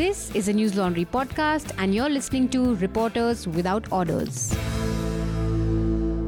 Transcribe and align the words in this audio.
This 0.00 0.34
is 0.34 0.48
a 0.48 0.52
News 0.54 0.76
Laundry 0.76 1.04
podcast, 1.04 1.72
and 1.76 1.94
you're 1.94 2.08
listening 2.08 2.48
to 2.52 2.74
Reporters 2.76 3.46
Without 3.46 3.92
Orders. 3.92 4.50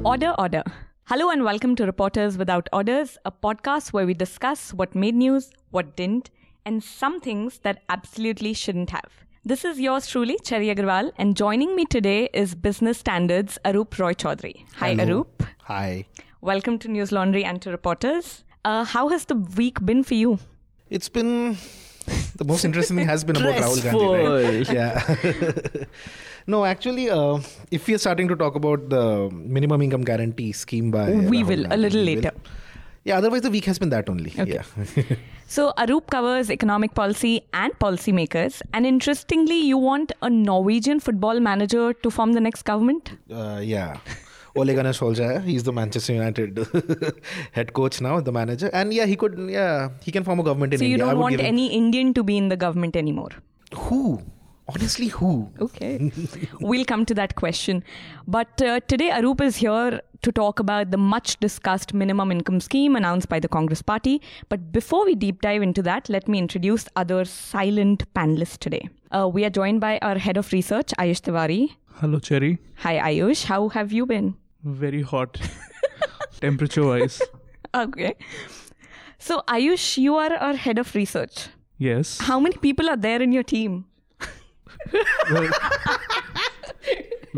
Order, 0.04 0.34
order. 0.38 0.62
Hello 1.04 1.30
and 1.30 1.42
welcome 1.42 1.74
to 1.76 1.86
Reporters 1.86 2.36
Without 2.36 2.68
Orders, 2.70 3.16
a 3.24 3.32
podcast 3.32 3.94
where 3.94 4.04
we 4.04 4.12
discuss 4.12 4.74
what 4.74 4.94
made 4.94 5.14
news, 5.14 5.52
what 5.70 5.96
didn't, 5.96 6.28
and 6.66 6.84
some 6.84 7.18
things 7.18 7.60
that 7.60 7.82
absolutely 7.88 8.52
shouldn't 8.52 8.90
have. 8.90 9.10
This 9.42 9.64
is 9.64 9.80
yours 9.80 10.06
truly, 10.06 10.38
Cherry 10.44 10.66
Agarwal, 10.66 11.10
and 11.16 11.34
joining 11.34 11.74
me 11.74 11.86
today 11.86 12.28
is 12.34 12.54
Business 12.54 12.98
Standards 12.98 13.58
Arup 13.64 13.88
Roychoudhury. 13.92 14.66
Hi, 14.74 14.94
Hello. 14.94 15.24
Arup. 15.24 15.48
Hi. 15.62 16.04
Welcome 16.42 16.78
to 16.80 16.88
News 16.88 17.10
Laundry 17.10 17.42
and 17.42 17.62
to 17.62 17.70
Reporters. 17.70 18.44
Uh, 18.66 18.84
how 18.84 19.08
has 19.08 19.24
the 19.24 19.36
week 19.36 19.82
been 19.82 20.04
for 20.04 20.12
you? 20.12 20.40
It's 20.90 21.08
been 21.08 21.56
the 22.36 22.44
most 22.44 22.64
interesting 22.64 22.96
thing 22.96 23.06
has 23.06 23.24
been 23.24 23.36
about 23.36 23.54
Rahul 23.56 23.82
Gandhi. 23.82 24.58
Right? 24.58 24.72
Yeah. 24.72 25.84
no, 26.46 26.64
actually, 26.64 27.10
uh, 27.10 27.38
if 27.70 27.86
we 27.86 27.94
are 27.94 27.98
starting 27.98 28.28
to 28.28 28.36
talk 28.36 28.54
about 28.54 28.88
the 28.88 29.30
minimum 29.32 29.82
income 29.82 30.02
guarantee 30.02 30.52
scheme 30.52 30.90
by 30.90 31.10
We 31.10 31.42
Rahul 31.42 31.46
will, 31.48 31.66
a 31.70 31.76
little 31.76 32.00
we 32.00 32.14
will. 32.14 32.22
later. 32.22 32.32
Yeah. 33.04 33.18
Otherwise, 33.18 33.42
the 33.42 33.50
week 33.50 33.64
has 33.66 33.78
been 33.78 33.90
that 33.90 34.08
only. 34.08 34.32
Okay. 34.38 34.60
Yeah. 34.96 35.02
So, 35.52 35.74
Arup 35.76 36.06
covers 36.06 36.50
economic 36.50 36.94
policy 36.94 37.42
and 37.52 37.78
policymakers. 37.78 38.62
And 38.72 38.86
interestingly, 38.86 39.58
you 39.60 39.76
want 39.76 40.10
a 40.22 40.30
Norwegian 40.30 40.98
football 40.98 41.40
manager 41.40 41.92
to 41.92 42.10
form 42.10 42.32
the 42.32 42.40
next 42.40 42.62
government? 42.62 43.10
uh, 43.30 43.60
yeah. 43.62 43.98
Ole 44.54 44.74
Gunnar 44.74 44.92
Solskjaer, 44.92 45.42
he's 45.44 45.62
the 45.62 45.72
Manchester 45.72 46.12
United 46.12 46.58
head 47.52 47.72
coach 47.72 48.00
now, 48.00 48.20
the 48.20 48.32
manager, 48.32 48.68
and 48.72 48.92
yeah, 48.92 49.06
he 49.06 49.16
could, 49.16 49.38
yeah, 49.50 49.88
he 50.02 50.10
can 50.12 50.24
form 50.24 50.40
a 50.40 50.42
government 50.42 50.74
in 50.74 50.78
So, 50.78 50.84
you 50.84 50.92
India. 50.92 51.06
I 51.06 51.10
don't 51.10 51.20
want 51.20 51.32
give 51.32 51.40
him- 51.40 51.46
any 51.46 51.72
Indian 51.72 52.12
to 52.14 52.22
be 52.22 52.36
in 52.36 52.48
the 52.48 52.56
government 52.56 52.96
anymore? 52.96 53.30
who? 53.74 54.20
Honestly, 54.68 55.08
who? 55.08 55.50
Okay. 55.60 56.12
we'll 56.60 56.84
come 56.84 57.04
to 57.06 57.14
that 57.14 57.34
question. 57.34 57.82
But 58.28 58.62
uh, 58.62 58.80
today, 58.86 59.10
Arup 59.10 59.40
is 59.40 59.56
here 59.56 60.00
to 60.22 60.32
talk 60.32 60.60
about 60.60 60.90
the 60.92 60.96
much 60.96 61.38
discussed 61.40 61.92
minimum 61.92 62.30
income 62.30 62.60
scheme 62.60 62.94
announced 62.94 63.28
by 63.28 63.40
the 63.40 63.48
Congress 63.48 63.82
party. 63.82 64.22
But 64.48 64.70
before 64.70 65.04
we 65.04 65.14
deep 65.16 65.42
dive 65.42 65.62
into 65.62 65.82
that, 65.82 66.08
let 66.08 66.28
me 66.28 66.38
introduce 66.38 66.86
other 66.94 67.24
silent 67.24 68.04
panelists 68.14 68.56
today. 68.56 68.88
Uh, 69.10 69.28
we 69.28 69.44
are 69.44 69.50
joined 69.50 69.80
by 69.80 69.98
our 69.98 70.16
head 70.16 70.36
of 70.36 70.52
research, 70.52 70.92
Ayush 70.98 71.22
Tiwari. 71.22 71.70
Hello, 71.96 72.20
Cherry. 72.20 72.58
Hi, 72.76 73.12
Ayush. 73.12 73.44
How 73.44 73.68
have 73.70 73.92
you 73.92 74.06
been? 74.06 74.36
Very 74.64 75.02
hot. 75.02 75.40
Temperature 76.40 76.84
wise. 76.84 77.20
Okay. 77.74 78.14
So, 79.18 79.42
Ayush, 79.48 79.98
you 79.98 80.16
are 80.16 80.32
our 80.34 80.54
head 80.54 80.78
of 80.78 80.94
research. 80.94 81.48
Yes. 81.78 82.18
How 82.20 82.38
many 82.40 82.56
people 82.56 82.90
are 82.90 82.96
there 82.96 83.22
in 83.22 83.32
your 83.32 83.42
team? 83.42 83.86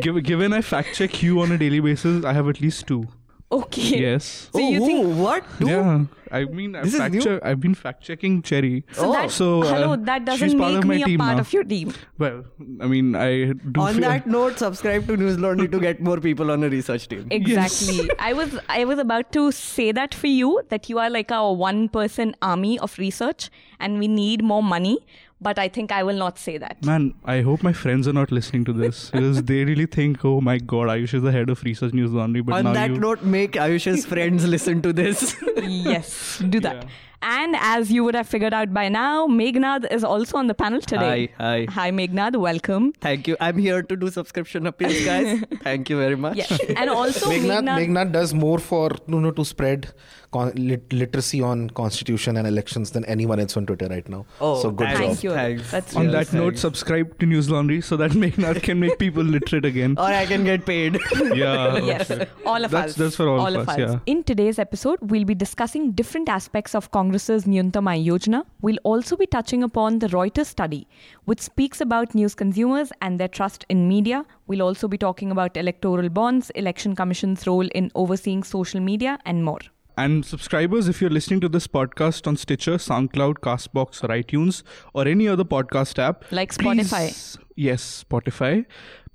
Giv- 0.00 0.22
given 0.24 0.52
I 0.52 0.60
fact 0.60 0.94
check 0.94 1.22
you 1.22 1.40
on 1.40 1.52
a 1.52 1.58
daily 1.58 1.80
basis, 1.80 2.24
I 2.24 2.32
have 2.32 2.48
at 2.48 2.60
least 2.60 2.86
two. 2.86 3.06
Okay. 3.52 4.00
Yes. 4.00 4.48
So 4.52 4.58
you 4.58 4.82
oh, 4.82 4.86
think 4.86 5.16
what? 5.18 5.44
Two? 5.58 5.68
Yeah. 5.68 6.04
I 6.32 6.44
mean, 6.46 6.74
I 6.74 6.82
This 6.82 6.94
is 6.94 6.98
fact 6.98 7.14
new? 7.14 7.20
check, 7.20 7.40
I've 7.44 7.60
been 7.60 7.74
fact 7.76 8.02
checking 8.02 8.42
Cherry. 8.42 8.84
so 8.90 9.12
that, 9.12 9.30
So, 9.30 9.62
uh, 9.62 9.66
hello, 9.72 9.94
that 9.96 10.24
doesn't 10.24 10.58
part 10.58 10.72
make 10.72 10.78
of 10.82 10.88
my 10.88 10.94
me 10.96 11.02
a 11.02 11.06
team 11.06 11.18
part 11.20 11.36
now. 11.36 11.40
of 11.42 11.52
your 11.52 11.62
team. 11.62 11.92
Well, 12.18 12.44
I 12.80 12.86
mean, 12.88 13.14
I 13.14 13.52
do 13.52 13.80
On 13.80 13.92
feel- 13.94 14.00
that 14.00 14.26
note, 14.26 14.58
subscribe 14.58 15.06
to 15.06 15.16
News 15.16 15.38
Laundry 15.38 15.68
to 15.68 15.78
get 15.78 16.00
more 16.00 16.18
people 16.18 16.50
on 16.50 16.64
a 16.64 16.68
research 16.68 17.06
team. 17.06 17.28
Exactly. 17.30 18.10
I 18.18 18.32
was 18.32 18.58
I 18.68 18.84
was 18.84 18.98
about 18.98 19.30
to 19.32 19.52
say 19.52 19.92
that 19.92 20.12
for 20.14 20.26
you 20.26 20.60
that 20.70 20.88
you 20.90 20.98
are 20.98 21.08
like 21.08 21.30
a 21.30 21.52
one 21.52 21.88
person 21.88 22.34
army 22.42 22.80
of 22.80 22.98
research 22.98 23.48
and 23.78 24.00
we 24.00 24.08
need 24.08 24.42
more 24.42 24.62
money, 24.62 24.98
but 25.44 25.58
I 25.58 25.68
think 25.68 25.92
I 25.92 26.02
will 26.02 26.16
not 26.16 26.38
say 26.38 26.56
that. 26.58 26.84
Man, 26.84 27.14
I 27.24 27.42
hope 27.42 27.62
my 27.62 27.72
friends 27.72 28.08
are 28.08 28.14
not 28.18 28.32
listening 28.32 28.64
to 28.64 28.72
this 28.72 29.10
because 29.16 29.42
they 29.44 29.64
really 29.64 29.86
think, 29.86 30.24
oh 30.24 30.40
my 30.40 30.58
god, 30.58 30.88
Ayush 30.88 31.14
is 31.14 31.22
the 31.22 31.32
head 31.32 31.50
of 31.50 31.62
research 31.62 31.92
news 31.92 32.14
only. 32.14 32.40
But 32.40 32.56
On 32.56 32.64
now 32.64 32.72
that 32.72 32.90
you, 32.90 32.98
note, 32.98 33.22
make 33.22 33.52
Ayush's 33.52 34.06
friends 34.06 34.46
listen 34.46 34.82
to 34.82 34.92
this. 34.92 35.36
yes, 35.62 36.42
do 36.56 36.60
that. 36.60 36.82
Yeah. 36.82 36.88
And 37.26 37.56
as 37.58 37.90
you 37.90 38.04
would 38.04 38.14
have 38.14 38.28
figured 38.28 38.52
out 38.52 38.72
by 38.74 38.88
now, 38.90 39.26
Meghnad 39.26 39.90
is 39.90 40.04
also 40.04 40.36
on 40.36 40.46
the 40.46 40.54
panel 40.54 40.80
today. 40.80 41.30
Hi, 41.38 41.64
hi. 41.66 41.66
Hi 41.70 41.90
Meghnad, 41.90 42.36
welcome. 42.36 42.92
Thank 43.00 43.26
you. 43.28 43.36
I'm 43.40 43.56
here 43.56 43.82
to 43.82 43.96
do 43.96 44.10
subscription 44.10 44.66
appeals, 44.66 45.02
guys. 45.04 45.42
Thank 45.62 45.88
you 45.88 45.96
very 45.98 46.16
much. 46.16 46.36
Yes. 46.36 46.58
And 46.76 46.90
also 46.90 47.30
Meghnad, 47.30 47.62
Meghnad, 47.64 47.78
Meghnad 47.86 48.12
does 48.12 48.34
more 48.34 48.58
for 48.58 48.90
you 49.08 49.20
know 49.22 49.30
to 49.30 49.44
spread 49.44 49.88
con- 50.32 50.52
lit- 50.56 50.92
literacy 50.92 51.40
on 51.40 51.70
constitution 51.70 52.36
and 52.36 52.46
elections 52.46 52.90
than 52.90 53.06
anyone 53.06 53.40
else 53.40 53.56
on 53.56 53.64
Twitter 53.64 53.86
right 53.86 54.06
now. 54.06 54.26
Oh, 54.40 54.60
so 54.60 54.70
good 54.70 54.88
thanks. 54.88 54.98
job. 55.00 55.06
Thank 55.08 55.22
you. 55.24 55.30
Thanks. 55.32 55.70
That's 55.70 55.96
on 55.96 56.10
Yes, 56.10 56.28
that 56.30 56.36
note, 56.36 56.58
subscribe 56.58 57.18
to 57.20 57.26
News 57.26 57.48
Laundry 57.48 57.80
so 57.80 57.96
that 57.96 58.10
Meghnad 58.24 58.62
can 58.62 58.78
make 58.80 58.98
people 58.98 59.22
literate 59.22 59.64
again. 59.64 59.94
Or 59.96 60.04
I 60.04 60.26
can 60.26 60.44
get 60.44 60.66
paid. 60.66 60.98
yeah. 61.34 61.78
yes, 61.78 62.10
all 62.44 62.62
of 62.62 62.70
That's- 62.70 62.90
us. 62.90 62.96
that's 62.96 63.16
for 63.16 63.28
all 63.30 63.46
of 63.56 63.66
us, 63.66 63.78
us. 63.78 63.78
yeah. 63.78 63.98
In 64.04 64.22
today's 64.24 64.58
episode, 64.58 64.98
we'll 65.00 65.24
be 65.24 65.34
discussing 65.34 65.92
different 65.92 66.28
aspects 66.28 66.74
of 66.74 66.90
Congress's 67.14 67.44
Nyuntam 67.44 67.86
Aay 67.90 68.04
Yojana. 68.04 68.44
We'll 68.60 68.78
also 68.82 69.16
be 69.16 69.26
touching 69.26 69.62
upon 69.62 70.00
the 70.00 70.08
Reuters 70.08 70.46
study, 70.46 70.88
which 71.26 71.40
speaks 71.40 71.80
about 71.80 72.12
news 72.12 72.34
consumers 72.34 72.90
and 73.00 73.20
their 73.20 73.28
trust 73.28 73.64
in 73.68 73.86
media. 73.86 74.24
We'll 74.48 74.62
also 74.62 74.88
be 74.88 74.98
talking 74.98 75.30
about 75.30 75.56
electoral 75.56 76.08
bonds, 76.08 76.50
election 76.56 76.96
commission's 76.96 77.46
role 77.46 77.68
in 77.72 77.92
overseeing 77.94 78.42
social 78.42 78.80
media, 78.80 79.20
and 79.24 79.44
more. 79.44 79.60
And 79.96 80.26
subscribers, 80.26 80.88
if 80.88 81.00
you're 81.00 81.08
listening 81.18 81.40
to 81.42 81.48
this 81.48 81.68
podcast 81.68 82.26
on 82.26 82.36
Stitcher, 82.36 82.78
SoundCloud, 82.78 83.34
Castbox, 83.48 84.02
or 84.02 84.08
iTunes, 84.08 84.64
or 84.92 85.06
any 85.06 85.28
other 85.28 85.44
podcast 85.44 86.00
app, 86.00 86.24
Like 86.32 86.52
please- 86.58 86.90
Spotify. 86.90 87.38
Yes, 87.54 88.04
Spotify. 88.10 88.66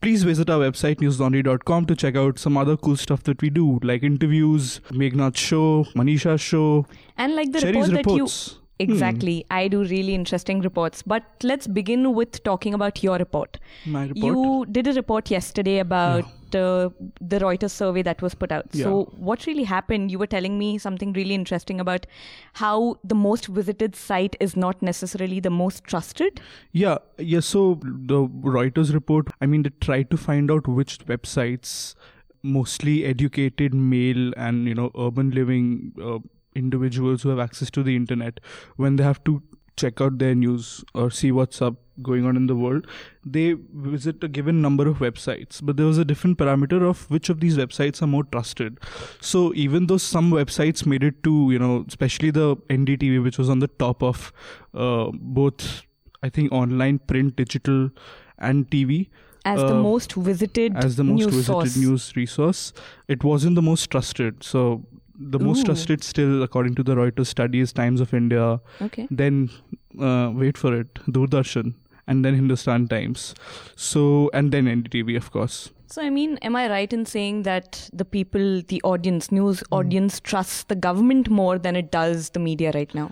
Please 0.02 0.24
visit 0.24 0.50
our 0.50 0.60
website 0.60 0.96
newslaundry.com 1.02 1.86
to 1.88 1.96
check 1.96 2.16
out 2.16 2.40
some 2.40 2.58
other 2.58 2.78
cool 2.78 2.96
stuff 2.96 3.24
that 3.24 3.42
we 3.42 3.50
do, 3.50 3.80
like 3.84 4.02
interviews, 4.02 4.80
Meghnad's 4.92 5.40
show, 5.40 5.86
Manisha's 5.94 6.40
show, 6.40 6.86
And 7.18 7.36
like 7.36 7.52
the 7.52 7.60
Cherry's 7.60 7.92
report 7.92 8.06
that 8.06 8.10
you 8.12 8.14
reports. 8.24 8.52
Hmm. 8.54 8.60
Exactly. 8.82 9.46
I 9.52 9.68
do 9.68 9.84
really 9.84 10.16
interesting 10.16 10.62
reports. 10.62 11.02
But 11.02 11.24
let's 11.44 11.68
begin 11.68 12.14
with 12.14 12.42
talking 12.46 12.74
about 12.74 13.04
your 13.04 13.18
report. 13.18 13.60
My 13.86 14.04
report. 14.04 14.16
You 14.16 14.66
did 14.72 14.88
a 14.88 14.94
report 14.94 15.30
yesterday 15.30 15.80
about 15.80 16.24
uh, 16.56 16.90
the 17.22 17.40
Reuters 17.40 17.72
survey 17.72 18.02
that 18.02 18.22
was 18.22 18.36
put 18.36 18.52
out. 18.52 18.74
So, 18.74 18.90
Yeah. 19.00 19.20
what 19.30 19.46
really 19.46 19.64
happened? 19.64 20.12
You 20.12 20.20
were 20.20 20.28
telling 20.28 20.58
me 20.60 20.78
something 20.78 21.14
really 21.14 21.34
interesting 21.36 21.80
about 21.80 22.06
how 22.54 22.98
the 23.04 23.16
most 23.16 23.48
visited 23.48 23.96
site 23.96 24.36
is 24.40 24.56
not 24.56 24.82
necessarily 24.82 25.40
the 25.40 25.50
most 25.50 25.84
trusted. 25.84 26.42
Yeah, 26.72 26.98
yeah. 27.18 27.40
So 27.42 27.80
the 27.84 28.28
Reuters 28.28 28.94
report, 28.94 29.28
I 29.42 29.46
mean, 29.46 29.64
they 29.64 29.72
tried 29.82 30.10
to 30.12 30.18
find 30.18 30.52
out 30.52 30.68
which 30.68 31.00
websites, 31.06 31.96
mostly 32.42 33.06
educated 33.06 33.74
male 33.74 34.34
and 34.38 34.68
you 34.68 34.74
know 34.74 34.92
urban 34.98 35.32
living 35.32 35.94
uh, 36.02 36.20
individuals 36.56 37.24
who 37.24 37.30
have 37.30 37.40
access 37.40 37.70
to 37.72 37.84
the 37.84 37.96
internet, 37.96 38.40
when 38.78 38.96
they 38.96 39.04
have 39.04 39.24
to 39.26 39.42
check 39.80 40.02
out 40.02 40.18
their 40.20 40.36
news 40.36 40.84
or 40.94 41.10
see 41.10 41.32
what's 41.32 41.62
up 41.62 41.76
going 42.02 42.26
on 42.26 42.38
in 42.38 42.48
the 42.48 42.56
world, 42.56 42.88
they 43.26 43.56
visit 43.74 44.24
a 44.24 44.28
given 44.28 44.62
number 44.62 44.88
of 44.88 45.00
websites. 45.00 45.60
But 45.62 45.78
there 45.78 45.86
was 45.86 45.98
a 45.98 46.06
different 46.06 46.38
parameter 46.38 46.82
of 46.90 47.10
which 47.10 47.30
of 47.30 47.40
these 47.40 47.58
websites 47.58 48.02
are 48.02 48.08
more 48.08 48.24
trusted. 48.24 48.80
So 49.22 49.54
even 49.54 49.88
though 49.88 49.98
some 49.98 50.32
websites 50.32 50.86
made 50.86 51.04
it 51.04 51.24
to, 51.24 51.52
you 51.52 51.60
know, 51.60 51.86
especially 51.88 52.32
the 52.32 52.56
NDTV, 52.70 53.24
which 53.24 53.38
was 53.38 53.50
on 53.50 53.60
the 53.60 53.68
top 53.68 54.04
of 54.04 54.32
uh, 54.74 55.10
both, 55.14 55.84
I 56.24 56.30
think, 56.30 56.52
online, 56.52 57.00
print, 57.00 57.36
digital, 57.36 57.90
and 58.38 58.70
TV. 58.70 59.10
As 59.46 59.60
the 59.62 59.76
uh, 59.76 59.82
most 59.82 60.14
visited 60.14 60.76
as 60.76 60.98
the 60.98 61.04
most 61.04 61.26
visited 61.26 61.46
source. 61.46 61.78
news 61.78 62.16
resource. 62.16 62.74
It 63.08 63.24
wasn't 63.24 63.56
the 63.56 63.62
most 63.62 63.90
trusted. 63.90 64.44
So 64.44 64.86
the 65.20 65.40
most 65.40 65.62
Ooh. 65.62 65.66
trusted 65.66 66.04
still, 66.04 66.44
according 66.44 66.76
to 66.76 66.84
the 66.84 66.96
Reuters 66.96 67.28
study, 67.28 67.60
is 67.60 67.74
Times 67.74 68.02
of 68.02 68.14
India. 68.14 68.62
Okay. 68.82 69.08
Then 69.12 69.50
uh, 70.00 70.32
wait 70.34 70.58
for 70.58 70.74
it, 70.76 70.94
Doordarshan, 71.06 71.74
and 72.08 72.24
then 72.24 72.36
Hindustan 72.36 72.88
Times. 72.88 73.36
So 73.76 74.30
and 74.34 74.52
then 74.52 74.66
NDTV, 74.66 75.18
of 75.18 75.32
course. 75.32 75.72
So, 75.88 76.04
I 76.04 76.10
mean, 76.12 76.38
am 76.44 76.56
I 76.56 76.70
right 76.70 76.92
in 76.94 77.06
saying 77.06 77.44
that 77.44 77.90
the 77.92 78.06
people, 78.06 78.62
the 78.62 78.80
audience, 78.84 79.32
news 79.32 79.60
Hmm. 79.70 79.74
audience, 79.76 80.20
trusts 80.20 80.64
the 80.64 80.76
government 80.76 81.30
more 81.30 81.58
than 81.58 81.76
it 81.76 81.92
does 81.92 82.30
the 82.30 82.40
media 82.40 82.72
right 82.74 82.94
now? 82.94 83.12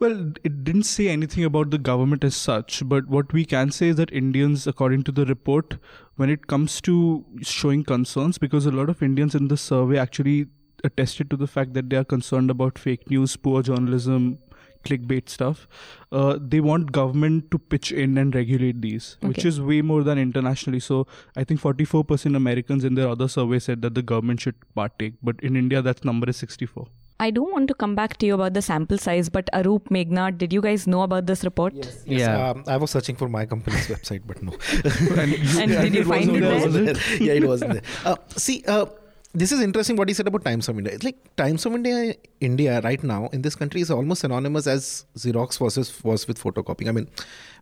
Well, 0.00 0.32
it 0.42 0.64
didn't 0.64 0.84
say 0.84 1.08
anything 1.08 1.44
about 1.44 1.70
the 1.70 1.78
government 1.78 2.24
as 2.24 2.34
such, 2.34 2.82
but 2.88 3.06
what 3.08 3.32
we 3.32 3.44
can 3.44 3.70
say 3.70 3.88
is 3.88 3.96
that 3.96 4.10
Indians, 4.12 4.66
according 4.66 5.04
to 5.04 5.12
the 5.12 5.24
report, 5.24 5.76
when 6.16 6.30
it 6.30 6.46
comes 6.46 6.80
to 6.82 7.24
showing 7.42 7.84
concerns, 7.84 8.36
because 8.38 8.66
a 8.66 8.72
lot 8.72 8.88
of 8.90 9.02
Indians 9.02 9.34
in 9.34 9.48
the 9.48 9.56
survey 9.56 9.98
actually 9.98 10.46
attested 10.84 11.30
to 11.30 11.36
the 11.36 11.46
fact 11.46 11.74
that 11.74 11.90
they 11.90 11.96
are 11.96 12.04
concerned 12.04 12.50
about 12.50 12.78
fake 12.78 13.10
news, 13.10 13.36
poor 13.36 13.62
journalism, 13.62 14.38
clickbait 14.84 15.28
stuff. 15.28 15.66
Uh, 16.12 16.38
they 16.40 16.60
want 16.60 16.92
government 16.92 17.50
to 17.50 17.58
pitch 17.58 17.90
in 17.90 18.18
and 18.18 18.34
regulate 18.34 18.80
these, 18.82 19.16
which 19.22 19.44
is 19.44 19.60
way 19.60 19.80
more 19.82 20.02
than 20.02 20.18
internationally. 20.18 20.80
So 20.80 21.06
I 21.36 21.44
think 21.44 21.60
44% 21.60 22.36
Americans 22.36 22.84
in 22.84 22.94
their 22.94 23.08
other 23.08 23.28
survey 23.28 23.58
said 23.58 23.82
that 23.82 23.94
the 23.94 24.02
government 24.02 24.40
should 24.40 24.54
partake, 24.74 25.14
but 25.22 25.40
in 25.40 25.56
India 25.56 25.80
that 25.82 26.04
number 26.04 26.28
is 26.28 26.36
64. 26.36 26.86
I 27.20 27.30
don't 27.30 27.52
want 27.52 27.68
to 27.68 27.74
come 27.74 27.94
back 27.94 28.16
to 28.18 28.26
you 28.26 28.34
about 28.34 28.54
the 28.54 28.60
sample 28.60 28.98
size, 28.98 29.28
but 29.28 29.48
Arup, 29.54 29.84
Meghnad, 29.88 30.36
did 30.36 30.52
you 30.52 30.60
guys 30.60 30.86
know 30.88 31.02
about 31.02 31.26
this 31.26 31.44
report? 31.44 31.72
Yes, 31.74 32.02
Yeah. 32.04 32.50
Um, 32.50 32.64
I 32.66 32.76
was 32.76 32.90
searching 32.90 33.14
for 33.14 33.28
my 33.28 33.46
company's 33.46 33.86
website, 33.86 34.22
but 34.26 34.42
no. 34.42 34.52
And 35.62 35.70
did 35.70 35.94
you 36.00 36.04
find 36.04 36.28
it 36.36 36.40
there? 36.40 36.54
wasn't 36.54 36.86
there. 36.86 37.22
yeah, 37.22 37.32
it 37.34 37.46
wasn't 37.46 37.72
there. 37.74 37.82
Uh, 38.04 38.16
see, 38.36 38.64
uh, 38.66 38.86
this 39.34 39.50
is 39.50 39.60
interesting 39.60 39.96
what 39.96 40.08
he 40.08 40.14
said 40.14 40.28
about 40.28 40.44
Times 40.44 40.68
of 40.68 40.78
India. 40.78 40.94
It's 40.94 41.02
like 41.02 41.16
Times 41.36 41.66
of 41.66 41.74
India, 41.74 42.14
India 42.40 42.80
right 42.82 43.02
now 43.02 43.28
in 43.32 43.42
this 43.42 43.56
country 43.56 43.80
is 43.80 43.90
almost 43.90 44.20
synonymous 44.20 44.66
as 44.66 45.06
Xerox 45.16 45.58
was 45.60 45.76
was 46.04 46.28
with 46.28 46.40
photocopying. 46.42 46.88
I 46.88 46.92
mean, 46.92 47.08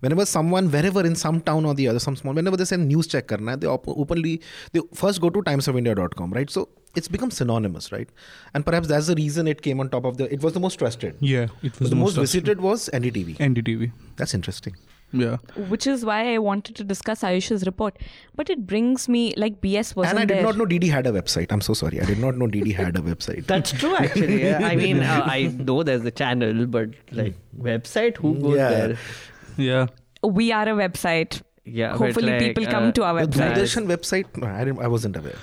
whenever 0.01 0.27
someone, 0.27 0.71
wherever 0.71 1.05
in 1.05 1.17
some 1.17 1.41
town 1.41 1.65
or 1.65 1.75
the 1.75 1.89
other, 1.89 1.99
some 1.99 2.15
small, 2.15 2.35
whenever 2.35 2.59
they 2.59 2.67
send 2.67 2.87
news 2.89 3.07
check 3.07 3.29
karna, 3.29 3.57
they 3.57 3.67
op- 3.67 3.89
openly 3.89 4.43
they 4.73 4.81
first 4.93 5.21
go 5.23 5.31
to 5.31 5.43
timesofindia.com, 5.43 6.33
right? 6.33 6.51
So 6.51 6.69
it's 6.95 7.09
become 7.09 7.31
synonymous, 7.31 7.91
right? 7.91 8.09
And 8.53 8.67
perhaps 8.67 8.89
that's 8.89 9.07
the 9.07 9.15
reason 9.15 9.49
it 9.49 9.63
came 9.63 9.81
on 9.81 9.89
top 9.89 10.05
of 10.05 10.19
the. 10.19 10.33
It 10.33 10.43
was 10.43 10.53
the 10.53 10.61
most 10.61 10.79
trusted. 10.79 11.17
Yeah, 11.21 11.47
it 11.63 11.79
was 11.81 11.89
the, 11.91 11.97
most 11.97 12.15
trusted. 12.15 12.43
visited 12.45 12.61
was 12.61 12.91
NDTV. 12.93 13.39
NDTV. 13.39 13.93
That's 14.17 14.35
interesting. 14.35 14.77
Yeah. 15.13 15.37
Which 15.69 15.87
is 15.87 16.05
why 16.05 16.35
I 16.35 16.39
wanted 16.39 16.77
to 16.77 16.85
discuss 16.85 17.23
Ayush's 17.23 17.65
report. 17.67 17.99
But 18.35 18.49
it 18.51 18.67
brings 18.67 19.09
me, 19.09 19.35
like, 19.37 19.61
BS 19.61 19.95
wasn't 19.95 20.19
and 20.19 20.19
I 20.21 20.25
did 20.25 20.37
there. 20.39 20.43
not 20.45 20.57
know 20.57 20.65
DD 20.67 20.91
had 20.91 21.07
a 21.07 21.13
website. 21.13 21.53
I'm 21.53 21.61
so 21.61 21.75
sorry. 21.75 22.01
I 22.01 22.05
did 22.05 22.19
not 22.19 22.37
know 22.37 22.47
DD 22.47 22.75
had 22.75 22.97
a 22.97 23.01
website. 23.01 23.47
That's 23.47 23.73
true, 23.73 23.95
actually. 23.97 24.43
Yeah. 24.43 24.61
I 24.73 24.77
mean, 24.77 25.01
uh, 25.01 25.23
I 25.27 25.49
know 25.49 25.83
there's 25.83 26.05
a 26.05 26.11
channel, 26.11 26.67
but 26.67 26.91
like 27.11 27.35
website, 27.59 28.17
who 28.17 28.35
goes 28.37 28.57
Yeah. 28.57 28.71
there? 28.71 28.99
Yeah. 29.59 29.87
we 30.25 30.51
are 30.53 30.69
a 30.69 30.73
website. 30.73 31.43
Yeah, 31.65 31.97
Hopefully, 31.97 32.33
like, 32.33 32.41
people 32.41 32.67
uh, 32.67 32.71
come 32.71 32.93
to 32.95 33.05
our 33.05 33.25
The 33.27 33.39
website. 33.39 33.55
Doordarshan 33.55 33.87
website, 33.87 34.37
no, 34.37 34.47
I, 34.49 34.65
didn't, 34.65 34.81
I 34.81 34.89
wasn't 34.89 35.17
aware. 35.17 35.37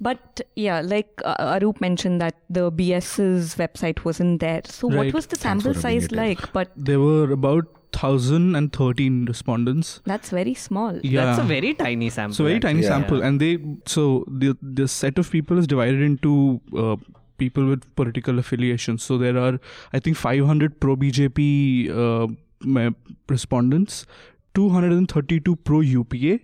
But 0.00 0.40
yeah, 0.56 0.80
like 0.80 1.20
uh, 1.24 1.58
Arup 1.58 1.80
mentioned 1.80 2.20
that 2.20 2.34
the 2.48 2.72
BS's 2.72 3.54
website 3.56 4.04
wasn't 4.04 4.40
there. 4.40 4.62
So 4.64 4.88
what 4.88 5.12
was 5.12 5.26
the 5.26 5.36
sample 5.36 5.74
size 5.74 6.10
like? 6.10 6.52
But 6.52 6.72
There 6.76 6.98
were 6.98 7.30
about 7.30 7.66
1,013 7.94 9.26
respondents. 9.26 10.00
that's 10.04 10.30
very 10.30 10.54
small. 10.54 10.98
Yeah. 11.02 11.24
That's 11.24 11.40
a 11.40 11.44
very 11.44 11.74
tiny 11.74 12.10
sample. 12.10 12.34
So 12.34 12.44
very 12.44 12.60
tiny. 12.60 12.82
Yeah. 12.82 12.88
sample, 12.88 13.22
and 13.22 13.40
they 13.40 13.58
so 13.86 14.24
the 14.28 14.56
the 14.62 14.88
set 14.88 15.18
of 15.18 15.30
people 15.30 15.58
is 15.58 15.66
divided 15.66 16.00
into 16.00 16.60
uh, 16.76 16.96
people 17.38 17.66
with 17.66 17.94
political 17.96 18.38
affiliations. 18.38 19.02
So 19.02 19.18
there 19.18 19.38
are 19.38 19.58
I 19.92 19.98
think 20.00 20.16
500 20.16 20.80
pro 20.80 20.96
BJP 20.96 21.90
uh, 21.90 22.90
respondents, 23.28 24.06
232 24.54 25.56
pro 25.56 25.80
UPA, 25.80 26.38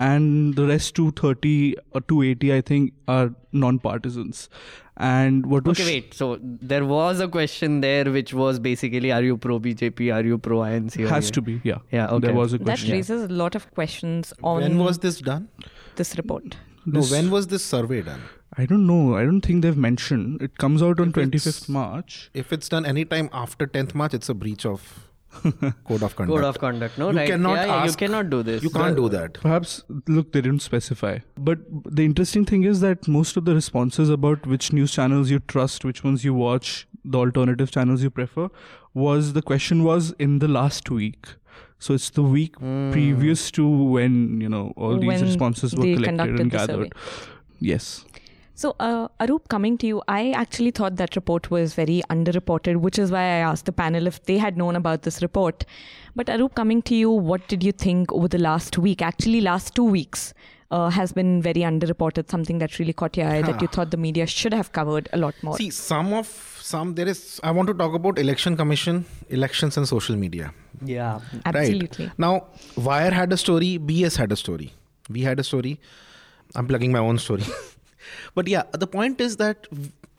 and 0.00 0.54
the 0.54 0.66
rest 0.66 0.94
230 0.94 1.76
or 1.92 2.00
280 2.00 2.54
I 2.54 2.60
think 2.60 2.92
are 3.06 3.30
non-partisans. 3.52 4.48
And 4.98 5.46
what 5.46 5.64
was 5.64 5.78
Okay, 5.80 5.88
wait. 6.00 6.14
So 6.14 6.38
there 6.42 6.84
was 6.84 7.20
a 7.20 7.28
question 7.28 7.80
there, 7.82 8.10
which 8.10 8.34
was 8.34 8.58
basically, 8.58 9.12
are 9.12 9.22
you 9.22 9.36
pro 9.36 9.60
BJP? 9.60 10.12
Are 10.14 10.24
you 10.24 10.38
pro 10.38 10.58
INC? 10.58 11.04
Are 11.04 11.08
has 11.08 11.26
you- 11.26 11.32
to 11.32 11.42
be 11.42 11.60
yeah 11.62 11.78
Yeah, 11.92 12.08
okay. 12.08 12.26
there 12.26 12.34
was 12.34 12.52
a 12.52 12.58
question. 12.58 12.64
That 12.64 12.72
question 12.72 12.92
raises 12.92 13.30
a 13.30 13.32
lot 13.42 13.54
of 13.54 13.70
questions 13.74 14.32
on 14.42 14.62
when 14.62 14.78
was 14.78 14.98
this 14.98 15.20
done? 15.20 15.48
this 15.96 16.16
report. 16.16 16.56
No, 16.86 17.00
This- 17.00 17.10
when 17.12 17.30
was 17.30 17.46
this 17.48 17.64
survey 17.64 18.02
done? 18.02 18.20
I 18.56 18.64
don't 18.66 18.86
know 18.88 19.14
I 19.14 19.24
don't 19.24 19.40
think 19.42 19.62
they've 19.62 19.76
mentioned 19.76 20.42
it 20.42 20.58
comes 20.58 20.82
out 20.82 20.98
on 21.00 21.08
If 21.08 21.14
25th 21.14 21.68
March 21.68 22.30
If 22.34 22.52
it's 22.52 22.68
done 22.68 22.86
anytime 22.86 23.28
after 23.32 23.66
10th 23.66 23.94
March, 23.94 24.14
it's 24.14 24.28
a 24.28 24.34
breach 24.34 24.64
of 24.66 25.07
code 25.84 26.02
of 26.02 26.16
conduct. 26.16 26.36
Code 26.36 26.44
of 26.44 26.58
conduct, 26.58 26.98
no? 26.98 27.10
You 27.10 27.16
right? 27.18 27.28
cannot 27.28 27.54
yeah, 27.54 27.66
yeah, 27.66 27.84
you 27.86 27.92
cannot 27.92 28.30
do 28.30 28.42
this. 28.42 28.62
You 28.62 28.70
can't 28.70 28.96
do 28.96 29.08
that. 29.10 29.34
Perhaps, 29.34 29.84
look, 30.06 30.32
they 30.32 30.40
didn't 30.40 30.62
specify. 30.62 31.18
But 31.36 31.58
the 31.84 32.04
interesting 32.04 32.44
thing 32.44 32.64
is 32.64 32.80
that 32.80 33.06
most 33.06 33.36
of 33.36 33.44
the 33.44 33.54
responses 33.54 34.08
about 34.08 34.46
which 34.46 34.72
news 34.72 34.92
channels 34.92 35.30
you 35.30 35.40
trust, 35.40 35.84
which 35.84 36.02
ones 36.02 36.24
you 36.24 36.34
watch, 36.34 36.88
the 37.04 37.18
alternative 37.18 37.70
channels 37.70 38.02
you 38.02 38.10
prefer, 38.10 38.48
was 38.94 39.34
the 39.34 39.42
question 39.42 39.84
was 39.84 40.12
in 40.18 40.38
the 40.38 40.48
last 40.48 40.90
week. 40.90 41.26
So 41.78 41.94
it's 41.94 42.10
the 42.10 42.22
week 42.22 42.56
hmm. 42.56 42.90
previous 42.90 43.50
to 43.52 43.68
when, 43.68 44.40
you 44.40 44.48
know, 44.48 44.72
all 44.76 44.98
these 44.98 45.06
When 45.06 45.20
responses 45.22 45.76
were 45.76 45.84
collected 45.84 46.40
and 46.40 46.50
the 46.50 46.56
gathered. 46.56 46.92
Yes. 47.60 48.04
So, 48.60 48.74
uh, 48.80 49.06
Arup, 49.20 49.46
coming 49.48 49.78
to 49.78 49.86
you, 49.86 50.02
I 50.08 50.32
actually 50.32 50.72
thought 50.72 50.96
that 50.96 51.14
report 51.14 51.48
was 51.48 51.74
very 51.74 52.02
underreported, 52.10 52.78
which 52.78 52.98
is 52.98 53.12
why 53.12 53.20
I 53.20 53.42
asked 53.50 53.66
the 53.66 53.72
panel 53.80 54.08
if 54.08 54.24
they 54.24 54.36
had 54.36 54.56
known 54.56 54.74
about 54.74 55.02
this 55.02 55.22
report. 55.22 55.64
But, 56.16 56.26
Arup, 56.26 56.56
coming 56.56 56.82
to 56.82 56.96
you, 56.96 57.08
what 57.08 57.46
did 57.46 57.62
you 57.62 57.70
think 57.70 58.12
over 58.12 58.26
the 58.26 58.38
last 58.38 58.76
week? 58.76 59.00
Actually, 59.00 59.42
last 59.42 59.76
two 59.76 59.84
weeks 59.84 60.34
uh, 60.72 60.90
has 60.90 61.12
been 61.12 61.40
very 61.40 61.60
underreported, 61.60 62.28
something 62.28 62.58
that 62.58 62.80
really 62.80 62.92
caught 62.92 63.16
your 63.16 63.28
eye 63.28 63.42
that 63.42 63.62
you 63.62 63.68
thought 63.68 63.92
the 63.92 63.96
media 63.96 64.26
should 64.26 64.52
have 64.52 64.72
covered 64.72 65.08
a 65.12 65.18
lot 65.18 65.36
more. 65.42 65.56
See, 65.56 65.70
some 65.70 66.12
of 66.12 66.26
some 66.60 66.96
there 66.96 67.06
is. 67.06 67.40
I 67.44 67.52
want 67.52 67.68
to 67.68 67.74
talk 67.74 67.94
about 67.94 68.18
election 68.18 68.56
commission, 68.56 69.04
elections, 69.28 69.76
and 69.76 69.86
social 69.86 70.16
media. 70.16 70.52
Yeah. 70.84 71.20
Absolutely. 71.46 72.06
Right. 72.06 72.18
Now, 72.18 72.48
Wire 72.76 73.12
had 73.12 73.32
a 73.32 73.36
story. 73.36 73.78
BS 73.78 74.16
had 74.16 74.32
a 74.32 74.36
story. 74.36 74.72
We 75.08 75.20
had 75.20 75.38
a 75.38 75.44
story. 75.44 75.78
I'm 76.56 76.66
plugging 76.66 76.90
my 76.90 76.98
own 76.98 77.18
story. 77.18 77.44
but 78.34 78.48
yeah, 78.48 78.62
the 78.72 78.86
point 78.86 79.20
is 79.20 79.36
that 79.38 79.66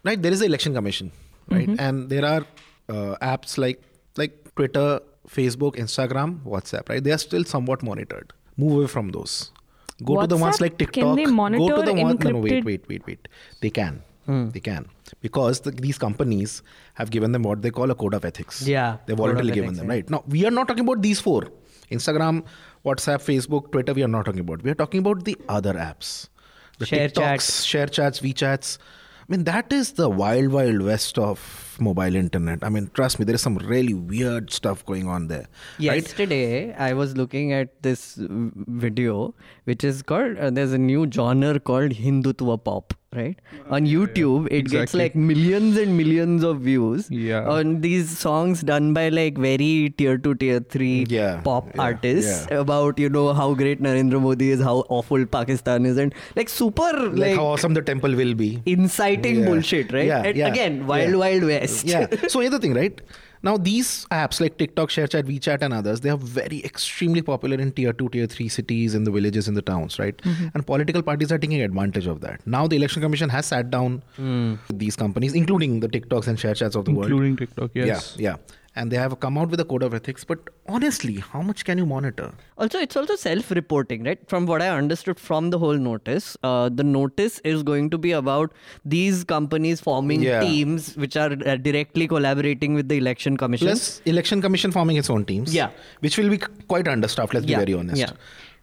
right 0.03 0.21
there 0.21 0.31
is 0.31 0.41
an 0.41 0.47
election 0.47 0.74
commission, 0.74 1.12
right, 1.51 1.68
Mm-hmm. 1.68 1.80
and 1.80 2.09
there 2.09 2.25
are 2.25 2.41
uh, 2.89 3.15
apps 3.36 3.57
like 3.57 3.81
like 4.18 4.36
Twitter, 4.56 5.00
Facebook, 5.38 5.75
Instagram, 5.86 6.39
WhatsApp, 6.44 6.89
right? 6.89 7.03
They 7.03 7.12
are 7.12 7.18
still 7.30 7.44
somewhat 7.56 7.83
monitored. 7.83 8.33
Move 8.57 8.74
away 8.77 8.88
from 8.88 9.09
those. 9.18 9.51
Go 10.03 10.21
to 10.21 10.27
the 10.27 10.38
ones 10.38 10.59
like 10.62 10.77
TikTok. 10.77 10.94
can 11.03 11.15
they 11.15 11.24
go 11.25 11.30
to 11.30 11.36
monitor 11.36 11.81
the 11.89 11.94
ones. 11.94 12.24
No, 12.24 12.31
no, 12.31 12.39
wait, 12.39 12.63
wait, 12.65 12.88
wait, 12.89 13.06
wait. 13.07 13.27
They 13.62 13.69
can. 13.81 14.03
They 14.56 14.59
can 14.59 14.83
because 15.21 15.62
the, 15.62 15.71
these 15.71 15.97
companies 15.97 16.62
have 16.94 17.09
given 17.09 17.31
them 17.31 17.42
what 17.42 17.63
they 17.63 17.71
call 17.71 17.89
a 17.89 17.95
code 17.95 18.13
of 18.13 18.24
ethics. 18.24 18.62
Yeah, 18.68 18.97
they've 19.07 19.18
voluntarily 19.18 19.53
given 19.53 19.69
ethics, 19.71 19.80
them 19.80 19.88
right 19.89 20.07
now. 20.15 20.24
We 20.27 20.45
are 20.45 20.51
not 20.51 20.68
talking 20.68 20.83
about 20.88 21.01
these 21.01 21.19
four: 21.19 21.39
Instagram, 21.89 22.44
WhatsApp, 22.85 23.24
Facebook, 23.30 23.71
Twitter. 23.71 23.95
We 24.00 24.03
are 24.03 24.12
not 24.15 24.25
talking 24.27 24.42
about. 24.42 24.62
We 24.62 24.69
are 24.69 24.75
talking 24.75 25.00
about 25.06 25.24
the 25.30 25.35
other 25.56 25.74
apps, 25.74 26.12
the 26.79 26.85
Share 26.85 27.09
TikToks, 27.09 27.57
chat. 27.57 27.65
share 27.65 27.87
chats, 27.87 28.19
WeChats. 28.21 28.77
I 29.21 29.31
mean, 29.31 29.43
that 29.43 29.71
is 29.71 29.91
the 29.91 30.09
wild, 30.09 30.51
wild 30.51 30.81
west 30.81 31.19
of 31.19 31.77
mobile 31.79 32.15
internet. 32.15 32.63
I 32.63 32.69
mean, 32.69 32.89
trust 32.95 33.19
me, 33.19 33.25
there 33.25 33.35
is 33.35 33.41
some 33.41 33.57
really 33.57 33.93
weird 33.93 34.51
stuff 34.51 34.83
going 34.85 35.07
on 35.07 35.27
there. 35.27 35.45
Right? 35.77 36.01
Yesterday, 36.01 36.73
I 36.73 36.93
was 36.93 37.15
looking 37.15 37.53
at 37.53 37.83
this 37.83 38.15
video, 38.17 39.35
which 39.65 39.83
is 39.83 40.01
called, 40.01 40.37
uh, 40.37 40.49
there's 40.49 40.73
a 40.73 40.79
new 40.79 41.07
genre 41.11 41.59
called 41.59 41.91
Hindutva 41.91 42.63
pop, 42.63 42.95
right? 43.15 43.38
On 43.69 43.85
YouTube, 43.85 44.47
it 44.51 44.67
gets 44.69 44.94
like 44.94 45.15
millions 45.15 45.77
and 45.77 45.97
millions 45.97 46.44
of 46.44 46.59
views 46.61 47.09
Yeah. 47.09 47.47
on 47.47 47.81
these 47.81 48.17
songs 48.17 48.61
done 48.61 48.94
by 48.94 49.09
like 49.09 49.38
very 49.38 49.94
tier 49.97 50.17
2, 50.17 50.35
tier 50.35 50.59
3 50.59 51.06
Yeah, 51.09 51.41
pop 51.41 51.67
artists 51.79 52.47
about, 52.51 53.00
you 53.00 53.09
know, 53.09 53.33
how 53.33 53.54
great 53.54 53.81
Narendra 53.81 54.21
Modi 54.21 54.51
is, 54.51 54.61
how 54.61 54.78
awful 54.89 55.25
Pakistan 55.25 55.85
is, 55.85 55.97
and 55.97 56.13
like 56.35 56.49
super, 56.49 56.92
Like, 56.94 57.18
like, 57.18 57.35
how 57.35 57.45
awesome 57.45 57.73
the 57.73 57.81
temple 57.81 58.16
will 58.16 58.33
be. 58.35 58.61
inciting 58.66 59.44
bullshit, 59.45 59.92
right? 59.92 60.06
Yeah, 60.06 60.21
and 60.23 60.37
yeah, 60.37 60.47
again, 60.47 60.85
wild, 60.85 61.16
wild 61.16 61.44
west. 61.44 61.85
yeah. 61.85 62.07
So 62.28 62.39
here's 62.42 62.51
the 62.51 62.59
thing, 62.59 62.73
right? 62.73 63.01
Now 63.41 63.55
these 63.57 64.05
apps 64.11 64.41
like 64.41 64.57
TikTok, 64.57 64.89
ShareChat, 64.89 65.23
WeChat, 65.23 65.61
and 65.61 65.73
others, 65.73 66.01
they 66.01 66.09
are 66.09 66.17
very 66.17 66.63
extremely 66.65 67.21
popular 67.21 67.57
in 67.57 67.71
tier 67.71 67.93
two, 67.93 68.09
tier 68.09 68.27
three 68.27 68.49
cities, 68.49 68.95
in 68.95 69.05
the 69.05 69.11
villages, 69.11 69.47
in 69.47 69.53
the 69.53 69.61
towns, 69.61 69.97
right? 69.97 70.17
Mm-hmm. 70.17 70.47
And 70.53 70.65
political 70.65 71.01
parties 71.01 71.31
are 71.31 71.37
taking 71.37 71.61
advantage 71.61 72.07
of 72.07 72.19
that. 72.21 72.45
Now 72.45 72.67
the 72.67 72.75
election 72.75 73.01
commission 73.01 73.29
has 73.29 73.45
sat 73.45 73.71
down 73.71 74.03
with 74.17 74.77
these 74.77 74.95
companies, 74.95 75.33
including 75.33 75.79
the 75.79 75.87
TikToks 75.87 76.27
and 76.27 76.37
ShareChats 76.37 76.75
of 76.75 76.85
the 76.85 76.91
world. 76.91 77.11
Including 77.11 77.37
TikTok, 77.37 77.71
yes. 77.73 78.15
Yeah, 78.17 78.31
yeah. 78.31 78.35
And 78.80 78.90
they 78.92 78.98
have 79.04 79.14
come 79.24 79.38
out 79.38 79.50
with 79.54 79.59
a 79.59 79.66
code 79.71 79.83
of 79.83 79.94
ethics. 79.94 80.24
But 80.24 80.40
honestly, 80.76 81.16
how 81.31 81.42
much 81.42 81.64
can 81.69 81.78
you 81.81 81.86
monitor? 81.86 82.28
Also, 82.57 82.80
it's 82.80 82.95
also 82.95 83.16
self-reporting, 83.24 84.04
right? 84.09 84.19
From 84.33 84.45
what 84.45 84.62
I 84.62 84.69
understood 84.69 85.19
from 85.19 85.50
the 85.50 85.59
whole 85.64 85.78
notice, 85.88 86.38
uh, 86.44 86.69
the 86.69 86.86
notice 86.92 87.40
is 87.54 87.62
going 87.71 87.90
to 87.95 87.98
be 87.98 88.14
about 88.14 88.54
these 88.86 89.24
companies 89.33 89.81
forming 89.90 90.21
Yeah. 90.30 90.40
teams 90.40 90.95
which 91.06 91.18
are 91.18 91.31
uh, 91.45 91.57
directly 91.57 92.07
collaborating 92.07 92.74
with 92.81 92.88
the 92.88 92.98
election 93.04 93.36
commission. 93.45 93.68
Plus, 93.68 94.02
election 94.16 94.42
commission 94.42 94.71
forming 94.71 94.95
its 95.04 95.09
own 95.09 95.26
teams. 95.26 95.54
Yeah. 95.54 95.71
Which 96.00 96.18
will 96.18 96.30
be 96.30 96.38
quite 96.76 96.88
understaffed. 96.88 97.33
Let's 97.33 97.45
Yeah, 97.54 97.57
be 97.59 97.66
very 97.74 97.80
honest. 97.83 98.00
yeah. 98.00 98.12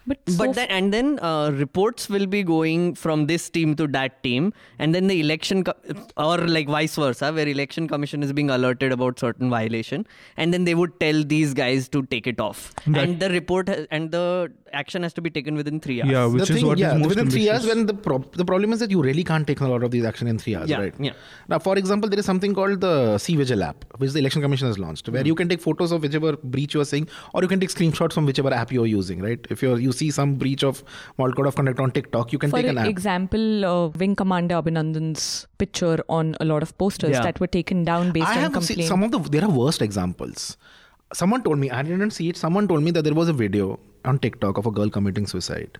But, 0.08 0.18
so 0.28 0.38
but 0.38 0.54
then 0.54 0.68
and 0.68 0.92
then 0.94 1.18
uh, 1.20 1.50
reports 1.52 2.08
will 2.08 2.26
be 2.26 2.42
going 2.44 2.94
from 2.94 3.26
this 3.26 3.50
team 3.50 3.74
to 3.76 3.86
that 3.88 4.22
team 4.22 4.52
and 4.78 4.94
then 4.94 5.08
the 5.08 5.20
election 5.20 5.64
co- 5.64 5.74
or 6.16 6.38
like 6.38 6.68
vice 6.68 6.94
versa 6.94 7.32
where 7.32 7.48
election 7.48 7.88
commission 7.88 8.22
is 8.22 8.32
being 8.32 8.48
alerted 8.48 8.92
about 8.92 9.18
certain 9.18 9.50
violation 9.50 10.06
and 10.36 10.54
then 10.54 10.62
they 10.64 10.76
would 10.76 10.98
tell 11.00 11.24
these 11.24 11.54
guys 11.54 11.88
to 11.88 12.04
take 12.04 12.28
it 12.28 12.38
off 12.40 12.72
That- 12.86 13.02
and 13.02 13.18
the 13.18 13.30
report 13.30 13.68
ha- 13.68 13.86
and 13.90 14.12
the 14.12 14.52
action 14.72 15.02
has 15.02 15.12
to 15.14 15.22
be 15.22 15.30
taken 15.30 15.56
within 15.56 15.80
3 15.80 16.02
hours 16.02 16.10
Yeah, 16.12 16.26
which 16.26 16.44
the 16.44 16.52
is 16.54 16.58
thing, 16.60 16.66
what 16.68 16.78
is 16.78 16.82
yeah, 16.82 16.94
most 16.98 17.08
within 17.08 17.30
three 17.30 17.48
hours. 17.50 17.66
When 17.66 17.86
the 17.86 17.94
pro- 17.94 18.18
the 18.40 18.44
problem 18.44 18.72
is 18.74 18.78
that 18.80 18.90
you 18.90 19.02
really 19.02 19.24
can't 19.24 19.46
take 19.46 19.60
a 19.60 19.66
lot 19.66 19.82
of 19.82 19.90
these 19.90 20.04
action 20.04 20.28
in 20.28 20.38
three 20.38 20.54
hours, 20.54 20.68
Yeah, 20.70 20.78
right? 20.80 20.94
yeah. 21.00 21.12
Now, 21.48 21.58
for 21.58 21.76
example, 21.78 22.08
there 22.10 22.18
is 22.18 22.26
something 22.26 22.52
called 22.54 22.80
the 22.80 22.94
cVIGIL 23.26 23.62
app, 23.68 23.84
which 23.98 24.12
the 24.12 24.18
election 24.18 24.42
commission 24.42 24.66
has 24.68 24.78
launched, 24.78 25.08
where 25.08 25.26
you 25.26 25.34
can 25.34 25.48
take 25.48 25.60
photos 25.62 25.92
of 25.92 26.02
whichever 26.02 26.32
breach 26.36 26.74
you 26.74 26.80
are 26.80 26.84
saying, 26.84 27.08
or 27.32 27.42
you 27.42 27.48
can 27.48 27.58
take 27.60 27.70
screenshots 27.70 28.12
from 28.12 28.26
whichever 28.26 28.52
app 28.52 28.70
you 28.70 28.82
are 28.82 28.92
using, 28.94 29.22
right? 29.22 29.46
If 29.50 29.62
you're 29.62 29.78
using 29.78 29.95
see 30.00 30.10
some 30.18 30.34
breach 30.42 30.62
of 30.70 30.82
moral 31.18 31.34
code 31.38 31.48
of 31.50 31.56
conduct 31.60 31.80
on 31.86 31.92
TikTok, 31.98 32.32
you 32.36 32.38
can 32.44 32.50
For 32.54 32.60
take 32.62 32.70
an 32.72 32.78
app. 32.84 32.88
example, 32.94 33.64
uh, 33.70 33.88
Wing 34.02 34.14
Commander 34.22 34.56
Abhinandan's 34.60 35.26
picture 35.64 35.96
on 36.20 36.34
a 36.46 36.48
lot 36.52 36.66
of 36.68 36.76
posters 36.84 37.14
Yeah. 37.16 37.22
that 37.28 37.40
were 37.44 37.52
taken 37.58 37.84
down 37.90 38.12
based 38.18 38.28
I 38.28 38.44
on 38.44 38.52
have 38.58 38.64
seen 38.70 38.82
some 38.94 39.02
of 39.08 39.12
the 39.16 39.20
there 39.36 39.44
are 39.50 39.54
worst 39.62 39.82
examples. 39.90 40.46
Someone 41.22 41.42
told 41.48 41.58
me 41.64 41.70
I 41.70 41.82
didn't 41.90 42.10
see 42.20 42.28
it. 42.34 42.36
Someone 42.44 42.68
told 42.74 42.82
me 42.88 42.92
that 42.98 43.04
there 43.08 43.18
was 43.22 43.28
a 43.34 43.38
video 43.44 43.66
on 44.12 44.18
TikTok 44.26 44.58
of 44.62 44.66
a 44.66 44.72
girl 44.78 44.90
committing 44.98 45.26
suicide, 45.32 45.78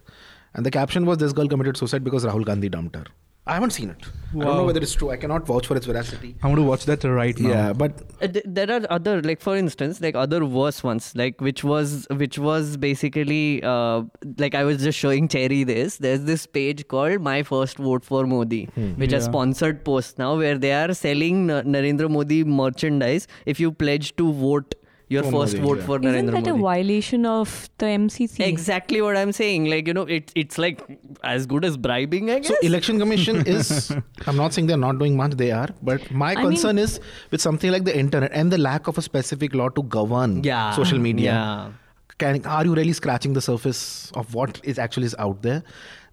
and 0.55 0.65
the 0.69 0.75
caption 0.81 1.07
was 1.13 1.19
"This 1.25 1.33
girl 1.41 1.49
committed 1.55 1.77
suicide 1.83 2.05
because 2.11 2.27
Rahul 2.31 2.45
Gandhi 2.51 2.69
dumped 2.77 2.97
her." 3.01 3.07
I 3.49 3.55
haven't 3.55 3.71
seen 3.71 3.91
it. 3.91 4.05
I 4.35 4.39
don't 4.45 4.57
know 4.57 4.65
whether 4.65 4.81
it's 4.81 4.93
true. 4.93 5.11
I 5.11 5.17
cannot 5.17 5.47
vouch 5.47 5.67
for 5.69 5.77
its 5.77 5.87
veracity. 5.87 6.35
I 6.43 6.49
want 6.49 6.59
to 6.59 6.65
watch 6.65 6.85
that 6.87 7.05
right 7.05 7.39
now. 7.39 7.49
Yeah, 7.49 7.73
but 7.73 7.93
Uh, 8.21 8.27
th- 8.27 8.45
there 8.45 8.71
are 8.77 8.81
other 8.91 9.23
like 9.23 9.41
for 9.41 9.57
instance 9.57 10.01
like 10.01 10.17
other 10.17 10.45
worse 10.45 10.83
ones 10.83 11.13
like 11.21 11.41
which 11.41 11.63
was 11.63 12.07
which 12.23 12.39
was 12.47 12.77
basically 12.85 13.63
uh, 13.63 14.03
like 14.45 14.55
i 14.61 14.63
was 14.69 14.83
just 14.87 14.99
showing 15.05 15.29
cherry 15.35 15.59
this 15.71 15.99
there's 16.07 16.25
this 16.31 16.47
page 16.59 16.81
called 16.95 17.21
my 17.29 17.37
first 17.51 17.77
vote 17.89 18.05
for 18.11 18.23
modi 18.33 18.61
which 19.03 19.13
has 19.19 19.25
Yeah. 19.27 19.31
sponsored 19.31 19.85
posts 19.91 20.19
now 20.25 20.31
where 20.43 20.59
they 20.65 20.73
are 20.81 20.95
selling 21.03 21.47
Na- 21.53 21.63
narendra 21.77 22.11
modi 22.17 22.41
merchandise 22.63 23.29
if 23.55 23.61
you 23.67 23.71
pledge 23.85 24.11
to 24.23 24.33
vote 24.43 24.75
your 25.09 25.23
For 25.23 25.31
first 25.33 25.55
Modi, 25.57 25.67
vote 25.67 25.79
yeah. 25.79 25.87
for 25.87 25.97
Isn't 26.01 26.27
narendra 26.29 26.45
that 26.45 26.51
a 26.53 26.55
violation 26.61 27.27
of 27.27 27.69
the 27.79 27.87
MCC? 27.87 28.41
exactly 28.47 29.01
what 29.01 29.17
i'm 29.17 29.31
saying 29.31 29.67
like 29.73 29.87
you 29.87 29.95
know 29.95 30.03
it, 30.03 30.33
it's 30.35 30.59
like 30.59 30.81
as 31.23 31.47
good 31.47 31.65
as 31.65 31.77
bribing 31.77 32.31
i 32.31 32.39
guess 32.41 32.49
So 32.49 32.57
election 32.71 32.99
commission 32.99 33.47
is 33.57 33.93
I'm 34.27 34.37
not 34.37 34.53
saying 34.53 34.67
they're 34.67 34.77
not 34.89 34.99
doing 34.99 35.17
much, 35.17 35.33
they 35.43 35.51
are. 35.53 35.69
But 35.91 36.11
my 36.11 36.33
I 36.33 36.35
mean- 36.37 36.45
concern 36.47 36.79
is 36.79 36.99
with 37.31 37.41
something 37.41 37.71
like 37.71 37.85
the 37.85 37.97
internet 38.05 38.33
and 38.33 38.51
the 38.51 38.59
lack 38.59 38.89
of 38.89 38.99
a 38.99 39.03
specific 39.03 39.55
law 39.55 39.69
to 39.81 39.83
govern 39.97 40.43
Yeah. 40.43 40.73
social 40.73 40.99
media. 40.99 41.33
Yeah. 41.33 41.71
Can 42.19 42.45
are 42.47 42.65
you 42.65 42.75
really 42.75 42.95
scratching 42.95 43.35
the 43.35 43.41
surface 43.47 44.11
of 44.15 44.35
what 44.35 44.61
is 44.65 44.79
actually 44.79 45.07
is 45.07 45.15
out 45.19 45.43
there? 45.43 45.63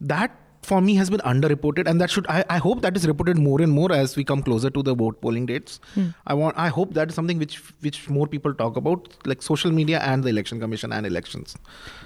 That 0.01 0.35
for 0.65 0.79
me 0.81 0.95
has 0.95 1.09
been 1.09 1.19
underreported 1.21 1.87
and 1.87 1.99
that 2.01 2.09
should 2.09 2.25
I, 2.27 2.43
I 2.49 2.57
hope 2.57 2.81
that 2.81 2.95
is 2.95 3.07
reported 3.07 3.37
more 3.37 3.61
and 3.61 3.71
more 3.71 3.91
as 3.91 4.15
we 4.15 4.23
come 4.23 4.41
closer 4.43 4.69
to 4.69 4.83
the 4.83 4.93
vote 4.93 5.19
polling 5.21 5.45
dates. 5.45 5.79
Hmm. 5.95 6.07
I 6.27 6.33
want 6.33 6.57
I 6.57 6.67
hope 6.69 6.93
that 6.93 7.09
is 7.09 7.15
something 7.15 7.39
which 7.39 7.57
which 7.81 8.09
more 8.09 8.27
people 8.27 8.53
talk 8.53 8.77
about, 8.77 9.09
like 9.25 9.41
social 9.41 9.71
media 9.71 9.99
and 9.99 10.23
the 10.23 10.29
election 10.29 10.59
commission 10.59 10.93
and 10.93 11.05
elections. 11.05 11.55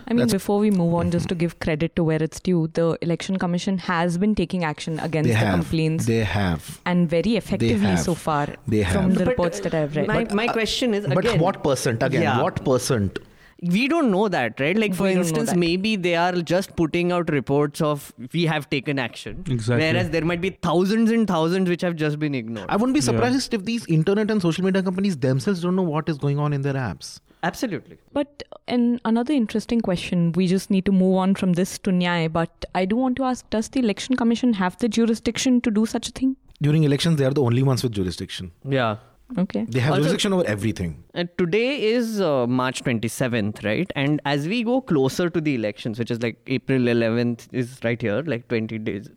I 0.08 0.14
mean, 0.14 0.20
That's- 0.20 0.34
before 0.34 0.60
we 0.60 0.72
move 0.72 0.94
on, 0.94 1.12
just 1.12 1.28
to 1.30 1.36
give 1.36 1.60
credit 1.60 1.96
to 1.98 2.04
where 2.04 2.22
it's 2.24 2.40
due, 2.40 2.68
the 2.74 2.98
Election 3.02 3.38
Commission 3.38 3.78
has 3.78 4.18
been 4.18 4.36
taking 4.36 4.64
action 4.64 5.00
against 5.00 5.30
the 5.30 5.36
have. 5.36 5.54
complaints 5.60 6.06
They 6.06 6.24
have. 6.24 6.82
and 6.86 7.10
very 7.10 7.36
effectively 7.36 7.78
have. 7.94 8.00
so 8.00 8.16
far 8.16 8.48
They 8.68 8.82
have. 8.84 8.94
from 8.94 9.04
have. 9.10 9.18
the 9.20 9.26
But, 9.26 9.32
reports 9.32 9.60
that 9.62 9.74
I've 9.74 9.96
read. 9.96 10.08
my, 10.08 10.26
my 10.34 10.48
question 10.48 10.94
is 10.94 11.06
But 11.08 11.26
again 11.26 11.40
what 11.40 11.64
percent 11.64 12.02
again? 12.04 12.22
Yeah. 12.24 12.42
What 12.42 12.64
percent? 12.64 13.20
We 13.62 13.88
don't 13.88 14.12
know 14.12 14.28
that 14.28 14.60
right 14.60 14.78
like 14.78 14.94
for 14.94 15.04
We 15.04 15.14
instance 15.14 15.54
maybe 15.56 15.96
they 15.96 16.16
are 16.16 16.34
just 16.34 16.76
putting 16.76 17.12
out 17.12 17.30
reports 17.32 17.82
of 17.82 18.14
we 18.34 18.46
have 18.46 18.70
taken 18.70 19.00
action 19.00 19.44
Exactly. 19.50 19.86
whereas 19.86 20.12
there 20.12 20.24
might 20.24 20.42
be 20.42 20.52
thousands 20.62 21.10
and 21.12 21.28
thousands 21.28 21.68
which 21.68 21.82
have 21.82 21.96
just 21.96 22.20
been 22.20 22.36
ignored 22.36 22.68
I 22.70 22.76
wouldn't 22.76 22.94
be 22.94 23.02
surprised 23.02 23.54
if 23.56 23.66
these 23.66 23.86
internet 23.88 24.30
and 24.30 24.42
social 24.42 24.64
media 24.64 24.84
companies 24.84 25.18
themselves 25.18 25.62
don't 25.62 25.76
know 25.76 25.82
what 25.84 26.08
is 26.08 26.18
going 26.20 26.38
on 26.38 26.54
in 26.54 26.62
their 26.62 26.76
apps. 26.76 27.20
absolutely 27.42 27.98
But 28.14 28.44
and 28.68 29.02
another 29.06 29.34
interesting 29.34 29.82
question, 29.82 30.32
we 30.34 30.46
just 30.46 30.70
need 30.70 30.86
to 30.86 30.92
move 30.92 31.16
on 31.18 31.34
from 31.36 31.54
this 31.54 31.78
to 31.80 31.90
Nyay, 31.92 32.32
but 32.32 32.66
I 32.76 32.86
do 32.86 32.96
want 32.98 33.16
to 33.18 33.24
ask, 33.24 33.50
does 33.50 33.70
the 33.70 33.80
Election 33.80 34.16
Commission 34.18 34.54
have 34.54 34.78
the 34.78 34.90
jurisdiction 34.90 35.62
to 35.62 35.72
do 35.72 35.86
such 35.86 36.10
a 36.10 36.12
thing? 36.12 36.36
During 36.62 36.84
elections, 36.84 37.18
they 37.18 37.26
are 37.26 37.32
the 37.32 37.42
only 37.42 37.64
ones 37.64 37.82
with 37.84 37.94
jurisdiction. 37.94 38.52
yeah 38.66 38.98
Okay. 39.38 39.66
They 39.68 39.80
have 39.82 39.92
Also- 39.92 40.04
jurisdiction 40.04 40.32
over 40.34 40.46
everything. 40.46 41.04
and 41.22 41.30
today 41.42 41.82
is 41.86 42.22
uh, 42.22 42.46
march 42.58 42.82
27th 42.84 43.62
right 43.68 43.92
and 44.02 44.22
as 44.32 44.48
we 44.52 44.60
go 44.68 44.76
closer 44.92 45.26
to 45.36 45.42
the 45.48 45.54
elections 45.60 46.00
which 46.02 46.12
is 46.16 46.22
like 46.26 46.38
april 46.58 46.80
11th 46.94 47.48
is 47.62 47.72
right 47.88 48.02
here 48.08 48.22
like 48.34 48.48
20 48.48 48.78
days 48.90 49.10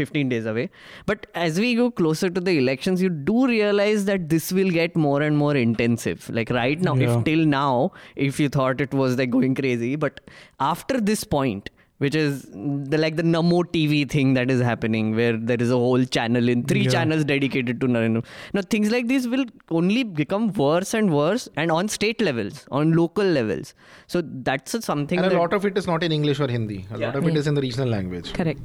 15 0.00 0.28
days 0.34 0.46
away 0.52 0.66
but 1.06 1.26
as 1.46 1.58
we 1.64 1.74
go 1.80 1.86
closer 1.90 2.30
to 2.38 2.40
the 2.48 2.56
elections 2.62 3.02
you 3.06 3.08
do 3.30 3.46
realize 3.52 4.04
that 4.10 4.28
this 4.34 4.52
will 4.52 4.70
get 4.70 4.94
more 5.06 5.20
and 5.28 5.36
more 5.44 5.56
intensive 5.56 6.28
like 6.40 6.50
right 6.50 6.80
now 6.90 6.94
Yeah. 6.94 7.16
if 7.18 7.24
till 7.30 7.44
now 7.56 7.90
if 8.14 8.38
you 8.44 8.48
thought 8.58 8.80
it 8.88 8.94
was 9.02 9.16
like 9.22 9.30
going 9.38 9.54
crazy 9.62 9.96
but 9.96 10.20
after 10.60 11.00
this 11.12 11.24
point 11.24 11.70
which 11.98 12.14
is 12.14 12.42
the 12.52 12.98
like 12.98 13.16
the 13.16 13.22
Namo 13.22 13.58
TV 13.74 14.08
thing 14.14 14.34
that 14.34 14.50
is 14.50 14.60
happening, 14.60 15.14
where 15.16 15.36
there 15.36 15.56
is 15.66 15.70
a 15.70 15.76
whole 15.76 16.04
channel 16.04 16.48
in 16.54 16.62
three 16.64 16.82
Yeah. 16.82 16.90
channels 16.96 17.24
dedicated 17.24 17.80
to 17.80 17.86
Narendra. 17.86 18.24
Now 18.52 18.62
things 18.76 18.90
like 18.90 19.08
this 19.08 19.26
will 19.26 19.46
only 19.70 20.02
become 20.02 20.52
worse 20.52 20.92
and 20.94 21.12
worse, 21.12 21.48
and 21.56 21.70
on 21.70 21.88
state 21.88 22.20
levels, 22.20 22.66
on 22.70 22.92
local 22.92 23.24
levels. 23.24 23.74
So 24.06 24.22
that's 24.50 24.74
a 24.74 24.82
something. 24.82 25.18
And 25.18 25.26
a 25.26 25.30
that, 25.30 25.38
lot 25.38 25.52
of 25.52 25.64
it 25.64 25.78
is 25.78 25.86
not 25.86 26.02
in 26.02 26.12
English 26.12 26.38
or 26.40 26.48
Hindi. 26.48 26.84
A 26.90 26.98
lot 26.98 27.16
of 27.16 27.26
it 27.26 27.32
Yeah. 27.32 27.38
is 27.38 27.46
in 27.46 27.54
the 27.54 27.62
regional 27.62 27.88
language. 27.88 28.32
Correct. 28.34 28.60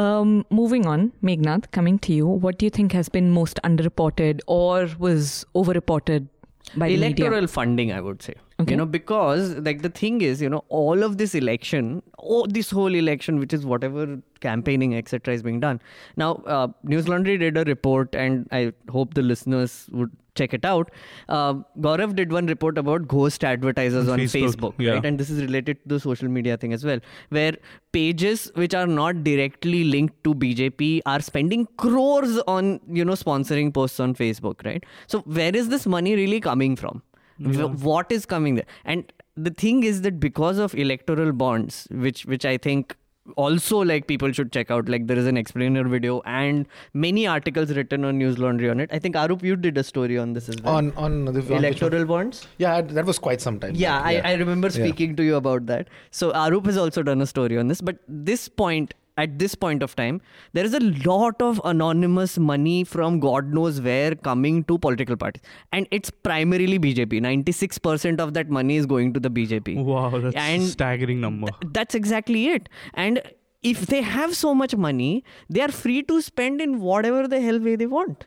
Um, 0.00 0.46
moving 0.48 0.86
on, 0.86 1.12
Meghnad, 1.22 1.70
coming 1.72 1.98
to 2.04 2.14
you, 2.14 2.26
what 2.26 2.58
do 2.58 2.64
you 2.66 2.70
think 2.70 2.92
has 2.92 3.08
been 3.10 3.30
most 3.30 3.58
underreported 3.64 4.40
or 4.46 4.88
was 4.98 5.44
overreported 5.54 6.28
by 6.76 6.88
the 6.88 6.94
electoral 6.94 7.30
media? 7.42 7.48
funding 7.48 7.90
i 7.92 8.00
would 8.00 8.22
say 8.22 8.34
Okay. 8.62 8.72
you 8.72 8.76
know 8.76 8.86
because 8.86 9.54
like 9.68 9.82
the 9.82 9.88
thing 9.88 10.20
is 10.20 10.40
you 10.42 10.48
know 10.48 10.64
all 10.68 11.02
of 11.02 11.18
this 11.18 11.34
election 11.34 12.02
oh 12.18 12.46
this 12.46 12.70
whole 12.70 12.94
election 12.94 13.38
which 13.38 13.52
is 13.52 13.66
whatever 13.66 14.18
campaigning 14.40 14.96
etc 14.96 15.34
is 15.34 15.42
being 15.42 15.60
done. 15.60 15.80
Now 16.16 16.32
uh, 16.46 16.68
news 16.82 17.08
laundry 17.08 17.38
did 17.38 17.56
a 17.56 17.64
report 17.64 18.14
and 18.14 18.48
i 18.50 18.72
hope 18.90 19.14
the 19.14 19.22
listeners 19.22 19.88
would 19.92 20.10
check 20.34 20.54
it 20.54 20.64
out. 20.64 20.90
Uh, 21.28 21.54
gaurav 21.80 22.14
did 22.16 22.32
one 22.32 22.46
report 22.46 22.78
about 22.78 23.06
ghost 23.06 23.44
advertisers 23.44 24.08
On 24.08 24.14
on 24.14 24.26
Facebook, 24.26 24.54
facebook, 24.54 24.74
yeah. 24.78 24.92
right? 24.92 25.04
And 25.04 25.18
this 25.18 25.28
is 25.30 25.42
related 25.42 25.82
to 25.82 25.88
the 25.94 26.00
social 26.00 26.28
media 26.28 26.56
thing 26.56 26.72
as 26.72 26.84
well 26.84 27.00
where 27.28 27.52
pages 27.92 28.50
which 28.54 28.74
are 28.74 28.86
not 28.86 29.22
directly 29.24 29.84
linked 29.84 30.22
to 30.24 30.34
bjp 30.34 31.00
are 31.06 31.20
spending 31.20 31.66
crores 31.76 32.38
on 32.56 32.80
you 32.90 33.04
know 33.04 33.12
sponsoring 33.12 33.72
posts 33.72 34.00
on 34.00 34.14
facebook 34.14 34.64
right? 34.64 34.84
So 35.06 35.20
where 35.20 35.54
is 35.54 35.68
this 35.68 35.86
money 35.86 36.14
really 36.16 36.40
coming 36.40 36.76
from 36.76 37.02
Wh- 37.44 37.84
what 37.84 38.10
is 38.12 38.26
coming 38.26 38.54
there 38.56 38.66
and 38.84 39.12
the 39.36 39.50
thing 39.50 39.82
is 39.84 40.02
that 40.02 40.18
because 40.20 40.58
of 40.58 40.74
electoral 40.74 41.32
bonds 41.32 41.86
which 41.90 42.26
which 42.26 42.44
i 42.44 42.56
think 42.58 42.96
also 43.36 43.78
like 43.88 44.06
people 44.08 44.32
should 44.36 44.50
check 44.54 44.70
out 44.76 44.88
like 44.88 45.06
there 45.06 45.16
is 45.16 45.26
an 45.30 45.36
explainer 45.40 45.82
video 45.90 46.20
and 46.26 46.66
many 46.92 47.24
articles 47.26 47.70
written 47.76 48.04
on 48.04 48.18
news 48.18 48.36
laundry 48.44 48.68
on 48.72 48.80
it 48.84 48.90
i 48.92 48.98
think 48.98 49.14
arup 49.14 49.44
you 49.50 49.54
did 49.66 49.78
a 49.78 49.84
story 49.90 50.18
on 50.18 50.32
this 50.32 50.48
as 50.48 50.60
well 50.64 50.74
On 50.80 50.90
on 51.04 51.24
the 51.26 51.44
electoral 51.58 52.04
bonds 52.04 52.40
Yeah, 52.58 52.80
that 52.82 53.06
was 53.12 53.18
quite 53.20 53.40
some 53.40 53.60
time. 53.60 53.74
yeah, 53.76 54.00
back. 54.02 54.24
I, 54.24 54.32
I 54.32 54.34
remember 54.42 54.68
Yeah. 54.68 54.84
speaking 54.84 55.14
to 55.20 55.22
you 55.28 55.36
about 55.36 55.66
that. 55.66 55.88
So 56.10 56.32
Arup 56.32 56.66
has 56.66 56.76
also 56.76 57.02
done 57.04 57.20
a 57.22 57.26
story 57.26 57.58
on 57.62 57.68
this. 57.68 57.80
But 57.80 57.98
this 58.08 58.48
point, 58.48 58.94
at 59.16 59.38
this 59.38 59.54
point 59.54 59.82
of 59.82 59.94
time, 59.94 60.20
there 60.52 60.64
is 60.64 60.74
a 60.74 60.80
lot 60.80 61.40
of 61.42 61.60
anonymous 61.64 62.38
money 62.38 62.84
from 62.84 63.20
God 63.20 63.52
knows 63.52 63.80
where 63.80 64.14
coming 64.14 64.64
to 64.64 64.78
political 64.78 65.16
parties. 65.16 65.42
And 65.72 65.86
it's 65.90 66.10
primarily 66.10 66.78
BJP. 66.78 67.20
96% 67.20 68.20
of 68.20 68.34
that 68.34 68.48
money 68.48 68.76
is 68.76 68.86
going 68.86 69.12
to 69.12 69.20
the 69.20 69.30
BJP. 69.30 69.84
Wow, 69.84 70.10
that's 70.18 70.34
And 70.36 70.62
a 70.62 70.66
staggering 70.66 71.20
number. 71.20 71.48
Th- 71.48 71.72
that's 71.72 71.94
exactly 71.94 72.48
it. 72.48 72.68
And 72.94 73.22
if 73.62 73.86
they 73.86 74.02
have 74.02 74.34
so 74.34 74.54
much 74.54 74.74
money, 74.74 75.24
they 75.48 75.60
are 75.60 75.70
free 75.70 76.02
to 76.04 76.20
spend 76.22 76.60
in 76.60 76.80
whatever 76.80 77.28
the 77.28 77.40
hell 77.40 77.60
way 77.60 77.76
they 77.76 77.86
want. 77.86 78.26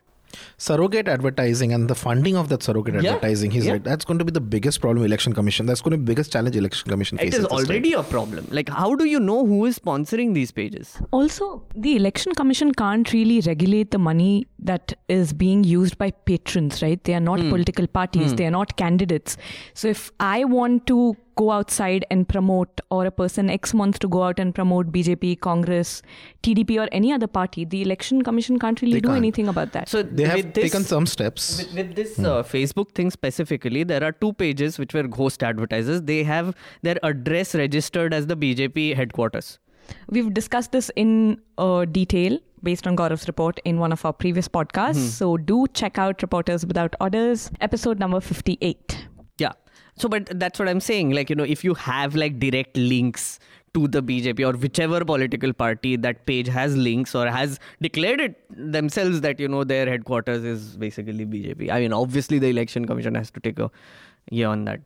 Surrogate 0.58 1.08
advertising 1.08 1.72
and 1.72 1.88
the 1.88 1.94
funding 1.94 2.36
of 2.36 2.48
that 2.48 2.62
surrogate 2.62 3.02
Yeah, 3.02 3.14
advertising 3.14 3.50
he's 3.50 3.66
yeah. 3.66 3.72
right 3.72 3.84
that's 3.84 4.04
going 4.04 4.18
to 4.18 4.24
be 4.24 4.32
the 4.32 4.40
biggest 4.40 4.80
problem 4.80 5.04
election 5.04 5.32
commission 5.32 5.66
that's 5.66 5.80
going 5.80 5.92
to 5.92 5.96
be 5.98 6.04
the 6.04 6.12
biggest 6.12 6.32
challenge 6.32 6.56
election 6.56 6.90
commission 6.90 7.18
It 7.18 7.24
faces 7.24 7.40
is 7.40 7.48
this 7.48 7.50
time. 7.50 7.66
already 7.66 7.92
a 7.92 8.02
problem. 8.02 8.46
Like, 8.50 8.68
how 8.68 8.94
do 8.94 9.04
you 9.04 9.20
know 9.20 9.44
who 9.46 9.64
is 9.66 9.78
sponsoring 9.78 10.34
these 10.34 10.52
pages? 10.52 10.98
Also, 11.10 11.64
the 11.74 11.96
Election 11.96 12.32
Commission 12.34 12.72
can't 12.72 13.12
really 13.12 13.40
regulate 13.40 13.90
the 13.90 13.98
money 13.98 14.46
that 14.58 14.94
is 15.08 15.32
being 15.32 15.64
used 15.64 15.98
by 15.98 16.10
patrons, 16.10 16.82
right? 16.82 17.02
They 17.04 17.14
are 17.14 17.20
not 17.20 17.40
hmm. 17.40 17.50
political 17.50 17.86
parties, 17.86 18.30
hmm. 18.30 18.36
they 18.36 18.46
are 18.46 18.50
not 18.50 18.76
candidates. 18.76 19.36
So 19.74 19.88
if 19.88 20.10
I 20.20 20.44
want 20.44 20.86
to 20.88 21.16
go 21.36 21.50
outside 21.50 22.04
and 22.10 22.28
promote, 22.28 22.80
or 22.90 23.04
a 23.06 23.10
person 23.10 23.50
X 23.50 23.74
wants 23.74 23.98
to 24.00 24.08
go 24.08 24.22
out 24.22 24.38
and 24.38 24.54
promote 24.54 24.90
BJP, 24.90 25.40
Congress, 25.40 26.02
TDP, 26.42 26.78
or 26.82 26.88
any 26.92 27.12
other 27.12 27.26
party, 27.26 27.64
the 27.64 27.82
Election 27.82 28.22
Commission 28.22 28.58
can't 28.58 28.80
really 28.80 28.94
They 28.94 29.00
do 29.00 29.08
can't. 29.08 29.18
anything 29.18 29.48
about 29.48 29.72
that. 29.72 29.88
So 29.88 30.02
they 30.02 30.24
have 30.24 30.52
this, 30.54 30.64
taken 30.64 30.82
some 30.84 31.06
steps 31.06 31.58
With, 31.58 31.74
with 31.74 31.94
this 31.96 32.18
uh, 32.18 32.42
Facebook 32.42 32.92
thing 32.92 33.10
specifically, 33.10 33.84
there 33.84 34.02
are 34.02 34.12
two 34.12 34.32
pages 34.32 34.78
which 34.78 34.94
were 34.94 35.02
ghost 35.04 35.42
advertisers. 35.42 36.02
They 36.02 36.24
have 36.24 36.54
their 36.82 36.96
address 37.02 37.54
registered 37.54 38.14
as 38.14 38.26
the 38.26 38.36
BJP 38.36 38.96
headquarters. 38.96 39.58
We've 40.08 40.32
discussed 40.32 40.72
this 40.72 40.90
in 40.96 41.40
uh, 41.58 41.84
detail 41.84 42.38
based 42.62 42.86
on 42.86 42.96
Gaurav's 42.96 43.28
report 43.28 43.60
in 43.64 43.78
one 43.78 43.92
of 43.92 44.04
our 44.04 44.12
previous 44.12 44.48
podcasts. 44.48 44.96
So 44.96 45.36
do 45.36 45.66
check 45.74 45.98
out 45.98 46.22
Reporters 46.22 46.66
Without 46.66 46.96
Orders, 47.00 47.50
episode 47.60 47.98
number 48.00 48.20
58. 48.20 49.06
Yeah. 49.38 49.52
So, 49.96 50.08
but 50.08 50.28
that's 50.38 50.58
what 50.58 50.68
I'm 50.68 50.80
saying. 50.80 51.10
Like, 51.10 51.30
you 51.30 51.36
know, 51.36 51.44
if 51.44 51.64
you 51.64 51.74
have 51.74 52.14
like 52.14 52.38
direct 52.38 52.76
links 52.76 53.38
to 53.74 53.88
the 53.88 54.02
BJP 54.02 54.46
or 54.46 54.56
whichever 54.56 55.04
political 55.04 55.52
party 55.52 55.96
that 55.96 56.24
page 56.26 56.48
has 56.48 56.76
links 56.76 57.14
or 57.14 57.26
has 57.26 57.58
declared 57.80 58.20
it 58.20 58.42
themselves 58.50 59.20
that, 59.22 59.38
you 59.38 59.48
know, 59.48 59.64
their 59.64 59.86
headquarters 59.86 60.44
is 60.44 60.76
basically 60.76 61.26
BJP. 61.26 61.70
I 61.70 61.80
mean, 61.80 61.92
obviously 61.92 62.38
the 62.38 62.48
election 62.48 62.86
commission 62.86 63.14
has 63.14 63.30
to 63.32 63.40
take 63.40 63.58
a 63.58 63.70
year 64.30 64.48
on 64.48 64.64
that. 64.64 64.80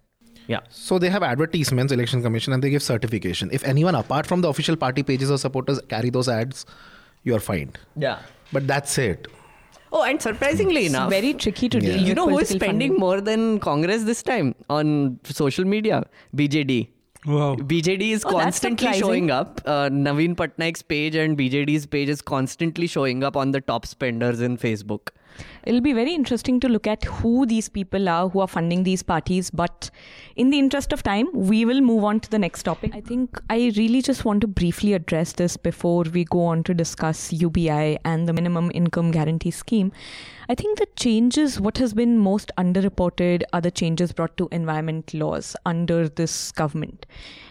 Yeah. 0.47 0.61
So 0.71 0.99
they 0.99 1.09
have 1.09 1.23
advertisements, 1.23 1.93
election 1.93 2.23
commission, 2.23 2.53
and 2.53 2.63
they 2.63 2.71
give 2.71 2.83
certification. 2.83 3.51
If 3.53 3.63
anyone 3.65 3.95
apart 3.95 4.27
from 4.27 4.41
the 4.41 4.49
official 4.49 4.77
party 4.77 5.03
pages 5.03 5.31
or 5.31 5.39
supporters 5.39 5.81
carry 5.89 6.11
those 6.11 6.29
ads, 6.29 6.67
you 7.23 7.35
are 7.37 7.41
fined. 7.41 7.79
Yeah. 7.97 8.19
But 8.53 8.67
that's 8.67 8.99
it. 8.99 9.29
Oh, 9.93 10.03
and 10.05 10.23
surprisingly 10.23 10.85
It's 10.87 10.95
enough, 10.95 11.11
very 11.11 11.35
tricky 11.35 11.69
to 11.69 11.79
Yeah. 11.81 11.97
deal 11.97 12.03
you 12.09 12.15
know 12.15 12.29
who 12.29 12.39
is 12.39 12.49
spending 12.49 12.91
funding. 12.91 12.97
more 13.01 13.21
than 13.21 13.59
Congress 13.59 14.05
this 14.05 14.23
time 14.23 14.55
on 14.69 15.19
social 15.25 15.65
media? 15.65 16.05
BJD. 16.37 16.89
Wow. 17.27 17.57
BJD 17.57 18.13
is 18.13 18.25
Oh, 18.25 18.31
constantly 18.31 18.93
showing 18.95 19.31
up. 19.31 19.61
Uh, 19.67 19.91
Naveen 19.91 20.35
Patnaik's 20.37 20.81
page 20.83 21.15
and 21.15 21.37
BJD's 21.37 21.85
page 21.87 22.09
is 22.09 22.23
constantly 22.23 22.87
showing 22.87 23.23
up 23.25 23.37
on 23.37 23.51
the 23.51 23.61
top 23.61 23.85
spenders 23.85 24.41
in 24.41 24.57
Facebook. 24.57 25.09
It'll 25.65 25.81
be 25.81 25.93
very 25.93 26.15
interesting 26.15 26.61
to 26.61 26.69
look 26.69 26.87
at 26.87 27.05
who 27.05 27.47
these 27.47 27.69
people 27.69 28.09
are 28.09 28.29
who 28.29 28.41
are 28.41 28.49
funding 28.49 28.83
these 28.83 29.03
parties. 29.03 29.51
But 29.51 29.91
in 30.37 30.51
the 30.51 30.59
interest 30.59 30.93
of 30.93 31.03
time, 31.03 31.29
we 31.33 31.65
will 31.65 31.81
move 31.81 32.05
on 32.05 32.21
to 32.21 32.31
the 32.31 32.39
next 32.39 32.63
topic. 32.63 32.93
I 32.95 33.01
think 33.01 33.41
I 33.51 33.73
really 33.77 34.03
just 34.03 34.25
want 34.25 34.41
to 34.43 34.47
briefly 34.47 34.95
address 34.95 35.33
this 35.33 35.57
before 35.57 36.05
we 36.05 36.25
go 36.25 36.45
on 36.45 36.63
to 36.65 36.75
discuss 36.75 37.33
UBI 37.33 37.99
and 38.05 38.29
the 38.29 38.33
minimum 38.33 38.71
income 38.75 39.11
guarantee 39.11 39.51
scheme. 39.51 39.93
I 40.49 40.55
think 40.55 40.79
the 40.79 40.87
changes, 40.97 41.61
what 41.61 41.79
has 41.79 41.95
been 41.95 42.19
most 42.19 42.51
underreported, 42.59 43.43
are 43.53 43.61
the 43.61 43.71
changes 43.71 44.13
brought 44.13 44.37
to 44.39 44.49
environment 44.51 45.15
laws 45.15 45.57
under 45.65 46.09
this 46.09 46.53
government. 46.53 47.07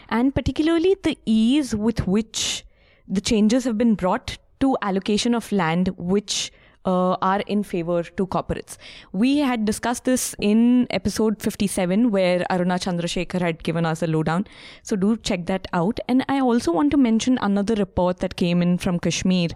And 0.10 0.34
particularly 0.34 0.96
the 1.03 1.17
ease 1.25 1.75
with 1.75 2.08
which 2.08 2.65
the 3.08 3.22
changes 3.22 3.63
have 3.63 3.77
been 3.77 3.96
brought 3.96 4.38
to 4.60 4.77
allocation 4.81 5.34
of 5.34 5.51
land, 5.51 5.89
which 5.98 6.51
uh, 6.89 7.17
are 7.22 7.41
in 7.55 7.63
favor 7.63 8.01
to 8.03 8.27
corporates. 8.36 8.77
We 9.12 9.38
had 9.38 9.65
discussed 9.65 10.05
this 10.05 10.36
in 10.39 10.88
episode 10.89 11.41
57 11.41 12.12
where 12.12 12.39
Aruna 12.50 12.79
Chandrasekhar 12.86 13.41
had 13.41 13.63
given 13.63 13.86
us 13.86 14.01
a 14.01 14.08
lowdown. 14.08 14.48
So 14.84 14.96
do 14.96 15.15
check 15.17 15.46
that 15.48 15.67
out. 15.74 16.00
And 16.08 16.25
I 16.27 16.39
also 16.39 16.72
want 16.72 16.91
to 16.91 16.98
mention 16.98 17.38
another 17.41 17.75
report 17.75 18.19
that 18.25 18.36
came 18.36 18.62
in 18.62 18.77
from 18.77 19.00
Kashmir. 19.00 19.50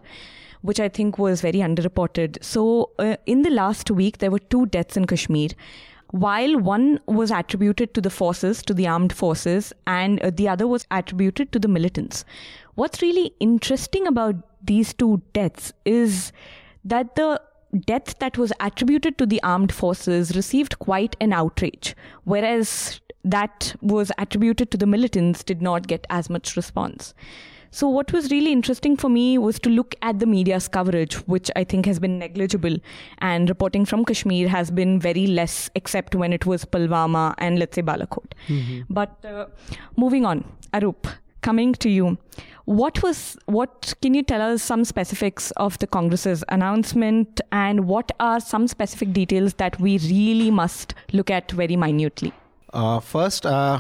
Which 0.68 0.80
I 0.80 0.88
think 0.88 1.18
was 1.20 1.42
very 1.42 1.60
underreported. 1.60 2.38
So, 2.42 2.92
uh, 2.98 3.18
in 3.26 3.42
the 3.42 3.50
last 3.50 3.92
week, 3.92 4.20
there 4.20 4.32
were 4.32 4.40
two 4.40 4.68
deaths 4.68 4.96
in 4.96 5.08
Kashmir 5.08 5.50
while 6.14 6.58
one 6.60 7.00
was 7.08 7.32
attributed 7.32 7.94
to 7.96 8.00
the 8.00 8.10
forces, 8.10 8.62
to 8.62 8.74
the 8.74 8.88
armed 8.88 9.12
forces, 9.12 9.74
and 9.88 10.22
uh, 10.22 10.30
the 10.30 10.48
other 10.48 10.68
was 10.68 10.86
attributed 10.92 11.52
to 11.52 11.60
the 11.60 11.68
militants. 11.68 12.24
What's 12.76 13.02
really 13.02 13.34
interesting 13.40 14.08
about 14.08 14.36
these 14.64 14.94
two 14.94 15.22
deaths 15.34 15.74
is 15.86 16.32
that 16.86 17.16
the 17.16 17.42
death 17.88 18.20
that 18.20 18.38
was 18.38 18.54
attributed 18.60 19.18
to 19.18 19.26
the 19.26 19.42
armed 19.44 19.72
forces 19.72 20.36
received 20.36 20.80
quite 20.80 21.16
an 21.20 21.34
outrage, 21.34 21.96
whereas 22.24 23.00
that 23.24 23.76
was 23.82 24.12
attributed 24.18 24.70
to 24.72 24.78
the 24.78 24.86
militants 24.86 25.44
did 25.44 25.62
not 25.62 25.88
get 25.88 26.06
as 26.10 26.30
much 26.30 26.56
response. 26.56 27.14
So, 27.72 27.90
what 27.90 28.14
was 28.14 28.30
really 28.30 28.52
interesting 28.52 28.96
for 28.98 29.10
me 29.10 29.40
was 29.40 29.58
to 29.62 29.70
look 29.70 29.96
at 30.04 30.20
the 30.20 30.28
media's 30.28 30.68
coverage, 30.68 31.16
which 31.28 31.50
I 31.56 31.64
think 31.64 31.88
has 31.88 31.98
been 31.98 32.20
negligible. 32.20 32.76
And 33.18 33.50
reporting 33.50 33.84
from 33.86 34.06
Kashmir 34.06 34.48
has 34.48 34.70
been 34.70 35.00
very 35.00 35.26
less, 35.26 35.72
except 35.74 36.14
when 36.14 36.34
it 36.34 36.46
was 36.46 36.66
Pulwama 36.66 37.34
and 37.40 37.58
let's 37.58 37.74
say 37.74 37.82
Balakot. 37.82 38.34
But 38.92 39.26
uh, 39.26 39.48
moving 39.98 40.24
on, 40.24 40.46
Arup, 40.72 41.12
coming 41.44 41.74
to 41.74 41.90
you. 41.90 42.18
What 42.66 43.04
was, 43.04 43.38
what 43.46 43.94
can 44.02 44.14
you 44.14 44.24
tell 44.24 44.42
us 44.42 44.64
some 44.64 44.86
specifics 44.86 45.52
of 45.52 45.78
the 45.80 45.88
Congress's 45.88 46.44
announcement 46.50 47.42
and 47.52 47.86
what 47.88 48.12
are 48.20 48.40
some 48.40 48.68
specific 48.68 49.12
details 49.12 49.56
that 49.56 49.80
we 49.80 49.98
really 49.98 50.50
must 50.50 50.96
look 51.12 51.30
at 51.30 51.52
very 51.52 51.76
minutely? 51.76 52.34
Uh, 52.72 53.00
first, 53.00 53.46
uh, 53.46 53.80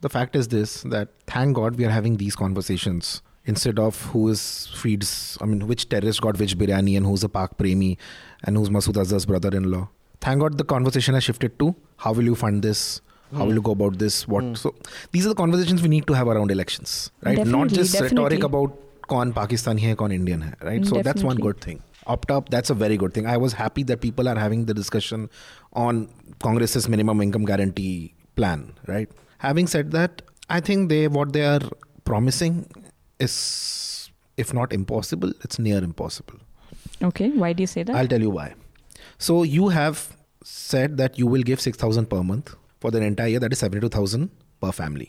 the 0.00 0.08
fact 0.08 0.36
is 0.36 0.48
this 0.48 0.82
that 0.82 1.08
thank 1.26 1.56
God 1.56 1.76
we 1.76 1.84
are 1.84 1.90
having 1.90 2.16
these 2.16 2.36
conversations 2.36 3.20
instead 3.46 3.78
of 3.78 4.00
who 4.06 4.28
is 4.28 4.68
feeds, 4.76 5.36
I 5.40 5.46
mean, 5.46 5.66
which 5.66 5.88
terrorist 5.88 6.20
got 6.20 6.38
which 6.38 6.56
biryani 6.56 6.96
and 6.96 7.04
who's 7.04 7.24
a 7.24 7.28
Pak 7.28 7.58
Premi 7.58 7.98
and 8.44 8.56
who's 8.56 8.70
Masood 8.70 8.94
Azhar's 8.94 9.26
brother 9.26 9.54
in 9.54 9.70
law. 9.70 9.88
Thank 10.20 10.40
God 10.40 10.56
the 10.56 10.64
conversation 10.64 11.14
has 11.14 11.24
shifted 11.24 11.58
to 11.58 11.74
how 11.98 12.12
will 12.12 12.24
you 12.24 12.34
fund 12.34 12.62
this? 12.62 13.00
How 13.37 13.45
will 13.45 13.53
you 13.53 13.61
go 13.61 13.71
about 13.77 13.97
this? 14.03 14.15
What? 14.27 14.45
So 14.57 14.73
these 15.11 15.25
are 15.25 15.29
the 15.29 15.35
conversations 15.39 15.81
we 15.83 15.89
need 15.89 16.05
to 16.07 16.13
have 16.19 16.27
around 16.35 16.51
elections, 16.51 16.93
right? 17.27 17.37
Not 17.37 17.45
Definitely, 17.45 17.77
just 17.77 17.93
rhetoric 18.01 18.13
definitely. 18.15 18.45
about 18.51 18.85
कौन 19.11 19.31
पाकिस्तानी 19.33 19.81
है 19.81 19.93
कौन 19.99 20.11
Indian 20.11 20.41
है 20.43 20.49
right 20.65 20.83
so 20.87 20.97
that's 21.05 21.23
one 21.27 21.37
Definitely. 21.37 21.43
good 21.45 21.61
thing 21.65 21.77
opt 22.15 22.31
up 22.33 22.49
that's 22.55 22.73
a 22.73 22.75
very 22.81 22.97
good 23.03 23.13
thing 23.15 23.29
i 23.35 23.37
was 23.43 23.53
happy 23.59 23.83
that 23.91 24.01
people 24.03 24.27
are 24.31 24.35
having 24.41 24.65
the 24.67 24.75
discussion 24.79 25.23
on 25.83 26.01
congress's 26.45 26.87
minimum 26.95 27.23
income 27.25 27.47
guarantee 27.51 27.93
plan 28.41 28.65
right 28.91 29.15
having 29.45 29.71
said 29.73 29.89
that 29.95 30.21
i 30.57 30.59
think 30.69 30.89
they 30.93 30.99
what 31.17 31.33
they 31.39 31.43
are 31.53 31.71
promising 32.11 32.59
is 33.27 33.39
if 34.45 34.53
not 34.59 34.77
impossible 34.79 35.33
it's 35.49 35.63
near 35.69 35.81
impossible 35.89 36.39
Okay, 37.09 37.29
why 37.45 37.51
do 37.53 37.63
you 37.67 37.71
say 37.75 37.81
that? 37.89 37.95
i'll 38.03 38.13
tell 38.15 38.27
you 38.29 38.35
why 38.39 38.47
so 39.29 39.39
you 39.57 39.69
have 39.79 40.05
said 40.53 40.97
that 41.03 41.17
you 41.23 41.33
will 41.35 41.47
give 41.51 41.67
6000 41.69 42.11
per 42.15 42.21
month 42.33 42.53
for 42.84 42.90
the 42.94 43.00
entire 43.10 43.30
year 43.34 43.42
that 43.44 43.52
is 43.56 43.60
72000 43.66 44.30
per 44.62 44.72
family 44.80 45.08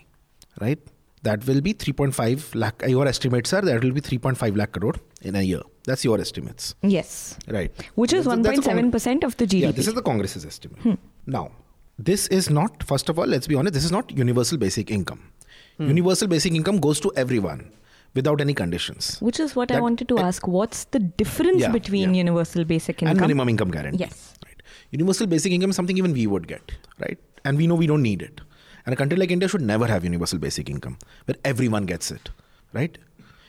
right 0.63 0.79
that 1.27 1.45
will 1.47 1.61
be 1.67 1.73
3.5 1.73 2.43
lakh 2.63 2.83
your 2.95 3.05
estimates 3.13 3.51
are 3.57 3.61
that 3.69 3.83
will 3.85 3.95
be 3.99 4.03
3.5 4.09 4.59
lakh 4.61 4.71
crore 4.77 4.95
in 5.29 5.35
a 5.41 5.43
year 5.51 5.63
that's 5.87 6.03
your 6.07 6.17
estimates 6.25 6.65
yes. 6.97 7.09
right 7.57 7.71
Which 8.01 8.13
is 8.19 8.25
That's- 8.25 8.45
that's 8.47 8.67
a 8.67 8.75
Cong- 8.75 8.91
1.7% 8.91 9.23
of 9.29 9.37
the 9.39 9.47
GDP. 9.51 9.61
yeah 9.65 9.73
this 9.79 9.89
is 9.91 9.95
the 9.99 10.05
congress's 10.09 10.45
estimate 10.51 10.79
hmm. 10.87 10.97
now 11.37 11.45
this 12.09 12.27
is 12.37 12.49
not 12.59 12.83
first 12.91 13.09
of 13.13 13.19
all 13.19 13.27
let's 13.35 13.49
be 13.53 13.57
honest 13.61 13.73
this 13.79 13.87
is 13.89 13.95
not 13.97 14.15
universal 14.25 14.57
basic 14.65 14.95
income 14.99 15.21
hmm. 15.77 15.89
universal 15.95 16.27
basic 16.35 16.53
income 16.61 16.79
goes 16.87 16.99
to 17.07 17.11
everyone 17.25 17.63
without 18.19 18.39
any 18.47 18.53
conditions 18.63 19.07
Which 19.27 19.39
is 19.45 19.55
what 19.59 19.71
I 19.77 19.79
wanted 19.85 20.07
to 20.13 20.19
ask. 20.19 20.47
What's 20.57 20.85
the 20.95 20.99
difference 21.21 21.61
Yeah, 21.63 21.71
between 21.79 22.13
yeah. 22.13 22.23
universal 22.25 22.63
basic 22.73 23.01
income 23.01 23.11
and 23.17 23.19
minimum 23.27 23.49
income 23.53 23.71
guarantee. 23.77 24.03
Yes. 24.05 24.33
Right. 24.45 24.54
Universal 24.91 25.27
basic 25.27 25.51
income 25.51 25.69
is 25.71 25.75
something 25.75 25.97
even 25.97 26.13
we 26.13 26.27
would 26.27 26.47
get, 26.47 26.71
right? 26.99 27.17
And 27.43 27.57
we 27.57 27.67
know 27.67 27.75
we 27.75 27.87
don't 27.87 28.01
need 28.01 28.21
it. 28.21 28.41
And 28.85 28.93
a 28.93 28.95
country 28.95 29.17
like 29.17 29.31
India 29.31 29.47
should 29.47 29.61
never 29.61 29.87
have 29.87 30.03
universal 30.03 30.37
basic 30.39 30.69
income 30.69 30.97
where 31.25 31.35
everyone 31.43 31.85
gets 31.85 32.11
it, 32.11 32.29
right? 32.73 32.97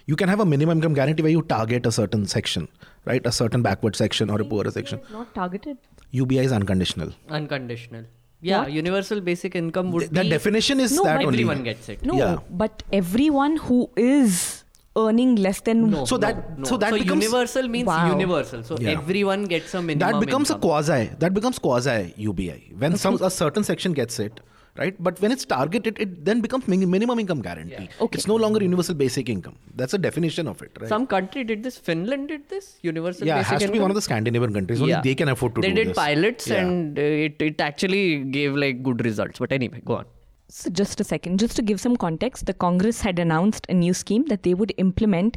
You 0.07 0.17
can 0.17 0.29
have 0.29 0.41
a 0.41 0.47
minimum 0.47 0.79
income 0.79 0.95
guarantee 0.95 1.23
where 1.23 1.33
you 1.33 1.43
target 1.43 1.85
a 1.85 1.93
certain 1.93 2.27
section, 2.27 2.69
right? 3.05 3.25
A 3.27 3.33
certain 3.33 3.61
backward 3.63 3.97
section 3.97 4.31
or 4.31 4.41
a 4.41 4.45
poorer 4.45 4.71
section. 4.71 5.01
Not 5.13 5.35
targeted. 5.35 5.77
UBI 6.13 6.39
is 6.45 6.53
unconditional. 6.53 7.13
Unconditional. 7.29 8.05
Yeah, 8.41 8.61
What? 8.61 8.73
universal 8.73 9.21
basic 9.21 9.55
income 9.57 9.91
would 9.93 10.01
Th- 10.01 10.11
be 10.13 10.17
that 10.17 10.29
definition 10.29 10.79
is 10.79 10.93
No, 10.93 11.05
that 11.05 11.17
but- 11.19 11.27
only. 11.27 11.39
everyone 11.41 11.63
gets 11.65 11.89
it. 11.89 12.05
No, 12.05 12.17
Yeah. 12.17 12.37
but 12.51 12.83
everyone 12.93 13.57
who 13.57 13.91
is 13.97 14.63
earning 15.03 15.33
less 15.47 15.61
than 15.69 15.79
No, 15.95 16.05
So 16.11 16.17
no, 16.17 16.21
that- 16.25 16.59
no. 16.59 16.65
so 16.71 16.77
that 16.83 16.93
becomes- 16.99 17.23
universal 17.25 17.69
means 17.77 17.89
Wow. 17.93 18.09
universal. 18.17 18.63
So 18.71 18.77
Yeah. 18.81 18.93
everyone 18.99 19.45
gets 19.55 19.73
a 19.75 19.83
minimum. 19.89 20.03
that 20.05 20.21
becomes 20.27 20.51
income. 20.51 20.61
a 20.63 20.67
quasi 20.67 21.01
that 21.25 21.33
becomes 21.39 21.59
quasi 21.69 21.97
UBI 22.29 22.59
when 22.85 22.97
some 23.07 23.17
a 23.31 23.33
certain 23.43 23.65
section 23.71 23.93
gets 24.03 24.19
it 24.27 24.41
right 24.81 24.97
but 25.07 25.21
when 25.23 25.33
it's 25.35 25.45
targeted 25.53 25.95
it 26.05 26.11
then 26.29 26.41
becomes 26.47 26.65
minimum 26.95 27.19
income 27.23 27.41
guarantee 27.47 27.85
Yeah. 27.87 28.03
Okay. 28.07 28.17
it's 28.19 28.27
no 28.33 28.37
longer 28.43 28.61
universal 28.67 28.97
basic 29.05 29.29
income 29.35 29.55
that's 29.81 29.95
a 29.99 30.01
definition 30.07 30.51
of 30.53 30.59
it 30.67 30.73
right 30.81 30.91
Some 30.95 31.07
country 31.15 31.45
did 31.51 31.63
this. 31.67 31.77
Finland 31.89 32.29
did 32.33 32.43
this. 32.55 32.67
Universal. 32.91 33.23
Basic 33.25 33.29
income. 33.29 33.39
Yeah 33.39 33.47
it 33.47 33.53
has 33.55 33.69
to 33.71 33.73
be 33.77 33.83
one 33.87 33.93
of 33.95 33.99
the 34.01 34.05
Scandinavian 34.09 34.53
countries 34.59 34.83
only 34.83 34.95
Yeah. 34.97 35.05
they 35.09 35.15
can 35.23 35.31
afford 35.35 35.55
to 35.57 35.63
They 35.67 35.73
do 35.77 35.81
did 35.81 35.89
this. 35.93 35.97
pilots 36.05 36.49
Yeah. 36.53 36.61
and 36.65 36.99
uh, 37.07 37.09
it 37.29 37.41
it 37.51 37.61
actually 37.71 38.05
gave 38.37 38.61
like 38.65 38.83
good 38.91 39.03
results. 39.11 39.39
But 39.47 39.53
anyway, 39.61 39.81
go 39.93 39.97
on. 40.01 40.07
So, 40.49 40.71
just 40.71 41.01
a 41.01 41.05
second, 41.05 41.41
just 41.41 41.57
to 41.57 41.63
give 41.63 41.81
some 41.81 41.97
context, 41.97 42.47
the 42.47 42.55
Congress 42.55 43.01
had 43.01 43.19
announced 43.19 43.67
a 43.69 43.75
new 43.75 43.93
scheme 43.93 44.27
that 44.27 44.43
they 44.45 44.55
would 44.55 44.73
implement 44.79 45.37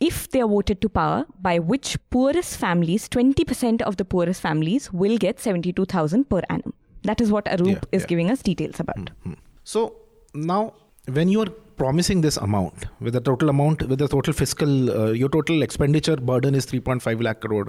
if 0.00 0.30
they 0.30 0.40
are 0.40 0.48
voted 0.48 0.80
to 0.82 0.88
power, 0.88 1.26
by 1.40 1.58
which 1.58 1.96
poorest 2.10 2.56
families, 2.56 3.08
20% 3.08 3.82
of 3.82 3.96
the 3.96 4.04
poorest 4.04 4.40
families, 4.40 4.92
will 4.92 5.18
get 5.18 5.40
72,000 5.40 6.28
per 6.28 6.40
annum. 6.48 6.72
That 7.04 7.20
is 7.20 7.30
what 7.30 7.44
Arup 7.46 7.66
Yeah, 7.66 7.80
is 7.92 8.02
yeah. 8.02 8.06
giving 8.06 8.30
us 8.30 8.42
details 8.42 8.80
about. 8.80 9.10
So 9.64 9.96
now, 10.34 10.74
when 11.06 11.28
you 11.28 11.40
are 11.42 11.50
promising 11.76 12.20
this 12.20 12.36
amount, 12.36 12.86
with 13.00 13.14
the 13.14 13.20
total 13.20 13.48
amount, 13.48 13.82
with 13.88 13.98
the 13.98 14.08
total 14.08 14.32
fiscal, 14.32 14.90
uh, 14.90 15.12
your 15.12 15.28
total 15.30 15.62
expenditure 15.62 16.16
burden 16.16 16.54
is 16.54 16.66
3.5 16.66 17.22
lakh 17.22 17.40
crore 17.40 17.66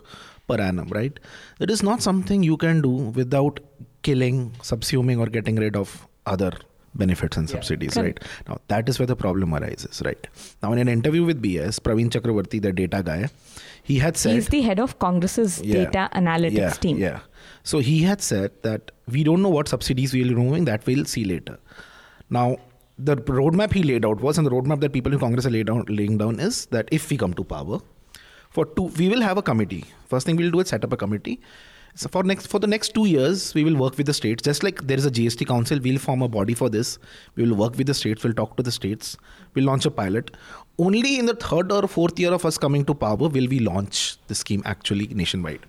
per 0.47 0.55
annum, 0.55 0.87
right? 0.89 1.17
That 1.59 1.69
is 1.69 1.83
not 1.83 2.01
something 2.01 2.43
you 2.43 2.57
can 2.57 2.81
do 2.81 2.89
without 2.89 3.59
killing, 4.03 4.51
subsuming, 4.61 5.19
or 5.19 5.27
getting 5.27 5.55
rid 5.55 5.75
of 5.75 6.07
other 6.25 6.51
benefits 6.95 7.37
and 7.37 7.49
subsidies, 7.49 7.95
right? 7.95 8.19
Now, 8.47 8.59
that 8.67 8.89
is 8.89 8.99
where 8.99 9.05
the 9.05 9.15
problem 9.15 9.53
arises, 9.55 10.01
right? 10.05 10.27
Now, 10.61 10.71
in 10.73 10.79
an 10.79 10.87
interview 10.87 11.23
with 11.23 11.41
BS, 11.41 11.79
Praveen 11.79 12.09
Chakravarti, 12.09 12.61
the 12.61 12.73
data 12.73 13.01
guy, 13.03 13.29
he 13.83 13.99
had 13.99 14.17
said. 14.17 14.33
He's 14.35 14.49
the 14.49 14.61
head 14.61 14.79
of 14.79 14.99
Congress's 14.99 15.61
Yeah. 15.63 15.85
data 15.85 16.09
analytics 16.13 16.51
yeah, 16.57 16.69
team. 16.71 16.97
Yeah. 16.97 17.19
So 17.63 17.79
he 17.79 18.01
had 18.03 18.21
said 18.21 18.51
that 18.63 18.91
we 19.07 19.23
don't 19.23 19.41
know 19.41 19.49
what 19.49 19.67
subsidies 19.67 20.13
we'll 20.13 20.29
be 20.29 20.35
removing, 20.35 20.65
that 20.65 20.85
we'll 20.85 21.05
see 21.05 21.23
later. 21.23 21.57
Now, 22.29 22.57
the 22.97 23.15
roadmap 23.15 23.73
he 23.73 23.83
laid 23.83 24.05
out 24.05 24.21
was, 24.21 24.37
and 24.37 24.45
the 24.45 24.51
roadmap 24.51 24.79
that 24.81 24.93
people 24.93 25.13
in 25.13 25.19
Congress 25.19 25.45
are 25.45 25.49
laid 25.49 25.67
down, 25.67 25.85
laying 25.87 26.17
down 26.17 26.39
is 26.39 26.65
that 26.67 26.87
if 26.91 27.09
we 27.09 27.17
come 27.17 27.33
to 27.33 27.43
power, 27.43 27.79
for 28.49 28.65
two, 28.65 28.83
we 28.97 29.07
will 29.09 29.21
have 29.21 29.37
a 29.37 29.41
committee. 29.41 29.85
First 30.07 30.25
thing 30.25 30.35
we'll 30.35 30.51
do 30.51 30.59
is 30.59 30.67
set 30.67 30.83
up 30.83 30.91
a 30.91 30.97
committee 30.97 31.39
So 31.95 32.07
for 32.09 32.23
next 32.23 32.47
for 32.47 32.59
the 32.59 32.67
next 32.67 32.93
two 32.93 33.05
years, 33.05 33.53
we 33.53 33.63
will 33.63 33.75
work 33.75 33.97
with 33.97 34.07
the 34.07 34.13
states. 34.13 34.43
Just 34.43 34.63
like 34.63 34.81
there 34.87 34.97
is 34.97 35.05
a 35.05 35.11
GST 35.11 35.47
council, 35.47 35.79
we'll 35.81 35.99
form 35.99 36.21
a 36.21 36.27
body 36.27 36.53
for 36.53 36.69
this. 36.69 36.97
We 37.35 37.43
will 37.43 37.55
work 37.55 37.77
with 37.77 37.87
the 37.87 37.93
states. 37.93 38.23
We'll 38.23 38.33
talk 38.33 38.55
to 38.57 38.63
the 38.63 38.71
states. 38.71 39.17
We'll 39.53 39.65
launch 39.65 39.85
a 39.85 39.91
pilot. 39.91 40.31
Only 40.79 41.19
in 41.19 41.25
the 41.25 41.35
third 41.35 41.71
or 41.71 41.87
fourth 41.87 42.19
year 42.19 42.33
of 42.33 42.45
us 42.45 42.57
coming 42.57 42.85
to 42.85 42.93
power 42.93 43.15
will 43.17 43.47
we 43.47 43.59
launch 43.59 44.17
the 44.27 44.35
scheme 44.35 44.63
actually 44.65 45.07
nationwide, 45.07 45.65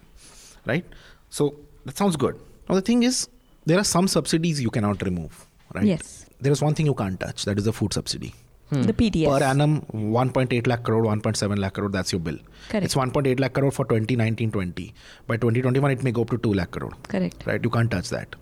right? 0.66 0.84
So 1.30 1.54
that 1.84 1.96
sounds 1.96 2.16
good. 2.16 2.40
Now 2.68 2.76
the 2.76 2.82
thing 2.82 3.02
is, 3.02 3.28
there 3.66 3.78
are 3.78 3.84
some 3.84 4.08
subsidies 4.08 4.60
you 4.60 4.70
cannot 4.70 5.02
remove, 5.02 5.46
right? 5.74 5.84
Yes. 5.84 6.26
There 6.40 6.52
is 6.52 6.62
one 6.62 6.74
thing 6.74 6.86
you 6.86 6.94
can't 6.94 7.18
touch. 7.18 7.44
That 7.44 7.58
is 7.58 7.64
the 7.64 7.72
food 7.72 7.92
subsidy. 7.92 8.34
The 8.72 8.92
PDS. 8.94 9.28
Per 9.28 9.44
annum, 9.44 9.82
1.8 9.92 10.66
lakh 10.66 10.82
crore, 10.82 11.02
1.7 11.02 11.58
lakh 11.58 11.74
crore, 11.74 11.90
that's 11.90 12.10
your 12.12 12.20
bill. 12.20 12.38
Correct. 12.68 12.84
It's 12.86 12.94
1.8 12.94 13.38
lakh 13.38 13.52
crore 13.52 13.70
for 13.70 13.84
2019-20. 13.84 14.92
By 15.26 15.36
2021, 15.36 15.90
it 15.90 16.02
may 16.02 16.10
go 16.10 16.22
up 16.22 16.30
to 16.30 16.38
2 16.38 16.54
lakh 16.54 16.70
crore. 16.70 16.92
Correct. 17.08 17.44
Right? 17.46 17.62
You 17.62 17.68
can't 17.68 17.90
touch 17.90 18.08
that. 18.08 18.34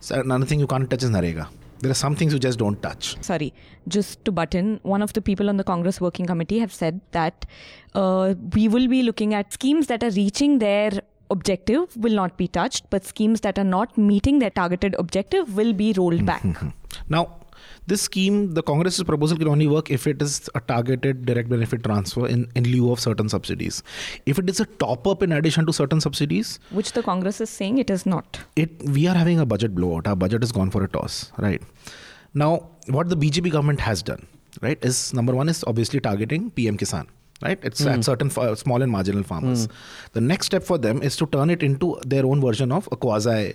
So 0.00 0.18
another 0.20 0.46
thing 0.46 0.58
you 0.58 0.66
can't 0.66 0.88
touch 0.88 1.02
is 1.02 1.10
Narega. 1.10 1.48
There 1.80 1.90
are 1.90 1.94
some 1.94 2.16
things 2.16 2.32
you 2.32 2.38
just 2.38 2.58
don't 2.58 2.80
touch. 2.80 3.16
sorry, 3.22 3.52
just 3.88 4.24
to 4.24 4.32
button, 4.32 4.78
one 4.84 5.02
of 5.02 5.12
the 5.12 5.20
people 5.20 5.48
on 5.48 5.56
the 5.56 5.64
Congress 5.64 6.00
Working 6.00 6.26
Committee 6.26 6.60
have 6.60 6.72
said 6.72 7.00
that 7.10 7.44
uh, 7.94 8.34
we 8.54 8.68
will 8.68 8.86
be 8.88 9.02
looking 9.02 9.34
at 9.34 9.52
schemes 9.52 9.88
that 9.88 10.02
are 10.04 10.10
reaching 10.10 10.60
their 10.60 10.92
objective 11.30 11.96
will 11.96 12.14
not 12.14 12.36
be 12.36 12.46
touched, 12.46 12.88
but 12.90 13.04
schemes 13.04 13.40
that 13.40 13.58
are 13.58 13.64
not 13.64 13.98
meeting 13.98 14.38
their 14.38 14.50
targeted 14.50 14.94
objective 14.98 15.56
will 15.56 15.72
be 15.72 15.92
rolled 15.92 16.24
back. 16.24 16.44
Now, 17.08 17.38
this 17.86 18.02
scheme, 18.02 18.54
the 18.54 18.62
Congress's 18.62 19.02
proposal 19.02 19.36
can 19.36 19.48
only 19.48 19.66
work 19.66 19.90
if 19.90 20.06
it 20.06 20.22
is 20.22 20.48
a 20.54 20.60
targeted 20.60 21.26
direct 21.26 21.48
benefit 21.48 21.82
transfer 21.82 22.26
in, 22.26 22.48
in 22.54 22.64
lieu 22.64 22.92
of 22.92 23.00
certain 23.00 23.28
subsidies. 23.28 23.82
If 24.26 24.38
it 24.38 24.48
is 24.48 24.60
a 24.60 24.66
top 24.66 25.06
up 25.06 25.22
in 25.22 25.32
addition 25.32 25.66
to 25.66 25.72
certain 25.72 26.00
subsidies, 26.00 26.60
Which 26.70 26.92
the 26.92 27.02
Congress 27.02 27.40
is 27.40 27.50
saying 27.50 27.78
it 27.78 27.90
is 27.90 28.06
not. 28.06 28.40
it 28.56 28.70
we 28.82 29.06
are 29.06 29.14
having 29.14 29.40
a 29.40 29.46
budget 29.46 29.74
blowout. 29.74 30.06
Our 30.06 30.16
budget 30.16 30.42
has 30.42 30.52
gone 30.52 30.70
for 30.70 30.84
a 30.84 30.88
toss, 30.88 31.32
right? 31.38 31.62
Now, 32.34 32.68
what 32.86 33.08
the 33.08 33.16
BJP 33.16 33.50
government 33.52 33.80
has 33.80 34.02
done, 34.02 34.26
right, 34.60 34.78
is 34.82 35.12
number 35.12 35.34
one 35.34 35.48
is 35.48 35.64
obviously 35.66 36.00
targeting 36.00 36.50
PM 36.52 36.78
Kisan, 36.78 37.08
right? 37.42 37.58
It's 37.62 37.82
hmm. 37.82 37.88
at 37.88 38.04
certain 38.04 38.30
fa- 38.30 38.56
small 38.56 38.82
and 38.82 38.90
marginal 38.90 39.22
farmers. 39.22 39.66
Hmm. 39.66 39.72
The 40.12 40.20
next 40.20 40.46
step 40.46 40.62
for 40.62 40.78
them 40.78 41.02
is 41.02 41.16
to 41.16 41.26
turn 41.26 41.50
it 41.50 41.62
into 41.62 41.98
their 42.06 42.24
own 42.24 42.40
version 42.40 42.72
of 42.72 42.88
a 42.90 42.96
quasi 42.96 43.54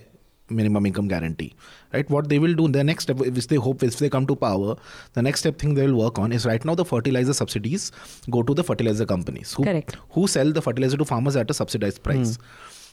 minimum 0.50 0.86
income 0.86 1.08
guarantee, 1.08 1.54
right? 1.92 2.08
What 2.10 2.28
they 2.28 2.38
will 2.38 2.54
do, 2.54 2.68
the 2.68 2.84
next 2.84 3.04
step, 3.04 3.20
if 3.20 3.48
they 3.48 3.56
hope, 3.56 3.82
if 3.82 3.98
they 3.98 4.08
come 4.08 4.26
to 4.26 4.36
power, 4.36 4.76
the 5.12 5.22
next 5.22 5.40
step 5.40 5.58
thing 5.58 5.74
they 5.74 5.86
will 5.86 5.98
work 5.98 6.18
on 6.18 6.32
is 6.32 6.46
right 6.46 6.64
now 6.64 6.74
the 6.74 6.84
fertilizer 6.84 7.32
subsidies 7.32 7.92
go 8.30 8.42
to 8.42 8.54
the 8.54 8.64
fertilizer 8.64 9.06
companies 9.06 9.52
who, 9.52 9.64
Correct. 9.64 9.96
who 10.10 10.26
sell 10.26 10.52
the 10.52 10.62
fertilizer 10.62 10.96
to 10.96 11.04
farmers 11.04 11.36
at 11.36 11.50
a 11.50 11.54
subsidized 11.54 12.02
price. 12.02 12.36
Hmm. 12.36 12.42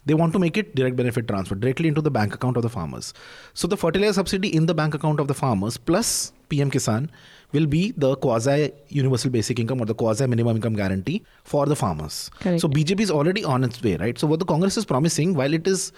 They 0.08 0.14
want 0.14 0.34
to 0.34 0.40
make 0.40 0.56
it 0.56 0.76
direct 0.76 0.96
benefit 0.96 1.28
transfer 1.28 1.56
directly 1.56 1.88
into 1.88 2.02
the 2.02 2.12
bank 2.12 2.36
account 2.36 2.58
of 2.58 2.64
the 2.64 2.70
farmers. 2.70 3.14
So 3.56 3.68
the 3.68 3.76
fertilizer 3.76 4.14
subsidy 4.14 4.56
in 4.56 4.68
the 4.68 4.76
bank 4.76 4.94
account 4.94 5.20
of 5.20 5.28
the 5.28 5.34
farmers 5.34 5.78
plus 5.78 6.32
PM 6.50 6.70
Kisan 6.70 7.10
will 7.56 7.68
be 7.74 7.82
the 8.06 8.12
quasi 8.26 8.72
universal 9.00 9.32
basic 9.36 9.60
income 9.64 9.82
or 9.86 9.86
the 9.92 9.98
quasi 10.04 10.28
minimum 10.34 10.58
income 10.58 10.76
guarantee 10.80 11.18
for 11.44 11.66
the 11.66 11.78
farmers. 11.84 12.18
Correct. 12.40 12.62
So 12.62 12.70
BJP 12.78 13.06
is 13.08 13.12
already 13.20 13.44
on 13.44 13.64
its 13.70 13.82
way, 13.88 13.96
right? 14.06 14.18
So 14.24 14.28
what 14.32 14.40
the 14.40 14.50
Congress 14.54 14.78
is 14.82 14.86
promising, 14.94 15.36
while 15.42 15.54
it 15.60 15.68
is 15.76 15.92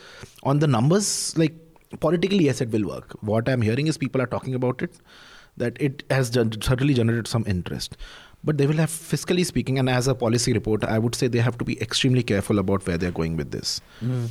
on 0.43 0.59
the 0.59 0.67
numbers, 0.67 1.09
like 1.37 1.55
politically, 2.05 2.45
yes, 2.45 2.61
it 2.61 2.69
will 2.77 2.87
work. 2.87 3.17
What 3.33 3.49
I'm 3.49 3.61
hearing 3.61 3.87
is 3.87 3.97
people 3.97 4.21
are 4.21 4.31
talking 4.37 4.55
about 4.61 4.81
it, 4.81 5.01
that 5.57 5.81
it 5.89 6.03
has 6.09 6.31
certainly 6.31 6.93
generated 6.93 7.27
some 7.27 7.45
interest. 7.47 7.97
But 8.43 8.57
they 8.59 8.67
will 8.67 8.75
have, 8.75 8.89
fiscally 8.89 9.45
speaking, 9.45 9.79
and 9.79 9.89
as 9.89 10.07
a 10.07 10.13
policy 10.23 10.53
reporter, 10.53 10.87
I 10.95 10.99
would 10.99 11.15
say 11.15 11.27
they 11.27 11.39
have 11.39 11.57
to 11.57 11.65
be 11.65 11.81
extremely 11.81 12.23
careful 12.23 12.59
about 12.59 12.85
where 12.85 12.97
they're 12.97 13.11
going 13.11 13.35
with 13.35 13.51
this. 13.51 13.81
Hmm. 13.99 14.25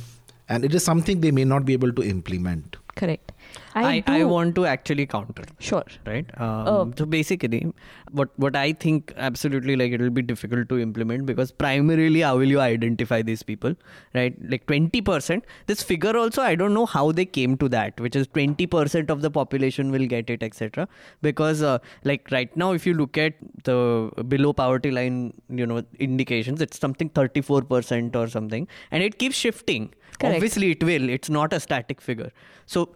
And 0.49 0.63
it 0.63 0.73
is 0.73 0.83
something 0.83 1.19
they 1.19 1.31
may 1.31 1.43
not 1.43 1.65
be 1.65 1.73
able 1.73 1.91
to 1.91 2.03
implement. 2.03 2.77
Correct. 2.95 3.33
I, 3.75 3.99
do- 3.99 4.11
I 4.13 4.23
want 4.23 4.55
to 4.55 4.65
actually 4.65 5.05
counter. 5.05 5.43
Sure. 5.59 5.83
Right. 6.05 6.25
Um, 6.39 6.67
Oh. 6.67 6.93
So 6.97 7.05
basically, 7.05 7.71
what 8.11 8.29
what 8.37 8.55
I 8.55 8.73
think 8.73 9.13
absolutely 9.17 9.75
like 9.75 9.91
it 9.91 10.01
will 10.01 10.09
be 10.09 10.21
difficult 10.21 10.69
to 10.69 10.79
implement 10.79 11.25
because 11.25 11.51
primarily 11.51 12.21
how 12.21 12.37
will 12.37 12.51
you 12.55 12.59
identify 12.59 13.21
these 13.21 13.43
people, 13.43 13.75
right? 14.13 14.35
Like 14.55 14.65
twenty 14.67 15.01
percent. 15.01 15.45
This 15.67 15.83
figure 15.83 16.15
also 16.17 16.41
I 16.41 16.55
don't 16.55 16.73
know 16.73 16.85
how 16.85 17.11
they 17.11 17.25
came 17.25 17.57
to 17.57 17.69
that, 17.69 17.99
which 17.99 18.15
is 18.15 18.27
twenty 18.27 18.67
percent 18.67 19.09
of 19.09 19.21
the 19.21 19.31
population 19.31 19.91
will 19.91 20.07
get 20.15 20.29
it, 20.29 20.43
etc. 20.43 20.87
Because 21.21 21.61
uh, 21.61 21.77
like 22.03 22.27
right 22.31 22.55
now, 22.55 22.71
if 22.73 22.85
you 22.85 22.93
look 22.93 23.17
at 23.17 23.35
the 23.63 24.11
below 24.27 24.53
poverty 24.53 24.91
line, 24.91 25.33
you 25.49 25.65
know 25.65 25.83
indications, 25.99 26.61
it's 26.61 26.79
something 26.79 27.09
thirty 27.09 27.41
four 27.41 27.61
percent 27.61 28.15
or 28.15 28.27
something, 28.27 28.67
and 28.91 29.03
it 29.03 29.17
keeps 29.19 29.35
shifting. 29.35 29.93
Correct. 30.19 30.35
Obviously, 30.35 30.71
it 30.71 30.83
will. 30.83 31.09
It's 31.09 31.29
not 31.29 31.53
a 31.53 31.59
static 31.59 32.01
figure. 32.01 32.31
So 32.65 32.89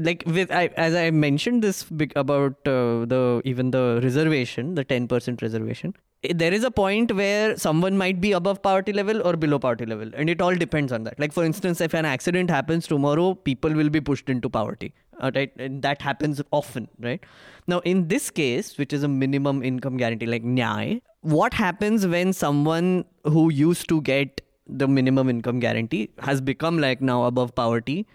like 0.00 0.24
with 0.26 0.50
I, 0.50 0.66
as 0.76 0.94
I 0.94 1.10
mentioned 1.10 1.62
this 1.62 1.84
about 2.16 2.52
uh, 2.66 3.04
the 3.04 3.42
even 3.44 3.70
the 3.70 4.00
reservation, 4.02 4.74
the 4.74 4.84
ten 4.84 5.06
percent 5.08 5.42
reservation. 5.42 5.94
There 6.30 6.52
is 6.52 6.62
a 6.62 6.70
point 6.70 7.10
where 7.12 7.56
someone 7.56 7.96
might 7.96 8.20
be 8.20 8.30
above 8.30 8.62
poverty 8.62 8.92
level 8.92 9.26
or 9.26 9.36
below 9.36 9.58
poverty 9.58 9.86
level, 9.86 10.10
and 10.14 10.30
it 10.30 10.40
all 10.40 10.54
depends 10.54 10.92
on 10.92 11.04
that. 11.04 11.18
Like 11.18 11.32
for 11.32 11.44
instance, 11.44 11.80
if 11.80 11.94
an 11.94 12.04
accident 12.04 12.48
happens 12.48 12.86
tomorrow, 12.86 13.34
people 13.34 13.72
will 13.72 13.90
be 13.90 14.00
pushed 14.00 14.30
into 14.30 14.48
poverty. 14.48 14.94
Uh, 15.20 15.30
right, 15.34 15.52
and 15.58 15.82
that 15.82 16.00
happens 16.00 16.40
often, 16.50 16.88
right? 16.98 17.22
Now, 17.66 17.80
in 17.80 18.08
this 18.08 18.30
case, 18.30 18.78
which 18.78 18.92
is 18.92 19.02
a 19.02 19.08
minimum 19.08 19.62
income 19.62 19.96
guarantee, 19.96 20.26
like 20.26 20.42
Nyay, 20.42 21.02
what 21.20 21.54
happens 21.54 22.06
when 22.06 22.32
someone 22.32 23.04
who 23.24 23.50
used 23.50 23.88
to 23.88 24.00
get 24.00 24.40
the 24.66 24.88
minimum 24.88 25.28
income 25.28 25.60
guarantee 25.60 26.10
has 26.20 26.40
become 26.40 26.78
like 26.78 27.00
now 27.00 27.24
above 27.24 27.54
poverty? 27.54 28.06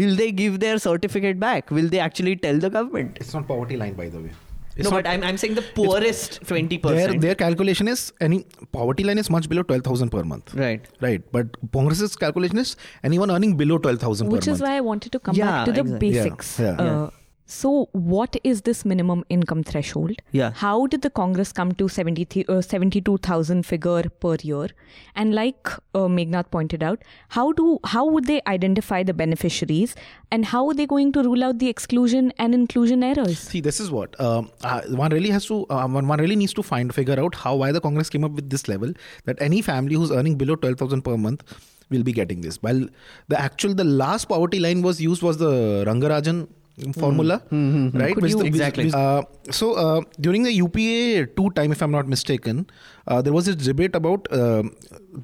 Will 0.00 0.16
they 0.16 0.32
give 0.32 0.60
their 0.60 0.78
certificate 0.78 1.38
back? 1.40 1.70
Will 1.70 1.88
they 1.88 2.00
actually 2.00 2.36
tell 2.36 2.58
the 2.58 2.70
government? 2.70 3.16
It's 3.20 3.32
not 3.34 3.46
poverty 3.48 3.76
line, 3.76 3.94
by 3.94 4.08
the 4.08 4.20
way. 4.26 4.32
It's 4.76 4.84
no, 4.84 4.90
not- 4.90 5.04
but 5.04 5.10
I'm, 5.10 5.22
I'm 5.22 5.36
saying 5.36 5.54
the 5.54 5.62
poorest 5.74 6.40
20%. 6.42 6.82
their 6.82 7.12
their 7.24 7.34
calculation 7.42 7.86
is 7.92 8.00
any 8.20 8.38
poverty 8.72 9.04
line 9.08 9.18
is 9.22 9.30
much 9.34 9.48
below 9.48 9.62
12000 9.62 10.10
per 10.14 10.22
month 10.30 10.54
right. 10.62 10.88
right 11.06 11.22
but 11.36 11.46
congress's 11.76 12.16
calculation 12.16 12.58
is 12.64 12.72
anyone 13.04 13.30
earning 13.34 13.56
below 13.60 13.78
12000 13.78 14.28
Which 14.30 14.48
is 14.48 14.58
month 14.58 14.62
why 14.68 14.76
I 14.78 14.80
wanted 14.80 15.12
to 15.12 15.20
come 15.20 15.36
Yeah, 15.36 15.52
back 15.52 15.66
to 15.66 15.72
the 15.76 15.80
exactly. 15.82 16.08
Yeah, 16.16 16.22
basics. 16.24 16.58
yeah. 16.58 16.70
Uh, 16.86 17.10
So, 17.46 17.90
what 17.92 18.36
is 18.42 18.62
this 18.62 18.86
minimum 18.86 19.22
income 19.28 19.62
threshold? 19.62 20.12
Yeah. 20.32 20.52
How 20.54 20.86
did 20.86 21.02
the 21.02 21.10
Congress 21.10 21.52
come 21.52 21.72
to 21.72 21.88
70, 21.88 22.48
uh, 22.48 22.62
72,000 22.62 23.66
figure 23.66 24.04
per 24.20 24.36
year? 24.42 24.68
And 25.14 25.34
like 25.34 25.68
uh, 25.94 26.08
Meghnad 26.08 26.50
pointed 26.50 26.82
out, 26.82 27.02
how 27.28 27.52
do 27.52 27.80
how 27.84 28.06
would 28.06 28.24
they 28.26 28.40
identify 28.46 29.02
the 29.02 29.12
beneficiaries, 29.12 29.94
and 30.30 30.46
how 30.46 30.66
are 30.68 30.74
they 30.74 30.86
going 30.86 31.12
to 31.12 31.22
rule 31.22 31.44
out 31.44 31.58
the 31.58 31.68
exclusion 31.68 32.32
and 32.38 32.54
inclusion 32.54 33.02
errors? 33.02 33.38
See, 33.38 33.60
this 33.60 33.78
is 33.78 33.90
what 33.90 34.18
um, 34.18 34.50
uh, 34.62 34.80
one 34.88 35.10
really 35.10 35.30
has 35.30 35.44
to. 35.46 35.66
Uh, 35.68 35.86
one, 35.86 36.08
one 36.08 36.20
really 36.20 36.36
needs 36.36 36.54
to 36.54 36.62
find 36.62 36.94
figure 36.94 37.20
out 37.20 37.34
how 37.34 37.54
why 37.56 37.72
the 37.72 37.80
Congress 37.80 38.08
came 38.08 38.24
up 38.24 38.32
with 38.32 38.48
this 38.48 38.68
level 38.68 38.90
that 39.26 39.36
any 39.42 39.60
family 39.60 39.96
who's 39.96 40.10
earning 40.10 40.36
below 40.36 40.56
twelve 40.56 40.78
thousand 40.78 41.02
per 41.02 41.18
month 41.18 41.44
will 41.90 42.02
be 42.02 42.12
getting 42.12 42.40
this. 42.40 42.56
While 42.62 42.86
the 43.28 43.38
actual 43.38 43.74
the 43.74 43.84
last 43.84 44.30
poverty 44.30 44.60
line 44.60 44.80
was 44.80 44.98
used 44.98 45.22
was 45.22 45.36
the 45.36 45.84
Rangarajan 45.86 46.48
formula, 46.94 47.40
right? 47.50 48.14
Could 48.14 48.22
Which 48.24 48.32
you- 48.32 48.38
the- 48.38 48.46
Exactly. 48.46 48.90
uh, 48.92 49.22
so 49.50 49.74
uh, 49.74 50.00
during 50.20 50.42
the 50.42 50.52
UPA 50.52 51.26
two 51.36 51.50
time, 51.50 51.70
if 51.72 51.80
I'm 51.82 51.92
not 51.92 52.08
mistaken, 52.08 52.66
uh, 53.06 53.22
there 53.22 53.32
was 53.32 53.48
a 53.48 53.54
debate 53.54 53.94
about. 54.02 54.26
um 54.40 54.72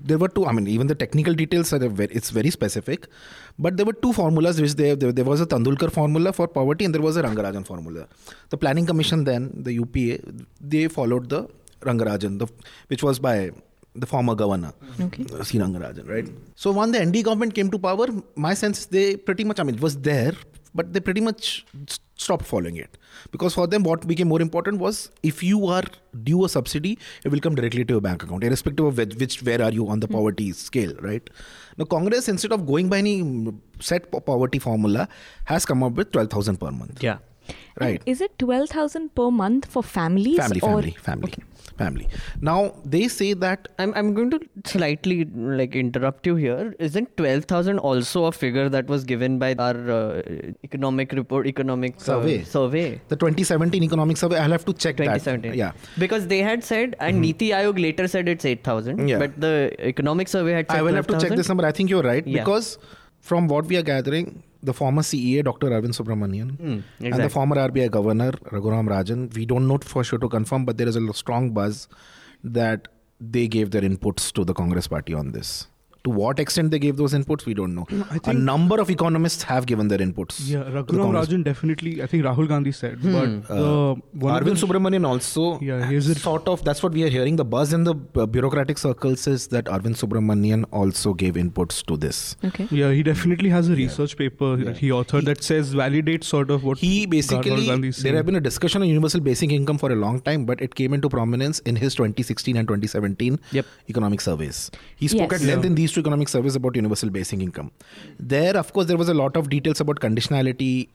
there 0.09 0.19
were 0.23 0.29
two. 0.35 0.43
I 0.47 0.53
mean, 0.57 0.67
even 0.73 0.87
the 0.91 0.95
technical 0.95 1.35
details 1.41 1.73
are 1.77 1.81
very, 2.01 2.13
it's 2.19 2.31
very 2.31 2.51
specific, 2.57 3.09
but 3.59 3.77
there 3.77 3.87
were 3.89 3.97
two 4.05 4.13
formulas 4.19 4.61
which 4.65 4.75
they, 4.81 4.91
there, 4.95 5.11
there 5.19 5.25
was 5.31 5.41
a 5.41 5.47
Tendulkar 5.53 5.91
formula 5.97 6.33
for 6.33 6.47
poverty 6.59 6.85
and 6.85 6.95
there 6.95 7.03
was 7.03 7.17
a 7.17 7.25
Rangarajan 7.25 7.67
formula. 7.71 8.07
The 8.51 8.57
Planning 8.57 8.87
Commission 8.87 9.25
then, 9.25 9.51
the 9.69 9.73
UPA, 9.81 10.19
they 10.61 10.87
followed 10.99 11.29
the 11.35 11.41
Rangarajan, 11.81 12.39
the, 12.39 12.47
which 12.87 13.03
was 13.03 13.19
by 13.19 13.51
the 13.97 14.07
former 14.07 14.37
governor, 14.37 14.73
Okay. 15.09 15.25
uh, 15.37 15.43
C. 15.43 15.59
Rangarajan, 15.59 16.09
right? 16.09 16.29
So 16.55 16.71
when 16.71 16.93
the 16.93 17.05
ND 17.05 17.25
government 17.25 17.55
came 17.59 17.69
to 17.73 17.79
power, 17.89 18.07
my 18.37 18.55
sense 18.55 18.87
they 18.87 19.17
pretty 19.17 19.43
much, 19.43 19.59
I 19.59 19.65
mean, 19.65 19.75
it 19.75 19.83
was 19.83 19.97
there, 20.11 20.35
but 20.75 20.93
they 20.93 21.01
pretty 21.01 21.21
much 21.21 21.65
stopped 22.17 22.45
following 22.45 22.77
it. 22.77 22.97
Because 23.33 23.55
for 23.55 23.67
them, 23.67 23.83
what 23.83 24.07
became 24.07 24.29
more 24.29 24.41
important 24.41 24.79
was 24.79 25.11
if 25.23 25.43
you 25.43 25.67
are 25.67 25.83
due 26.23 26.45
a 26.45 26.49
subsidy, 26.49 26.99
it 27.25 27.31
will 27.31 27.41
come 27.41 27.55
directly 27.55 27.85
to 27.85 27.95
your 27.95 28.01
bank 28.01 28.23
account, 28.23 28.45
irrespective 28.45 28.87
of 28.87 28.97
which, 28.97 29.15
which 29.17 29.43
where 29.43 29.63
are 29.63 29.73
you 29.73 29.89
on 29.89 30.01
the 30.01 30.07
hmm. 30.07 30.15
poverty 30.15 30.53
scale, 30.53 30.95
right? 31.01 31.29
Now, 31.77 31.85
Congress, 31.85 32.29
instead 32.29 32.53
of 32.53 32.67
going 32.67 32.89
by 32.89 32.99
any 32.99 33.53
set 33.81 34.11
poverty 34.11 34.59
formula, 34.59 35.09
has 35.45 35.65
come 35.65 35.83
up 35.83 35.95
with 35.95 36.13
12,000 36.13 36.59
per 36.59 36.71
month. 36.71 37.03
Yeah. 37.03 37.19
And 37.77 37.87
Right. 37.87 38.03
Is 38.07 38.21
it 38.21 38.39
12,000 38.39 39.15
per 39.15 39.31
month 39.31 39.67
for 39.67 39.83
families? 39.83 40.37
family, 40.39 40.61
or 40.61 40.69
family, 40.71 40.97
family, 41.09 41.35
family. 41.79 42.09
Now 42.49 42.75
they 42.85 43.09
say 43.09 43.33
that 43.45 43.69
I'm, 43.79 43.93
I'm 43.95 44.13
going 44.15 44.31
to 44.31 44.41
slightly 44.67 45.25
like 45.61 45.75
interrupt 45.75 46.27
you 46.27 46.35
here. 46.37 46.75
Isn't 46.79 47.17
12,000 47.17 47.79
also 47.79 48.25
a 48.27 48.33
figure 48.33 48.69
that 48.69 48.87
was 48.87 49.05
given 49.05 49.39
by 49.39 49.55
our 49.55 49.91
uh, 49.91 50.23
economic 50.65 51.13
report, 51.13 51.47
economic 51.47 51.97
uh, 51.97 52.05
Survey. 52.11 52.43
survey? 52.45 53.01
the 53.09 53.17
2017 53.17 53.83
economic 53.83 54.17
survey. 54.17 54.39
I'll 54.39 54.51
have 54.51 54.65
to 54.67 54.73
check 54.75 54.97
2017. 54.99 55.53
that. 55.53 55.57
Yeah. 55.57 55.73
Because 55.99 56.27
they 56.27 56.41
had 56.51 56.63
said, 56.65 56.97
and 57.01 57.21
Niti 57.21 57.51
Aayog 57.51 57.81
later 57.81 58.07
said 58.09 58.29
it's 58.29 58.45
8,000. 58.45 58.99
Mm-hmm. 58.99 59.09
Yeah. 59.09 59.19
But 59.19 59.41
the 59.41 59.75
economic 59.81 60.29
survey 60.29 60.53
had 60.53 60.71
said 60.71 60.79
I 60.79 60.83
will 60.83 60.95
have 60.95 61.07
to 61.07 61.15
check 61.15 61.33
12,000. 61.35 61.37
this 61.37 61.49
number. 61.49 61.67
I 61.67 61.73
think 61.73 61.89
you're 61.91 62.03
right 62.03 62.27
Yeah. 62.27 62.45
because 62.45 62.79
from 63.21 63.49
what 63.49 63.67
we 63.67 63.77
are 63.77 63.83
gathering, 63.83 64.43
the 64.63 64.73
former 64.75 65.03
CEA, 65.03 65.43
Dr. 65.45 65.69
Arvind 65.71 65.95
Subramanian, 65.99 66.57
Hmm, 66.59 66.79
and 67.05 67.15
the 67.23 67.29
former 67.31 67.57
RBI 67.57 67.91
governor, 67.91 68.33
Raghuram 68.33 68.89
Rajan, 68.89 69.35
we 69.35 69.47
don't 69.47 69.67
know 69.67 69.79
for 69.83 70.05
sure 70.05 70.19
to 70.19 70.29
confirm, 70.29 70.65
but 70.65 70.77
there 70.79 70.89
is 70.89 70.97
a 70.97 71.13
strong 71.15 71.51
buzz 71.51 71.89
that 72.45 72.89
they 73.21 73.49
gave 73.49 73.71
their 73.71 73.83
inputs 73.83 74.33
to 74.33 74.45
the 74.45 74.55
Congress 74.55 74.87
party 74.89 75.15
on 75.15 75.33
this. 75.33 75.67
To 76.05 76.11
what 76.11 76.39
extent 76.41 76.71
they 76.71 76.79
gave 76.79 76.97
those 76.97 77.13
inputs, 77.13 77.45
we 77.45 77.53
don't 77.53 77.75
know. 77.75 77.87
I 78.11 78.17
a 78.17 78.19
think- 78.21 78.39
number 78.39 78.81
of 78.81 78.89
economists 78.91 79.43
have 79.43 79.67
given 79.67 79.89
their 79.89 79.99
inputs. 79.99 80.37
Yeah, 80.51 80.63
to 80.65 80.71
the 80.71 80.83
Raghuram 80.83 81.11
Rajan 81.17 81.45
definitely. 81.45 82.03
I 82.03 82.07
think 82.07 82.25
Rahul 82.25 82.49
Gandhi 82.49 82.73
said, 82.73 82.95
Hmm. 83.01 83.13
but 83.17 83.49
the 83.49 83.97
one 84.27 84.35
Arvind 84.43 84.61
Subramanian 84.63 85.07
also 85.07 85.59
Yeah, 85.61 85.87
he's 85.91 86.09
a- 86.09 86.15
sort 86.15 86.49
of 86.49 86.65
that's 86.65 86.83
what 86.83 86.95
we 86.95 87.03
are 87.05 87.11
hearing. 87.17 87.37
The 87.37 87.45
buzz 87.45 87.75
in 87.75 87.85
the 87.85 87.95
uh, 88.17 88.25
bureaucratic 88.37 88.79
circles 88.79 89.27
is 89.27 89.49
that 89.49 89.67
Arvind 89.67 89.99
Subramanian 90.05 90.65
also 90.73 91.13
gave 91.25 91.35
inputs 91.35 91.85
to 91.91 91.99
this. 92.07 92.37
Okay. 92.45 92.67
Yeah, 92.71 92.93
he 92.93 93.03
definitely 93.03 93.51
has 93.51 93.69
a 93.69 93.75
research 93.83 94.17
paper 94.17 94.57
that 94.65 94.79
he 94.79 94.89
authored 95.01 95.25
that 95.27 95.45
says 95.45 95.75
validates 95.75 96.25
sort 96.25 96.51
of 96.51 96.65
what 96.65 96.79
He 96.79 97.05
basically 97.05 97.67
Gandhi 97.67 97.89
is 97.89 98.03
there 98.03 98.17
have 98.17 98.25
been 98.25 98.37
a 98.37 98.45
discussion 98.49 98.81
on 98.81 98.89
universal 98.89 99.21
basic 99.21 99.53
income 99.53 99.77
for 99.77 99.93
a 99.93 99.97
long 100.07 100.21
time, 100.21 100.47
but 100.47 100.63
it 100.63 100.75
came 100.75 100.95
into 100.95 101.11
prominence 101.11 101.59
in 101.61 101.77
his 101.77 101.95
2016 101.95 102.57
and 102.57 102.67
2017 102.67 103.39
Yep. 103.53 103.67
economic 103.91 104.23
surveys. 104.23 104.71
He 104.97 105.09
spoke 105.09 105.33
Yes. 105.33 105.43
at 105.43 105.47
length 105.53 105.65
Yeah. 105.65 105.73
in 105.73 105.75
these 105.75 105.90
two 105.93 106.01
economic 106.01 106.29
surveys 106.29 106.57
about 106.57 106.77
universal 106.77 107.11
basic 107.11 107.41
income. 107.41 107.71
There, 108.19 108.57
of 108.57 108.73
course, 108.73 108.87
there 108.87 108.97
was 108.97 109.09
a 109.09 109.15
lot 109.15 109.37
of 109.37 109.51
details 109.51 109.81
about 109.81 110.01
conditionality. 110.01 110.89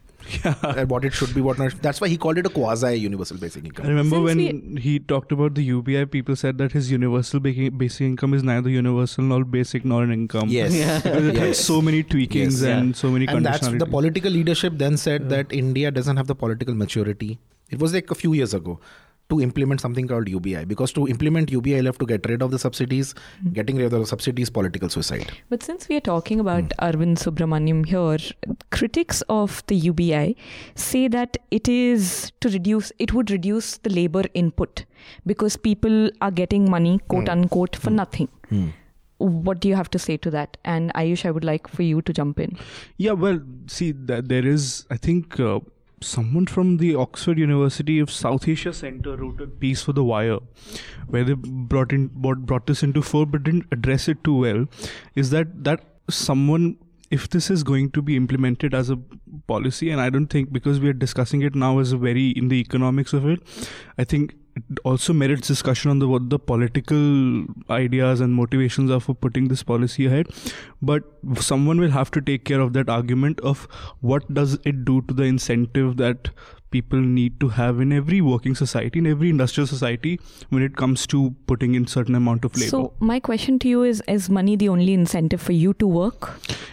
and 0.63 0.89
what 0.89 1.05
it 1.05 1.13
should 1.13 1.33
be, 1.35 1.41
what 1.41 1.59
not. 1.59 1.73
That's 1.83 2.01
why 2.01 2.07
he 2.07 2.17
called 2.17 2.39
it 2.39 2.47
a 2.47 2.49
quasi 2.49 2.95
universal 2.95 3.37
basic 3.37 3.63
income. 3.65 3.85
I 3.85 3.89
income. 3.89 3.97
remember 4.11 4.29
Since 4.29 4.53
when 4.53 4.77
he 4.77 4.93
talked 4.97 5.31
about 5.31 5.53
the 5.53 5.63
UBI, 5.63 6.05
people 6.05 6.35
said 6.35 6.57
that 6.57 6.71
his 6.71 6.89
universal 6.89 7.39
basic 7.39 8.01
income 8.01 8.33
is 8.33 8.41
neither 8.41 8.69
universal 8.69 9.23
nor 9.23 9.43
basic 9.43 9.85
nor 9.85 10.01
an 10.03 10.11
income. 10.11 10.49
Yes. 10.49 10.73
Because 11.03 11.27
it 11.27 11.37
had 11.37 11.55
so 11.55 11.79
many 11.89 12.03
tweakings 12.03 12.61
Yes. 12.61 12.63
and 12.63 12.95
so 12.95 13.11
many 13.11 13.27
and 13.27 13.45
that's 13.45 13.67
the 13.67 13.85
political 13.85 14.31
leadership 14.31 14.73
then 14.85 14.97
said 14.97 15.29
that 15.29 15.51
India 15.51 15.91
doesn't 15.91 16.17
have 16.17 16.27
the 16.27 16.35
political 16.35 16.73
maturity. 16.73 17.37
It 17.69 17.79
was 17.79 17.93
like 17.93 18.09
a 18.09 18.15
few 18.15 18.33
years 18.33 18.53
ago 18.53 18.79
to 19.29 19.41
implement 19.41 19.81
something 19.81 20.07
called 20.07 20.29
UBI 20.29 20.65
because 20.65 20.93
to 20.93 21.07
implement 21.07 21.51
UBI, 21.51 21.71
you'll 21.71 21.85
have 21.85 21.97
to 21.97 22.05
get 22.05 22.25
rid 22.27 22.41
of 22.41 22.51
the 22.51 22.59
subsidies. 22.59 23.13
Hmm. 23.41 23.53
Getting 23.53 23.77
rid 23.77 23.91
of 23.93 23.99
the 23.99 24.05
subsidies, 24.05 24.49
political 24.49 24.89
suicide. 24.89 25.31
But 25.49 25.63
since 25.63 25.89
we 25.89 25.95
are 25.95 26.01
talking 26.01 26.39
about 26.39 26.63
hmm. 26.63 26.85
Arvind 26.85 27.17
Subramanian 27.17 27.85
here, 27.85 28.17
critics 28.71 29.21
of 29.29 29.63
the 29.67 29.75
UBI 29.75 30.35
say 30.75 31.07
that 31.07 31.37
it 31.51 31.67
is 31.67 32.31
to 32.41 32.49
reduce, 32.49 32.91
it 32.99 33.13
would 33.13 33.31
reduce 33.31 33.77
the 33.77 33.89
labor 33.89 34.23
input 34.33 34.85
because 35.25 35.57
people 35.57 36.09
are 36.21 36.31
getting 36.31 36.69
money, 36.69 36.97
hmm. 36.97 37.07
quote 37.07 37.29
unquote, 37.29 37.75
for 37.75 37.89
nothing. 37.89 38.29
What 39.17 39.61
do 39.61 39.69
you 39.69 39.75
have 39.75 39.89
to 39.91 39.99
say 39.99 40.17
to 40.17 40.31
that? 40.31 40.57
And 40.65 40.93
Ayush, 40.93 41.25
I 41.25 41.31
would 41.31 41.45
like 41.45 41.69
for 41.69 41.83
you 41.83 42.01
to 42.01 42.11
jump 42.11 42.37
in. 42.37 42.57
Yeah, 42.97 43.13
well, 43.13 43.39
see, 43.67 43.93
there 43.93 44.45
is, 44.45 44.85
I 44.91 44.97
think, 44.97 45.39
uh, 45.39 45.61
someone 46.05 46.45
from 46.45 46.77
the 46.77 46.95
Oxford 46.95 47.39
University 47.39 47.99
of 47.99 48.11
South 48.11 48.47
Asia 48.47 48.73
Center 48.73 49.15
wrote 49.17 49.41
a 49.41 49.47
piece 49.47 49.81
for 49.81 49.93
The 49.93 50.03
Wire, 50.03 50.39
where 51.07 51.23
they 51.23 51.33
brought 51.33 51.91
in 51.91 52.07
brought, 52.07 52.45
brought 52.45 52.67
this 52.67 52.83
into 52.83 53.01
fore, 53.01 53.25
but 53.25 53.43
didn't 53.43 53.65
address 53.71 54.07
it 54.07 54.23
too 54.23 54.37
well. 54.37 54.65
Is 55.15 55.31
that 55.31 55.63
that 55.63 55.83
someone, 56.09 56.77
if 57.09 57.29
this 57.29 57.49
is 57.49 57.63
going 57.63 57.91
to 57.91 58.01
be 58.01 58.15
implemented 58.15 58.73
as 58.73 58.89
a 58.89 58.97
policy, 59.47 59.89
and 59.89 59.99
I 59.99 60.09
don't 60.09 60.27
think 60.27 60.53
because 60.53 60.79
we 60.79 60.89
are 60.89 60.93
discussing 60.93 61.41
it 61.41 61.55
now 61.55 61.79
as 61.79 61.91
a 61.91 61.97
very 61.97 62.29
in 62.29 62.49
the 62.49 62.59
economics 62.59 63.13
of 63.13 63.27
it, 63.27 63.41
I 63.97 64.03
think 64.03 64.35
it 64.59 64.79
also 64.83 65.13
merits 65.13 65.47
discussion 65.47 65.91
on 65.91 65.99
the 65.99 66.07
what 66.07 66.29
the 66.33 66.39
political 66.39 66.99
ideas 67.69 68.21
and 68.21 68.33
motivations 68.33 68.91
are 68.97 68.99
for 68.99 69.15
putting 69.25 69.47
this 69.53 69.63
policy 69.71 70.05
ahead 70.05 70.27
but 70.81 71.03
someone 71.47 71.79
will 71.85 71.91
have 71.95 72.11
to 72.17 72.21
take 72.21 72.45
care 72.45 72.61
of 72.61 72.71
that 72.73 72.89
argument 72.97 73.41
of 73.41 73.67
what 74.11 74.29
does 74.33 74.53
it 74.73 74.85
do 74.85 75.01
to 75.09 75.13
the 75.13 75.23
incentive 75.23 75.97
that 75.97 76.29
people 76.71 76.99
need 77.17 77.35
to 77.41 77.49
have 77.57 77.79
in 77.79 77.91
every 77.97 78.21
working 78.21 78.55
society 78.61 78.99
in 78.99 79.05
every 79.07 79.29
industrial 79.29 79.67
society 79.67 80.15
when 80.49 80.63
it 80.63 80.75
comes 80.77 81.05
to 81.07 81.21
putting 81.47 81.75
in 81.75 81.85
certain 81.87 82.15
amount 82.15 82.43
of 82.45 82.55
labor 82.55 82.69
So, 82.69 82.93
my 82.99 83.19
question 83.19 83.59
to 83.59 83.67
you 83.69 83.83
is 83.83 84.01
Is 84.07 84.29
money 84.29 84.55
the 84.55 84.69
only 84.69 84.93
incentive 84.93 85.41
for 85.41 85.53
you 85.53 85.73
to 85.83 85.87
work? 85.87 86.31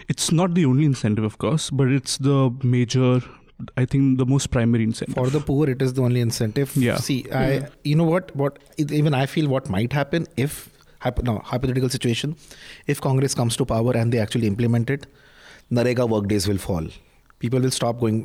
it's 0.09 0.31
not 0.31 0.53
the 0.55 0.65
only 0.65 0.85
incentive 0.85 1.23
of 1.23 1.37
course 1.37 1.69
but 1.69 1.87
it's 1.99 2.17
the 2.17 2.39
major 2.63 3.21
i 3.77 3.85
think 3.85 4.17
the 4.17 4.25
most 4.25 4.49
primary 4.51 4.83
incentive 4.83 5.15
For 5.15 5.29
the 5.29 5.39
poor, 5.39 5.69
it 5.69 5.81
is 5.81 5.93
the 5.93 6.01
only 6.01 6.21
incentive. 6.21 6.75
Yeah. 6.75 6.97
See, 6.97 7.25
I, 7.31 7.67
you 7.83 7.95
know 7.95 8.03
what? 8.03 8.35
What 8.35 8.59
even 8.77 9.13
I 9.13 9.25
feel 9.25 9.47
what 9.47 9.69
might 9.69 9.93
happen 9.93 10.27
if, 10.37 10.69
hypo, 10.99 11.21
no, 11.21 11.39
hypothetical 11.51 11.89
situation, 11.89 12.35
if 12.87 12.99
Congress 13.01 13.33
comes 13.35 13.55
to 13.57 13.65
power 13.65 13.93
and 13.95 14.11
they 14.11 14.19
actually 14.19 14.47
implement 14.47 14.89
it, 14.89 15.07
Narega 15.71 16.07
work 16.09 16.27
days 16.27 16.47
will 16.47 16.57
fall. 16.57 16.87
People 17.39 17.59
will 17.59 17.71
stop 17.71 17.99
going 17.99 18.17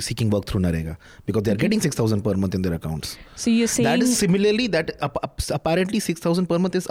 seeking 0.00 0.30
work 0.30 0.44
through 0.46 0.60
Narega 0.60 0.96
because 1.26 1.42
they 1.42 1.50
are 1.50 1.54
mm-hmm. 1.54 1.62
getting 1.62 1.80
six 1.80 1.96
thousand 1.96 2.22
per 2.22 2.34
month 2.34 2.54
in 2.54 2.62
their 2.62 2.74
accounts. 2.74 3.18
So, 3.34 3.50
you're 3.50 3.66
saying. 3.66 3.84
that 3.84 4.00
is 4.00 4.16
similarly 4.16 4.68
that 4.68 4.92
ap- 5.02 5.18
ap- 5.22 5.40
apparently 5.50 5.98
six 6.00 6.20
thousand 6.20 6.46
per 6.46 6.58
month 6.58 6.76
is 6.76 6.86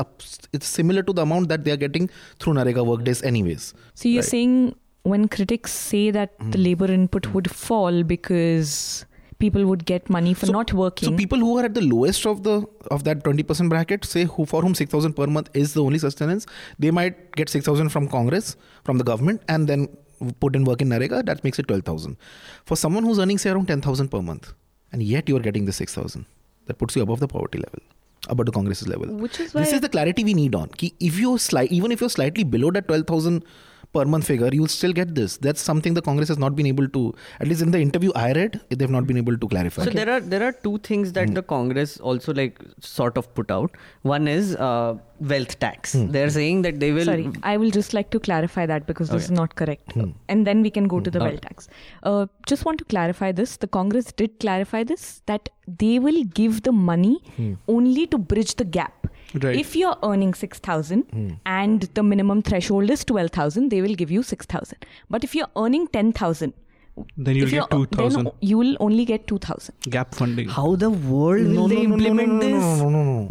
it's 0.53 0.67
similar 0.67 1.01
to 1.01 1.13
the 1.13 1.21
amount 1.21 1.47
that 1.49 1.63
they 1.63 1.71
are 1.71 1.77
getting 1.77 2.09
through 2.39 2.53
Narega 2.53 2.85
work 2.85 3.03
days 3.05 3.23
anyways. 3.23 3.73
So 3.93 4.09
you're 4.09 4.21
Right. 4.21 4.29
saying 4.29 4.75
when 5.03 5.27
critics 5.27 5.71
say 5.73 6.11
that 6.11 6.37
the 6.39 6.57
Mm. 6.57 6.63
labor 6.65 6.91
input 6.91 7.27
would 7.33 7.49
fall 7.51 8.03
because 8.03 9.05
people 9.39 9.65
would 9.65 9.83
get 9.91 10.09
money 10.15 10.33
for 10.39 10.45
So- 10.49 10.53
not 10.57 10.71
working. 10.79 11.09
So 11.09 11.15
people 11.21 11.39
who 11.39 11.57
are 11.57 11.63
at 11.69 11.73
the 11.73 11.81
lowest 11.81 12.25
of 12.31 12.43
the 12.47 12.55
of 12.97 13.03
that 13.07 13.23
twenty 13.23 13.43
percent 13.51 13.69
bracket, 13.73 14.05
say 14.05 14.25
who 14.35 14.45
for 14.51 14.61
whom 14.61 14.75
six 14.81 14.91
thousand 14.91 15.13
per 15.19 15.27
month 15.37 15.49
is 15.63 15.73
the 15.77 15.83
only 15.83 15.97
sustenance, 16.03 16.45
they 16.85 16.91
might 16.99 17.17
get 17.41 17.49
six 17.55 17.65
thousand 17.65 17.89
from 17.89 18.07
Congress, 18.17 18.55
from 18.83 18.99
the 19.03 19.03
government, 19.11 19.41
and 19.55 19.67
then 19.73 19.87
put 20.45 20.55
in 20.59 20.63
work 20.71 20.81
in 20.85 20.89
Narega. 20.89 21.23
That 21.31 21.43
makes 21.47 21.57
it 21.63 21.67
twelve 21.71 21.83
thousand. 21.89 22.17
For 22.65 22.77
someone 22.83 23.03
who's 23.09 23.17
earning 23.25 23.39
say 23.45 23.49
around 23.55 23.67
ten 23.73 23.81
thousand 23.87 24.09
per 24.17 24.21
month, 24.29 24.53
and 24.91 25.01
yet 25.15 25.27
you 25.33 25.35
are 25.41 25.45
getting 25.49 25.65
the 25.71 25.77
six 25.79 25.95
thousand, 26.01 26.25
that 26.67 26.77
puts 26.83 26.95
you 26.95 27.01
above 27.07 27.19
the 27.25 27.31
poverty 27.35 27.63
level, 27.65 27.81
above 28.29 28.45
the 28.51 28.55
Congress's 28.59 28.87
level. 28.95 29.17
Which 29.25 29.39
is 29.39 29.55
why 29.55 29.61
this 29.65 29.73
is 29.79 29.81
the 29.81 29.89
clarity 29.97 30.23
we 30.31 30.35
need 30.43 30.53
on. 30.63 30.69
Ki 30.83 30.93
if 31.11 31.19
you 31.25 31.35
slight, 31.49 31.71
even 31.81 31.91
if 31.97 32.05
you're 32.05 32.15
slightly 32.19 32.43
below 32.57 32.69
that 32.79 32.87
twelve 32.93 33.07
thousand 33.15 33.43
per 33.93 34.05
month 34.05 34.25
figure, 34.25 34.49
you'll 34.51 34.67
still 34.67 34.93
get 34.93 35.13
this. 35.15 35.37
That's 35.37 35.61
something 35.61 35.93
the 35.93 36.01
Congress 36.01 36.29
has 36.29 36.37
not 36.37 36.55
been 36.55 36.65
able 36.65 36.87
to, 36.89 37.13
at 37.39 37.47
least 37.47 37.61
in 37.61 37.71
the 37.71 37.79
interview 37.79 38.11
I 38.15 38.31
read, 38.33 38.59
they've 38.69 38.89
not 38.89 39.07
been 39.07 39.17
able 39.17 39.37
to 39.37 39.47
clarify. 39.47 39.85
So 39.85 39.89
there 39.89 40.09
are 40.09 40.19
there 40.19 40.43
are 40.43 40.51
two 40.51 40.77
things 40.79 41.13
that 41.13 41.29
hmm. 41.29 41.33
the 41.35 41.43
Congress 41.43 41.97
also 41.99 42.33
like 42.33 42.59
sort 42.79 43.17
of 43.17 43.33
put 43.33 43.51
out. 43.51 43.71
One 44.03 44.27
is 44.27 44.55
uh, 44.55 44.97
wealth 45.19 45.59
tax. 45.59 45.93
Hmm. 45.93 46.07
They're 46.07 46.27
hmm. 46.27 46.39
saying 46.39 46.61
that 46.63 46.79
they 46.79 46.91
will. 46.91 47.05
Sorry, 47.05 47.29
I 47.43 47.57
will 47.57 47.71
just 47.71 47.93
like 47.93 48.11
to 48.11 48.19
clarify 48.19 48.65
that 48.65 48.87
because 48.87 49.09
this 49.09 49.25
is 49.25 49.31
not 49.31 49.55
correct. 49.55 49.93
And 50.29 50.47
then 50.47 50.61
we 50.61 50.69
can 50.69 50.87
go 50.87 50.99
to 50.99 51.09
the 51.09 51.19
Okay. 51.21 51.29
wealth 51.29 51.41
tax. 51.41 51.67
Uh, 52.03 52.25
just 52.47 52.65
want 52.65 52.79
to 52.79 52.85
clarify 52.85 53.31
this. 53.31 53.57
The 53.57 53.67
Congress 53.67 54.11
did 54.11 54.39
clarify 54.39 54.83
this 54.83 55.21
that 55.25 55.49
they 55.67 55.99
will 55.99 56.23
give 56.41 56.63
the 56.63 56.71
money 56.71 57.17
only 57.67 58.07
to 58.07 58.17
bridge 58.17 58.55
the 58.55 58.65
gap. 58.65 59.07
Right. 59.33 59.57
If 59.57 59.75
you're 59.75 59.97
earning 60.03 60.33
6,000 60.33 61.03
hmm. 61.03 61.29
and 61.45 61.83
the 61.93 62.03
minimum 62.03 62.41
threshold 62.41 62.89
is 62.89 63.05
12,000, 63.05 63.69
they 63.69 63.81
will 63.81 63.95
give 63.95 64.11
you 64.11 64.23
6,000. 64.23 64.85
But 65.09 65.23
if 65.23 65.35
you're 65.35 65.47
earning 65.55 65.87
10,000, 65.87 66.53
then 67.17 67.35
you'll 67.35 67.49
get 67.49 67.69
2000 67.71 68.25
then 68.25 68.33
you 68.41 68.57
will 68.57 68.75
only 68.79 69.05
get 69.05 69.25
2,000. 69.27 69.73
gap 69.89 70.13
funding 70.13 70.49
How 70.49 70.75
the 70.75 70.89
world 70.89 71.47
will 71.47 71.67
they 71.67 71.83
implement 71.83 72.41
this? 72.41 72.51
No, 72.51 72.75
no, 72.75 72.89
no, 72.89 73.03
no, 73.03 73.03
no. 73.03 73.29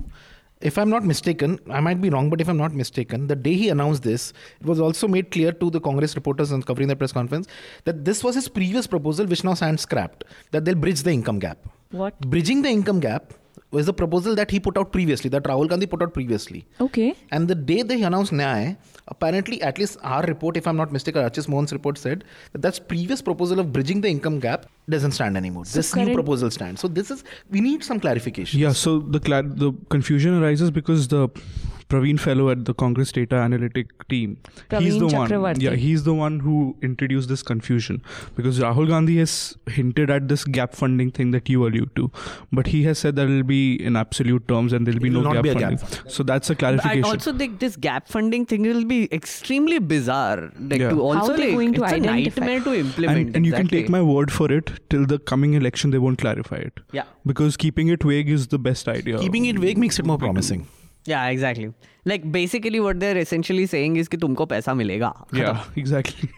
If 0.61 0.77
I'm 0.77 0.91
not 0.91 1.05
mistaken, 1.05 1.59
I 1.71 1.81
might 1.81 2.03
be 2.03 2.11
wrong, 2.11 2.29
but 2.29 2.41
if 2.43 2.49
I'm 2.49 2.59
not 2.59 2.75
mistaken, 2.75 3.27
the 3.29 3.37
day 3.37 3.55
he 3.55 3.71
announced 3.71 4.03
this, 4.03 4.35
it 4.61 4.67
was 4.67 4.79
also 4.79 5.09
made 5.09 5.31
clear 5.31 5.53
to 5.53 5.71
the 5.71 5.81
Congress 5.81 6.15
reporters 6.15 6.51
and 6.51 6.65
covering 6.67 6.89
the 6.89 6.97
press 6.97 7.13
conference 7.13 7.49
that 7.85 8.05
this 8.05 8.23
was 8.23 8.35
his 8.35 8.47
previous 8.47 8.87
proposal, 8.87 9.25
which 9.27 9.43
now 9.43 9.55
stands 9.55 9.83
scrapped, 9.83 10.25
that 10.51 10.67
they'll 10.67 10.75
bridge 10.75 11.03
the 11.03 11.13
income 11.13 11.39
gap. 11.39 11.59
What? 11.93 12.21
Bridging 12.21 12.61
the 12.61 12.69
income 12.69 13.01
gap 13.01 13.33
was 13.71 13.87
the 13.87 13.93
proposal 13.93 14.35
that 14.35 14.51
he 14.51 14.59
put 14.59 14.77
out 14.77 14.93
previously, 14.93 15.31
that 15.31 15.45
Rahul 15.45 15.69
Gandhi 15.69 15.87
put 15.87 16.03
out 16.03 16.13
previously. 16.13 16.67
Okay. 16.81 17.15
And 17.31 17.47
the 17.47 17.55
day 17.55 17.83
they 17.83 18.03
announced 18.03 18.33
Nyay, 18.33 18.77
apparently, 19.09 19.63
at 19.63 19.79
least 19.79 19.99
our 20.03 20.23
report, 20.23 20.57
if 20.57 20.67
I'm 20.67 20.77
not 20.77 20.93
mistaken, 20.93 21.23
Archis 21.23 21.49
Mohan's 21.49 21.73
report 21.73 21.99
said 21.99 22.25
that 22.53 22.63
that 22.63 22.89
previous 22.89 23.23
proposal 23.23 23.61
of 23.61 23.73
bridging 23.73 24.01
the 24.01 24.09
income 24.09 24.41
gap 24.41 24.67
doesn't 24.89 25.13
stand 25.13 25.37
anymore. 25.37 25.65
So 25.67 25.79
this 25.79 25.95
new 25.95 26.13
proposal 26.15 26.51
stands. 26.51 26.81
So 26.81 26.89
this 26.89 27.11
is 27.11 27.23
we 27.51 27.61
need 27.61 27.85
some 27.85 28.01
clarification. 28.01 28.59
Yeah, 28.59 28.73
so 28.73 28.99
the 28.99 29.21
cla- 29.21 29.43
the 29.43 29.73
confusion 29.89 30.43
arises 30.43 30.71
because 30.71 31.09
the 31.09 31.29
Praveen 31.91 32.19
Fellow 32.25 32.49
at 32.51 32.65
the 32.65 32.73
Congress 32.83 33.13
Data 33.13 33.37
Analytic 33.37 33.93
team. 34.09 34.37
he's 34.79 34.97
Praveen 34.97 34.99
the 35.31 35.41
one. 35.41 35.61
Yeah, 35.61 35.75
he's 35.85 36.05
the 36.05 36.15
one 36.15 36.39
who 36.41 36.77
introduced 36.83 37.29
this 37.29 37.43
confusion 37.43 38.03
because 38.37 38.61
Rahul 38.61 38.89
Gandhi 38.89 39.19
has 39.19 39.57
hinted 39.79 40.11
at 40.19 40.29
this 40.29 40.45
gap 40.45 40.75
funding 40.75 41.11
thing 41.11 41.33
that 41.33 41.49
you 41.49 41.67
allude 41.67 41.95
to, 41.97 42.11
but 42.53 42.69
he 42.69 42.83
has 42.85 42.99
said 42.99 43.17
that 43.17 43.29
it'll 43.29 43.43
be 43.43 43.61
in 43.91 43.97
absolute 43.97 44.47
terms 44.49 44.73
and 44.73 44.87
there'll 44.87 45.01
be 45.01 45.09
It 45.09 45.15
will 45.15 45.23
no 45.29 45.33
gap 45.35 45.43
be 45.49 45.53
funding. 45.55 45.79
gap 45.79 46.11
So 46.19 46.23
that's 46.23 46.51
a 46.51 46.55
clarification. 46.55 47.05
I 47.05 47.09
also 47.09 47.37
think 47.37 47.59
this 47.59 47.77
gap 47.77 48.09
funding 48.09 48.47
thing 48.47 48.63
will 48.63 48.85
be 48.85 49.01
extremely 49.21 49.79
bizarre. 49.79 50.51
Like 50.59 50.81
Yeah. 50.81 50.91
to 50.91 50.97
How 50.97 51.03
also 51.13 51.33
are 51.35 51.37
they 51.37 51.47
like 51.49 51.55
going 51.57 51.73
to 51.75 51.85
it's 51.85 51.93
a 51.93 52.01
nightmare 52.01 52.61
to 52.61 52.75
implement. 52.75 53.19
and, 53.27 53.37
and 53.37 53.47
you 53.47 53.53
can 53.53 53.67
take 53.69 53.89
my 53.89 54.03
word 54.03 54.31
for 54.33 54.51
it 54.53 54.71
till 54.91 55.07
the 55.07 55.19
coming 55.19 55.55
election 55.55 55.91
they 55.91 55.99
won't 55.99 56.19
clarify 56.19 56.57
it 56.57 56.79
yeah 56.93 57.05
because 57.27 57.57
keeping 57.57 57.89
it 57.89 58.03
vague 58.03 58.29
is 58.29 58.47
the 58.49 58.59
best 58.59 58.89
idea 58.89 59.19
Keeping 59.19 59.47
it 59.47 59.59
vague 59.59 59.79
makes 59.79 59.99
it 59.99 60.07
more 60.07 60.19
promising. 60.19 60.67
Yeah 61.13 61.29
exactly. 61.37 61.71
Like 62.15 62.27
basically 62.41 62.81
what 62.89 63.01
they're 63.05 63.23
essentially 63.27 63.67
saying 63.77 64.03
is 64.05 64.09
कि 64.09 64.25
तुमको 64.27 64.47
पैसा 64.57 64.75
मिलेगा. 64.83 65.15
yeah 65.45 65.65
exactly 65.85 66.31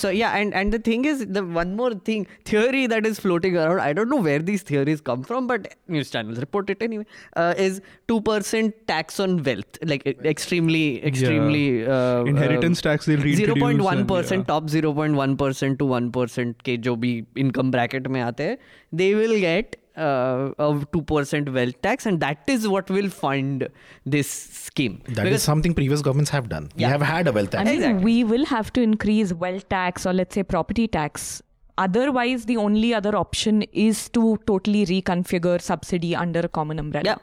So 0.00 0.10
yeah, 0.16 0.34
and 0.42 0.54
and 0.58 0.74
the 0.74 0.78
thing 0.84 1.02
is, 1.08 1.22
the 1.36 1.40
one 1.56 1.72
more 1.78 1.88
thing 2.04 2.22
theory 2.50 2.86
that 2.92 3.08
is 3.08 3.18
floating 3.24 3.56
around. 3.62 3.80
I 3.86 3.92
don't 3.98 4.08
know 4.12 4.20
where 4.26 4.38
these 4.38 4.62
theories 4.70 5.02
come 5.08 5.26
from, 5.30 5.48
but 5.50 5.66
news 5.96 6.12
channels 6.14 6.38
report 6.44 6.70
it 6.74 6.84
anyway. 6.86 7.04
Uh, 7.42 7.52
is 7.64 7.82
two 8.12 8.16
percent 8.28 8.78
tax 8.92 9.20
on 9.24 9.36
wealth, 9.48 9.78
like 9.92 10.06
e- 10.06 10.14
extremely, 10.32 11.04
extremely 11.10 11.84
uh, 11.86 12.24
inheritance 12.32 12.80
uh, 12.80 12.88
tax 12.88 13.10
they'll 13.10 13.28
zero 13.42 13.58
point 13.64 13.82
one 13.88 14.06
percent, 14.06 14.48
top 14.48 14.70
zero 14.76 14.94
point 14.94 15.14
one 15.14 15.36
percent 15.44 15.78
to 15.84 15.90
one 15.92 16.10
percent 16.10 16.64
के 16.70 16.78
जो 16.88 16.96
भी 17.04 17.12
income 17.46 17.76
bracket 17.76 18.08
में 18.16 18.20
आते 18.30 18.48
हैं, 18.50 18.58
they 19.02 19.12
will 19.20 19.38
get 19.46 19.76
uh, 19.96 20.50
a 20.58 20.86
two 20.92 21.02
percent 21.02 21.52
wealth 21.52 21.80
tax, 21.82 22.06
and 22.06 22.20
that 22.20 22.38
is 22.46 22.66
what 22.68 22.90
will 22.90 23.08
fund 23.10 23.68
this 24.06 24.28
scheme. 24.28 25.00
That 25.06 25.18
is 25.18 25.24
Because- 25.24 25.42
something 25.42 25.74
previous 25.74 26.02
governments 26.02 26.30
have 26.30 26.48
done. 26.48 26.70
Yeah. 26.76 26.88
We 26.88 26.90
have 26.92 27.02
had 27.02 27.28
a 27.28 27.32
wealth 27.32 27.54
I 27.54 27.58
tax. 27.58 27.70
mean, 27.70 27.78
Exactly. 27.82 28.04
we 28.04 28.24
will 28.24 28.44
have 28.46 28.72
to 28.74 28.82
increase 28.82 29.32
wealth 29.32 29.68
tax 29.68 30.06
or 30.06 30.12
let's 30.12 30.34
say 30.34 30.42
property 30.42 30.86
tax. 30.88 31.42
Otherwise, 31.78 32.44
the 32.46 32.56
only 32.58 32.92
other 32.94 33.16
option 33.16 33.62
is 33.72 34.08
to 34.10 34.38
totally 34.46 34.84
reconfigure 34.86 35.60
subsidy 35.60 36.14
under 36.14 36.40
a 36.40 36.48
common 36.48 36.78
umbrella. 36.78 37.04
yeah. 37.06 37.16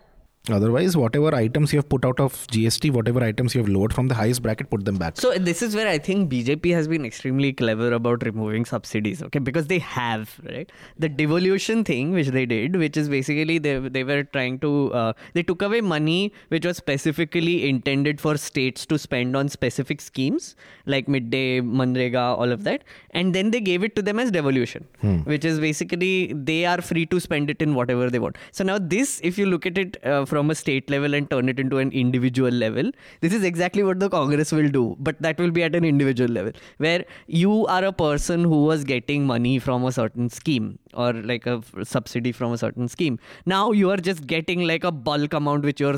Otherwise, 0.52 0.96
whatever 0.98 1.34
items 1.36 1.72
you 1.74 1.78
have 1.78 1.90
put 1.90 2.06
out 2.06 2.20
of 2.20 2.34
GST, 2.48 2.92
whatever 2.92 3.24
items 3.24 3.56
you 3.56 3.62
have 3.62 3.70
lowered 3.70 3.94
from 3.94 4.08
the 4.08 4.16
highest 4.16 4.42
bracket, 4.42 4.70
put 4.70 4.86
them 4.86 4.98
back. 4.98 5.18
So 5.18 5.34
this 5.34 5.62
is 5.62 5.76
where 5.76 5.88
I 5.88 5.98
think 5.98 6.32
BJP 6.32 6.74
has 6.74 6.88
been 6.88 7.06
extremely 7.06 7.54
clever 7.54 7.92
about 7.94 8.26
removing 8.26 8.66
subsidies, 8.66 9.22
okay? 9.24 9.40
Because 9.40 9.68
they 9.68 9.80
have, 9.80 10.40
right? 10.46 10.72
The 10.98 11.10
devolution 11.10 11.84
thing 11.84 12.12
which 12.12 12.28
they 12.30 12.46
did, 12.46 12.76
which 12.76 12.98
is 12.98 13.10
basically 13.10 13.58
they 13.60 13.78
they 13.80 14.04
were 14.04 14.24
trying 14.24 14.60
to 14.60 14.94
uh, 14.94 15.14
they 15.34 15.44
took 15.44 15.62
away 15.62 15.82
money 15.82 16.34
which 16.50 16.66
was 16.66 16.78
specifically 16.78 17.70
intended 17.70 18.20
for 18.20 18.38
states 18.38 18.86
to 18.88 18.98
spend 18.98 19.36
on 19.36 19.50
specific 19.50 20.02
schemes 20.02 20.56
like 20.86 21.08
midday, 21.08 21.62
Manrega, 21.62 22.38
all 22.38 22.52
of 22.52 22.64
that, 22.64 22.84
and 23.12 23.36
then 23.36 23.52
they 23.52 23.62
gave 23.62 23.84
it 23.84 23.96
to 23.96 24.02
them 24.02 24.20
as 24.20 24.32
devolution, 24.32 24.88
which 25.26 25.46
is 25.46 25.60
basically 25.60 26.34
they 26.34 26.66
are 26.66 26.82
free 26.82 27.06
to 27.08 27.20
spend 27.20 27.50
it 27.50 27.62
in 27.62 27.76
whatever 27.76 28.10
they 28.10 28.20
want. 28.20 28.38
So 28.52 28.64
now 28.64 28.78
this, 28.80 29.20
if 29.24 29.38
you 29.38 29.46
look 29.46 29.66
at 29.66 29.78
it 29.78 30.04
uh, 30.04 30.26
from 30.26 30.39
a 30.48 30.56
state 30.56 30.90
level 30.90 31.14
and 31.14 31.30
turn 31.30 31.50
it 31.50 31.60
into 31.60 31.78
an 31.78 31.92
individual 31.92 32.52
level, 32.52 32.92
this 33.22 33.34
is 33.34 33.44
exactly 33.44 33.84
what 33.84 34.00
the 34.00 34.10
Congress 34.10 34.52
will 34.52 34.70
do, 34.70 34.96
but 35.00 35.20
that 35.22 35.38
will 35.38 35.52
be 35.52 35.64
at 35.64 35.76
an 35.76 35.84
individual 35.84 36.30
level 36.30 36.52
where 36.78 37.06
you 37.28 37.66
are 37.68 37.84
a 37.84 37.92
person 37.92 38.44
who 38.44 38.64
was 38.64 38.84
getting 38.84 39.26
money 39.26 39.60
from 39.60 39.84
a 39.86 39.92
certain 39.92 40.30
scheme 40.30 40.78
or 40.94 41.14
like 41.14 41.46
a 41.46 41.62
subsidy 41.84 42.32
from 42.32 42.54
a 42.54 42.58
certain 42.58 42.88
scheme. 42.88 43.20
Now 43.46 43.72
you 43.72 43.90
are 43.92 43.98
just 43.98 44.26
getting 44.28 44.62
like 44.62 44.84
a 44.84 44.92
bulk 44.92 45.34
amount 45.34 45.64
which 45.64 45.80
you're, 45.80 45.96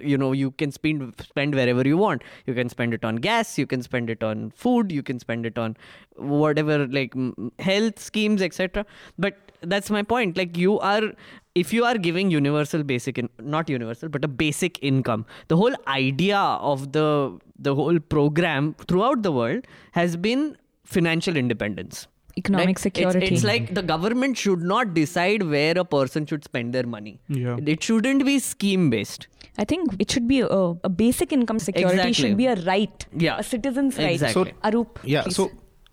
you 0.00 0.18
know, 0.18 0.32
you 0.32 0.50
can 0.52 0.72
spend 0.72 1.14
spend 1.22 1.54
wherever 1.54 1.86
you 1.86 1.96
want. 1.96 2.22
You 2.46 2.54
can 2.54 2.68
spend 2.68 2.94
it 2.94 3.04
on 3.04 3.16
gas, 3.16 3.58
you 3.58 3.66
can 3.66 3.82
spend 3.82 4.10
it 4.10 4.22
on 4.22 4.50
food, 4.50 4.92
you 4.92 5.02
can 5.02 5.18
spend 5.18 5.46
it 5.46 5.58
on 5.58 5.76
whatever 6.16 6.86
like 6.86 7.14
health 7.58 7.98
schemes, 7.98 8.42
etc. 8.42 8.84
But 9.18 9.52
that's 9.60 9.90
my 9.90 10.02
point. 10.02 10.36
Like 10.36 10.56
you 10.56 10.78
are 10.80 11.12
if 11.54 11.72
you 11.72 11.84
are 11.84 11.96
giving 11.96 12.30
universal 12.30 12.82
basic 12.82 13.18
in, 13.18 13.28
not 13.38 13.68
universal 13.68 14.08
but 14.08 14.24
a 14.24 14.28
basic 14.28 14.82
income 14.82 15.24
the 15.48 15.56
whole 15.56 15.74
idea 15.86 16.38
of 16.38 16.92
the 16.92 17.38
the 17.58 17.74
whole 17.74 17.98
program 17.98 18.74
throughout 18.88 19.22
the 19.22 19.30
world 19.30 19.64
has 19.92 20.16
been 20.16 20.56
financial 20.84 21.36
independence 21.36 22.08
Economic 22.36 22.66
Like, 22.68 22.78
security. 22.80 23.26
It's, 23.34 23.44
like 23.44 23.74
the 23.74 23.82
government 23.82 24.36
should 24.36 24.60
not 24.60 24.92
decide 24.94 25.42
where 25.44 25.74
a 25.78 25.84
person 25.84 26.26
should 26.26 26.42
spend 26.44 26.72
their 26.74 26.82
money. 26.84 27.20
Yeah. 27.28 27.56
It 27.64 27.82
shouldn't 27.82 28.24
be 28.24 28.38
scheme 28.40 28.90
based. 28.90 29.28
I 29.56 29.64
think 29.64 29.94
it 30.00 30.10
should 30.10 30.26
be 30.26 30.40
a, 30.40 30.46
a 30.48 30.88
basic 30.88 31.32
income 31.32 31.60
security 31.60 31.94
Exactly. 31.94 32.12
should 32.14 32.36
be 32.36 32.46
a 32.46 32.56
right, 32.56 33.06
Yeah. 33.16 33.38
a 33.38 33.42
citizen's 33.44 33.96
right. 33.98 34.12
Exactly. 34.14 34.52
So- 34.62 34.68
Arup, 34.70 34.98
Yeah. 35.04 35.22
please. 35.22 35.36
So, 35.36 35.50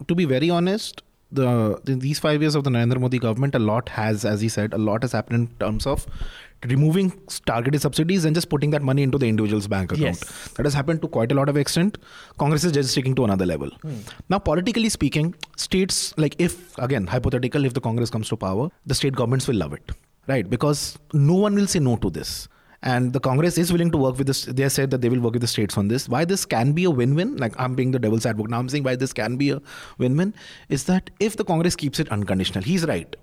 to 0.08 0.16
be 0.16 0.26
very 0.26 0.50
honest, 0.50 1.04
the, 1.32 1.80
the 1.86 1.96
these 1.96 2.18
five 2.20 2.42
years 2.42 2.56
of 2.56 2.64
the 2.64 2.72
Narendra 2.72 3.00
Modi 3.00 3.20
government, 3.20 3.54
a 3.56 3.60
lot 3.60 3.90
has, 3.90 4.26
as 4.26 4.42
he 4.42 4.50
said, 4.50 4.74
a 4.74 4.78
lot 4.80 5.04
has 5.04 5.12
happened 5.12 5.50
in 5.50 5.56
terms 5.58 5.86
of 5.86 6.08
removing 6.68 7.12
targeted 7.46 7.82
subsidies 7.82 8.26
and 8.26 8.36
just 8.36 8.50
putting 8.50 8.70
that 8.72 8.82
money 8.82 9.02
into 9.04 9.18
the 9.18 9.28
individual's 9.28 9.68
bank 9.68 9.92
account. 9.92 10.02
Yes. 10.02 10.50
That 10.54 10.66
has 10.66 10.74
happened 10.74 11.02
to 11.02 11.08
quite 11.08 11.32
a 11.32 11.36
lot 11.36 11.50
of 11.50 11.58
extent. 11.58 11.98
Congress 12.38 12.64
is 12.64 12.72
just 12.72 12.94
taking 12.94 13.16
to 13.16 13.24
another 13.24 13.46
level. 13.46 13.70
Hmm. 13.82 14.00
Now, 14.30 14.40
politically 14.40 14.90
speaking, 14.90 15.36
states 15.58 16.14
like 16.18 16.36
if 16.40 16.78
again 16.78 17.08
hypothetical, 17.08 17.66
if 17.66 17.74
the 17.74 17.82
Congress 17.82 18.10
comes 18.10 18.30
to 18.30 18.38
power, 18.38 18.70
the 18.86 18.96
state 18.96 19.16
governments 19.16 19.48
will 19.48 19.56
love 19.56 19.74
it, 19.74 19.92
right? 20.28 20.50
Because 20.50 20.98
no 21.14 21.36
one 21.36 21.56
will 21.56 21.68
say 21.68 21.80
no 21.80 21.96
to 21.98 22.10
this. 22.10 22.48
And 22.84 23.14
the 23.14 23.20
Congress 23.20 23.60
is 23.60 23.72
willing 23.72 23.92
to 23.92 23.98
work 23.98 24.18
with 24.18 24.26
this. 24.26 24.46
They 24.46 24.68
said 24.68 24.90
that 24.90 25.02
they 25.02 25.10
will 25.10 25.20
work 25.20 25.34
with 25.34 25.42
the 25.42 25.48
states 25.48 25.78
on 25.78 25.88
this. 25.88 26.10
Why 26.10 26.26
this 26.26 26.46
can 26.46 26.72
be 26.74 26.86
a 26.86 26.90
win-win? 26.90 27.38
Like 27.38 27.54
I'm 27.60 27.76
being 27.76 27.92
the 27.92 28.00
devil's 28.00 28.26
advocate. 28.26 28.50
Now 28.50 28.58
I'm 28.58 28.70
saying 28.70 28.84
why 28.84 28.96
this 28.96 29.14
can 29.14 29.38
be 29.38 29.52
a 29.52 29.62
win-win 30.00 30.34
is 30.68 30.86
that 30.86 31.12
if 31.20 31.38
the 31.38 31.44
Congress 31.44 31.76
keeps 31.76 32.00
it 32.00 32.10
unconditional, 32.10 32.64
he's 32.64 32.86
right. 32.86 33.16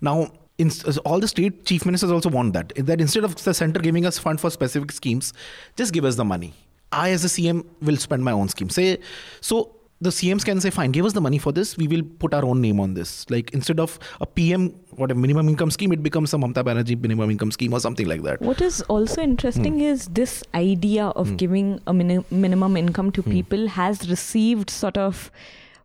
Now, 0.00 0.32
in, 0.60 0.70
all 1.04 1.18
the 1.18 1.28
state 1.28 1.64
chief 1.64 1.84
ministers 1.86 2.12
also 2.12 2.28
want 2.28 2.52
that. 2.52 2.72
That 2.76 3.00
instead 3.00 3.24
of 3.24 3.42
the 3.42 3.54
center 3.54 3.80
giving 3.80 4.06
us 4.06 4.18
fund 4.18 4.40
for 4.40 4.50
specific 4.50 4.92
schemes, 4.92 5.32
just 5.76 5.92
give 5.92 6.04
us 6.04 6.16
the 6.16 6.24
money. 6.24 6.52
I, 6.92 7.10
as 7.10 7.24
a 7.24 7.28
CM, 7.28 7.64
will 7.80 7.96
spend 7.96 8.24
my 8.24 8.32
own 8.32 8.48
scheme. 8.48 8.70
Say 8.70 8.98
so. 9.40 9.76
The 10.02 10.08
CMs 10.08 10.46
can 10.46 10.58
say, 10.62 10.70
fine, 10.70 10.92
give 10.92 11.04
us 11.04 11.12
the 11.12 11.20
money 11.20 11.36
for 11.36 11.52
this. 11.52 11.76
We 11.76 11.86
will 11.86 12.02
put 12.02 12.32
our 12.32 12.42
own 12.42 12.62
name 12.62 12.80
on 12.80 12.94
this. 12.94 13.28
Like 13.28 13.50
instead 13.52 13.78
of 13.78 13.98
a 14.18 14.24
PM, 14.24 14.70
what 14.96 15.10
a 15.10 15.14
minimum 15.14 15.46
income 15.50 15.70
scheme, 15.70 15.92
it 15.92 16.02
becomes 16.02 16.32
a 16.32 16.38
Mamta 16.38 16.64
Banerjee 16.64 16.98
minimum 16.98 17.30
income 17.30 17.50
scheme 17.50 17.74
or 17.74 17.80
something 17.80 18.06
like 18.06 18.22
that. 18.22 18.40
What 18.40 18.62
is 18.62 18.80
also 18.88 19.20
interesting 19.20 19.74
hmm. 19.74 19.82
is 19.82 20.06
this 20.06 20.42
idea 20.54 21.08
of 21.08 21.28
hmm. 21.28 21.36
giving 21.36 21.82
a 21.86 21.92
mini- 21.92 22.24
minimum 22.30 22.78
income 22.78 23.12
to 23.12 23.20
hmm. 23.20 23.30
people 23.30 23.68
has 23.68 24.08
received 24.08 24.70
sort 24.70 24.96
of 24.96 25.30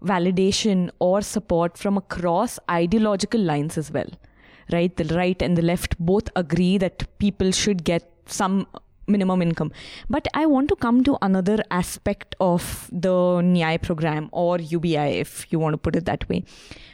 validation 0.01 0.91
or 0.99 1.21
support 1.21 1.77
from 1.77 1.97
across 1.97 2.57
ideological 2.71 3.41
lines 3.41 3.77
as 3.77 3.91
well. 3.91 4.07
Right? 4.71 4.95
The 4.95 5.15
right 5.15 5.41
and 5.41 5.57
the 5.57 5.61
left 5.61 5.97
both 5.99 6.29
agree 6.35 6.77
that 6.79 7.05
people 7.19 7.51
should 7.51 7.83
get 7.83 8.09
some 8.25 8.67
minimum 9.07 9.41
income. 9.41 9.71
But 10.09 10.27
I 10.33 10.45
want 10.45 10.69
to 10.69 10.75
come 10.75 11.03
to 11.03 11.17
another 11.21 11.63
aspect 11.71 12.35
of 12.39 12.89
the 12.91 13.09
Nyay 13.09 13.81
program 13.81 14.29
or 14.31 14.59
UBI, 14.59 15.19
if 15.19 15.51
you 15.51 15.59
want 15.59 15.73
to 15.73 15.77
put 15.77 15.95
it 15.95 16.05
that 16.05 16.27
way. 16.29 16.43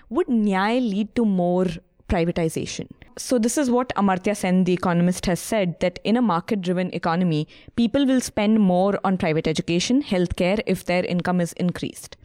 Would 0.10 0.28
Nyay 0.28 0.82
lead 0.82 1.16
to 1.16 1.26
more 1.26 1.68
privatization? 2.10 2.88
So, 3.18 3.38
this 3.38 3.58
is 3.58 3.70
what 3.70 3.94
Amartya 3.96 4.36
Sen, 4.36 4.64
the 4.64 4.74
economist, 4.74 5.26
has 5.26 5.40
said 5.40 5.80
that 5.82 6.00
in 6.04 6.18
a 6.18 6.22
market 6.22 6.62
driven 6.62 6.94
economy, 6.94 7.48
people 7.76 8.06
will 8.06 8.22
spend 8.22 8.60
more 8.60 9.00
on 9.04 9.18
private 9.18 9.48
education, 9.48 10.02
healthcare 10.02 10.62
if 10.66 10.86
their 10.86 11.06
income 11.06 11.42
is 11.42 11.54
increased. 11.54 12.18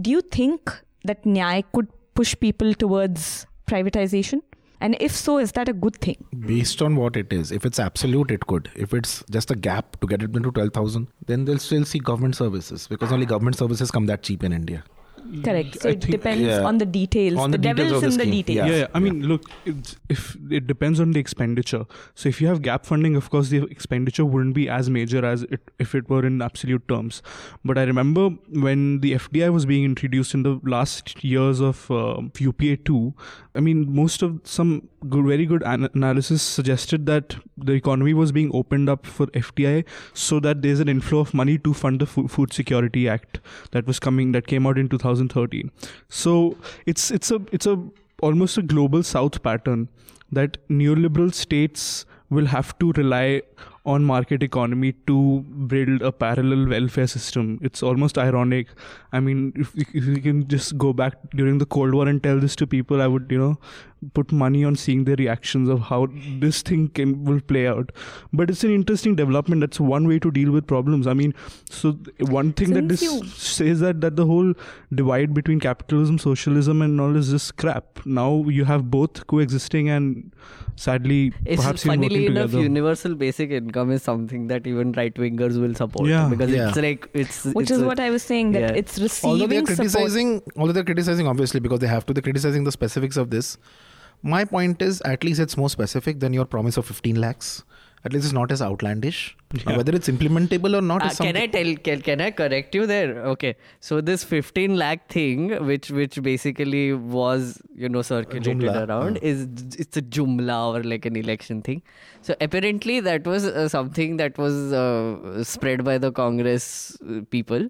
Do 0.00 0.10
you 0.10 0.20
think 0.20 0.70
that 1.04 1.24
Nyay 1.24 1.64
could 1.72 1.88
push 2.14 2.34
people 2.38 2.72
towards 2.72 3.46
privatization? 3.68 4.42
And 4.80 4.96
if 5.00 5.14
so, 5.14 5.38
is 5.38 5.52
that 5.52 5.68
a 5.68 5.72
good 5.72 5.96
thing? 5.96 6.24
Based 6.38 6.80
on 6.82 6.94
what 6.96 7.16
it 7.16 7.32
is, 7.32 7.50
if 7.50 7.64
it's 7.64 7.78
absolute, 7.78 8.30
it 8.30 8.46
could. 8.46 8.70
If 8.76 8.94
it's 8.94 9.24
just 9.30 9.50
a 9.50 9.56
gap 9.56 9.98
to 10.00 10.06
get 10.06 10.22
it 10.22 10.36
into 10.36 10.52
12,000, 10.52 11.08
then 11.26 11.44
they'll 11.44 11.58
still 11.58 11.84
see 11.84 11.98
government 11.98 12.36
services 12.36 12.86
because 12.86 13.12
only 13.12 13.26
government 13.26 13.56
services 13.56 13.90
come 13.90 14.06
that 14.06 14.22
cheap 14.22 14.44
in 14.44 14.52
India. 14.52 14.84
Correct. 15.44 15.80
So 15.82 15.88
I 15.88 15.92
it 15.92 16.00
think- 16.02 16.12
depends 16.12 16.42
yeah. 16.42 16.62
on 16.62 16.78
the 16.78 16.86
details. 16.86 17.38
On 17.38 17.50
the, 17.50 17.58
the 17.58 17.68
details 17.68 17.92
devil's 17.92 18.04
in 18.14 18.18
the 18.18 18.24
the 18.24 18.30
details. 18.30 18.68
Yeah. 18.70 18.76
yeah, 18.76 18.86
I 18.94 18.98
mean, 18.98 19.26
look, 19.26 19.42
it's, 19.64 19.96
if 20.08 20.36
it 20.50 20.66
depends 20.66 21.00
on 21.00 21.12
the 21.12 21.20
expenditure. 21.20 21.84
So 22.14 22.28
if 22.28 22.40
you 22.40 22.48
have 22.48 22.62
gap 22.62 22.86
funding, 22.86 23.16
of 23.16 23.30
course, 23.30 23.48
the 23.48 23.64
expenditure 23.64 24.24
wouldn't 24.24 24.54
be 24.54 24.68
as 24.68 24.88
major 24.90 25.24
as 25.24 25.42
it 25.44 25.60
if 25.78 25.94
it 25.94 26.08
were 26.08 26.24
in 26.24 26.40
absolute 26.42 26.86
terms. 26.88 27.22
But 27.64 27.78
I 27.78 27.82
remember 27.84 28.30
when 28.50 29.00
the 29.00 29.12
FDI 29.14 29.52
was 29.52 29.66
being 29.66 29.84
introduced 29.84 30.34
in 30.34 30.42
the 30.44 30.60
last 30.64 31.22
years 31.24 31.60
of 31.60 31.90
uh, 31.90 32.22
UPA 32.38 32.76
two. 32.84 33.14
I 33.54 33.60
mean, 33.60 33.92
most 33.92 34.22
of 34.22 34.40
some 34.44 34.88
good, 35.08 35.24
very 35.26 35.44
good 35.44 35.62
an- 35.64 35.88
analysis 35.92 36.42
suggested 36.42 37.06
that 37.06 37.36
the 37.56 37.72
economy 37.72 38.14
was 38.14 38.30
being 38.30 38.50
opened 38.54 38.88
up 38.88 39.04
for 39.04 39.26
FDI 39.28 39.84
so 40.14 40.38
that 40.40 40.62
there's 40.62 40.78
an 40.78 40.88
inflow 40.88 41.18
of 41.20 41.34
money 41.34 41.58
to 41.58 41.74
fund 41.74 42.00
the 42.00 42.06
Fo- 42.06 42.28
Food 42.28 42.52
Security 42.52 43.08
Act 43.08 43.40
that 43.72 43.84
was 43.86 43.98
coming 43.98 44.30
that 44.32 44.46
came 44.46 44.64
out 44.64 44.78
in 44.78 44.88
2013. 45.18 45.70
So 46.08 46.56
it's 46.86 47.10
it's 47.10 47.30
a 47.30 47.40
it's 47.52 47.66
a 47.66 47.78
almost 48.22 48.58
a 48.58 48.62
global 48.62 49.02
south 49.02 49.42
pattern 49.42 49.88
that 50.32 50.58
neoliberal 50.68 51.32
states 51.32 52.04
will 52.30 52.46
have 52.46 52.78
to 52.78 52.92
rely 52.92 53.42
on 53.94 54.04
market 54.12 54.42
economy 54.46 54.92
to 55.10 55.18
build 55.74 56.02
a 56.02 56.12
parallel 56.22 56.68
welfare 56.76 57.06
system. 57.16 57.58
It's 57.68 57.82
almost 57.82 58.18
ironic. 58.18 58.68
I 59.12 59.20
mean, 59.20 59.52
if, 59.56 59.74
if 60.00 60.04
you 60.14 60.20
can 60.28 60.46
just 60.48 60.76
go 60.86 60.92
back 61.02 61.14
during 61.42 61.58
the 61.58 61.66
Cold 61.76 61.94
War 61.94 62.06
and 62.08 62.22
tell 62.22 62.38
this 62.46 62.56
to 62.62 62.66
people, 62.66 63.00
I 63.00 63.06
would, 63.06 63.30
you 63.36 63.38
know, 63.44 63.54
put 64.18 64.30
money 64.40 64.64
on 64.70 64.76
seeing 64.82 65.04
the 65.06 65.14
reactions 65.20 65.68
of 65.76 65.80
how 65.92 66.00
this 66.42 66.60
thing 66.62 66.82
can 66.98 67.24
will 67.24 67.40
play 67.52 67.66
out. 67.70 67.90
But 68.32 68.50
it's 68.54 68.62
an 68.68 68.74
interesting 68.74 69.16
development. 69.22 69.60
That's 69.66 69.80
one 69.94 70.06
way 70.12 70.18
to 70.26 70.30
deal 70.30 70.52
with 70.58 70.66
problems. 70.74 71.06
I 71.06 71.14
mean, 71.22 71.34
so 71.70 71.92
one 72.36 72.52
thing 72.52 72.74
that 72.74 72.88
this 72.94 73.02
you- 73.08 73.24
says 73.46 73.80
that 73.86 74.00
that 74.06 74.16
the 74.22 74.26
whole 74.26 74.52
divide 75.02 75.34
between 75.40 75.58
capitalism, 75.68 76.18
socialism, 76.18 76.82
and 76.82 77.00
all 77.06 77.16
is 77.16 77.30
just 77.36 77.56
crap. 77.56 78.04
Now 78.20 78.28
you 78.60 78.64
have 78.66 78.86
both 78.98 79.26
coexisting, 79.26 79.88
and 79.96 80.32
sadly, 80.76 81.32
It's 81.44 81.60
perhaps 81.62 81.84
even 81.86 81.96
funnily 81.96 82.20
working 82.20 82.36
enough, 82.36 82.50
together. 82.50 82.62
universal 82.62 83.14
basic 83.14 83.50
income 83.50 83.77
is 83.90 84.02
something 84.02 84.46
that 84.48 84.66
even 84.66 84.92
right 84.92 85.14
wingers 85.14 85.60
will 85.60 85.74
support. 85.74 86.08
Yeah. 86.08 86.28
because 86.28 86.50
Yeah. 86.50 86.68
it's 86.68 86.76
like 86.76 87.08
it's 87.14 87.44
Which 87.44 87.64
it's 87.64 87.70
is 87.70 87.82
a- 87.82 87.86
what 87.86 88.00
I 88.00 88.10
was 88.10 88.22
saying 88.22 88.52
that 88.52 88.60
yeah. 88.62 88.72
it's 88.82 88.98
receiving 88.98 89.30
although 89.30 89.46
they're 89.46 89.60
support. 89.60 89.76
criticizing 89.76 90.42
although 90.56 90.72
they're 90.72 90.84
criticizing 90.84 91.26
obviously 91.26 91.60
because 91.60 91.78
they 91.80 91.86
have 91.86 92.04
to 92.06 92.12
they're 92.14 92.22
criticizing 92.22 92.64
the 92.64 92.72
specifics 92.72 93.16
of 93.16 93.30
this 93.30 93.56
my 94.22 94.44
point 94.44 94.82
is 94.82 95.00
at 95.02 95.22
least 95.22 95.38
it's 95.38 95.56
more 95.56 95.70
specific 95.70 96.18
than 96.20 96.32
your 96.32 96.44
promise 96.44 96.76
of 96.76 96.84
15 96.86 97.20
lakhs 97.20 97.62
at 98.04 98.12
least 98.12 98.24
it's 98.26 98.38
not 98.42 98.50
as 98.56 98.62
outlandish 98.70 99.20
Uh, 99.56 99.58
Yeah. 99.66 99.76
whether 99.78 99.92
it's 99.98 100.08
implementable 100.12 100.74
or 100.78 100.82
not 100.88 101.02
Uh, 101.04 101.06
is 101.10 101.18
can 101.26 101.36
I 101.42 101.46
tell? 101.52 101.68
Can, 101.86 102.00
can 102.08 102.20
I 102.24 102.30
correct 102.40 102.74
you 102.78 102.82
there? 102.90 103.12
Okay, 103.30 103.52
so 103.86 104.00
this 104.08 104.24
15 104.32 104.74
lakh 104.80 105.06
thing, 105.14 105.44
which 105.68 105.86
which 105.98 106.18
basically 106.26 106.82
was 107.14 107.46
you 107.84 107.88
know 107.94 108.02
circulated 108.08 108.58
Jumla, 108.58 108.74
around, 108.88 109.16
uh. 109.22 109.30
is 109.30 109.40
it's 109.84 109.96
a 110.02 110.02
jumla 110.16 110.58
or 110.74 110.82
like 110.92 111.06
an 111.12 111.16
election 111.22 111.62
thing. 111.68 111.80
So 112.28 112.36
apparently 112.48 112.96
that 113.08 113.30
was 113.32 113.46
uh, 113.46 113.64
something 113.76 114.18
that 114.20 114.36
was 114.44 114.58
uh, 114.82 115.42
spread 115.52 115.84
by 115.88 115.96
the 116.04 116.12
Congress 116.20 116.68
uh, 117.00 117.22
people. 117.36 117.64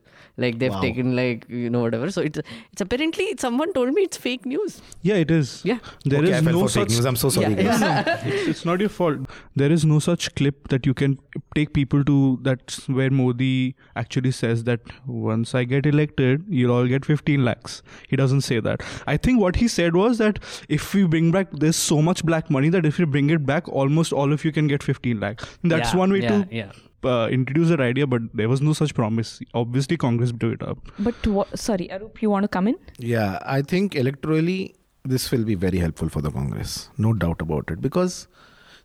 Like 0.47 0.59
they've 0.65 0.77
Wow. 0.79 0.83
taken 0.89 1.15
like 1.21 1.47
you 1.63 1.71
know 1.77 1.85
whatever. 1.87 2.11
So 2.19 2.27
it's 2.33 2.43
it's 2.73 2.87
apparently 2.89 3.29
someone 3.45 3.73
told 3.79 3.95
me 4.01 4.09
it's 4.11 4.23
fake 4.27 4.51
news. 4.55 4.81
Yeah, 5.13 5.23
it 5.27 5.31
is. 5.39 5.55
Yeah. 5.73 5.79
There 6.17 6.25
is 6.25 6.31
okay, 6.31 6.39
I 6.39 6.43
fell 6.51 6.59
no 6.59 6.67
for 6.67 6.73
fake 6.77 6.89
such. 6.91 6.97
news 6.99 7.11
i'm 7.13 7.21
so 7.25 7.33
sorry 7.39 7.55
Yeah. 7.55 7.79
guys. 8.03 8.27
it's, 8.35 8.49
it's 8.57 8.65
not 8.73 8.81
your 8.89 8.93
fault. 8.99 9.31
There 9.65 9.71
is 9.79 9.85
no 9.95 10.01
such 10.11 10.18
clip 10.35 10.69
that 10.69 10.87
you 10.87 10.95
can 10.95 11.19
take 11.55 11.73
people 11.73 12.03
to 12.05 12.39
that's 12.43 12.89
where 12.89 13.11
Modi 13.11 13.75
actually 13.97 14.31
says 14.31 14.65
that 14.65 14.81
once 15.07 15.55
I 15.55 15.65
get 15.65 15.87
elected, 15.87 16.45
you'll 16.49 16.73
all 16.73 16.87
get 16.87 17.05
15 17.05 17.45
lakhs. 17.45 17.83
He 18.09 18.17
doesn't 18.17 18.41
say 18.43 18.61
that. 18.61 18.83
I 19.07 19.17
think 19.17 19.41
what 19.41 19.57
he 19.57 19.69
said 19.69 19.95
was 19.97 20.19
that 20.19 20.39
if 20.69 20.93
we 20.95 21.05
bring 21.05 21.31
back, 21.31 21.49
there's 21.53 21.77
so 21.77 22.01
much 22.03 22.25
black 22.25 22.51
money 22.51 22.69
that 22.71 22.85
if 22.87 22.99
you 22.99 23.07
bring 23.07 23.31
it 23.31 23.45
back, 23.47 23.69
almost 23.69 24.13
all 24.13 24.33
of 24.33 24.45
you 24.45 24.53
can 24.53 24.67
get 24.67 24.83
15 24.83 25.21
lakhs. 25.21 25.59
That's 25.63 25.93
Yeah, 25.93 25.99
one 25.99 26.13
way 26.13 26.23
yeah, 26.23 26.29
to 26.29 26.49
yeah. 26.51 26.73
uh, 27.05 27.29
introduce 27.29 27.69
that 27.69 27.81
idea, 27.81 28.07
but 28.07 28.23
there 28.35 28.49
was 28.49 28.61
no 28.61 28.73
such 28.73 28.95
promise. 28.95 29.41
Obviously, 29.55 29.97
Congress 29.97 30.33
blew 30.33 30.51
it 30.53 30.63
up. 30.63 30.79
But 30.99 31.27
what, 31.27 31.59
sorry, 31.59 31.89
Arup, 31.89 32.21
you 32.23 32.31
want 32.31 32.45
to 32.45 32.49
come 32.49 32.67
in? 32.69 32.77
Yeah, 32.99 33.39
I 33.47 33.63
think 33.63 33.93
electorally 33.95 34.75
this 35.05 35.31
will 35.31 35.45
be 35.45 35.55
very 35.55 35.79
helpful 35.79 36.09
for 36.09 36.21
the 36.21 36.31
Congress. 36.31 36.91
No 36.99 37.13
doubt 37.15 37.41
about 37.41 37.71
it. 37.71 37.81
Because, 37.81 38.29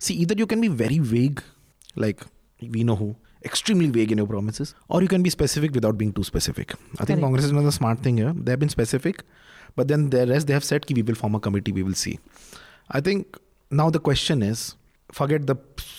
see, 0.07 0.15
either 0.23 0.35
you 0.43 0.47
can 0.53 0.61
be 0.67 0.69
very 0.83 0.99
vague, 1.13 1.41
like 2.05 2.23
we 2.75 2.83
know 2.89 2.95
who, 3.01 3.15
extremely 3.49 3.89
vague 3.97 4.11
in 4.15 4.17
your 4.23 4.27
promises, 4.27 4.73
or 4.89 5.01
you 5.05 5.07
can 5.13 5.23
be 5.27 5.29
specific 5.39 5.73
without 5.79 5.97
being 6.03 6.13
too 6.19 6.23
specific. 6.31 6.73
I 6.99 7.05
think 7.05 7.19
Congress 7.25 7.45
is 7.49 7.51
another 7.57 7.71
smart 7.79 7.99
thing 8.07 8.17
here. 8.23 8.33
They 8.35 8.51
have 8.57 8.59
been 8.59 8.69
specific, 8.77 9.23
but 9.75 9.87
then 9.93 10.09
the 10.15 10.25
rest 10.27 10.47
they 10.47 10.53
have 10.59 10.63
said 10.71 10.85
ki 10.91 10.93
we 11.01 11.01
will 11.11 11.19
form 11.25 11.35
a 11.35 11.39
committee, 11.49 11.71
we 11.81 11.83
will 11.91 11.99
see. 12.05 12.15
I 12.99 13.01
think 13.09 13.37
now 13.81 13.89
the 13.89 13.99
question 13.99 14.41
is 14.53 14.75
forget 15.11 15.47
the 15.53 15.55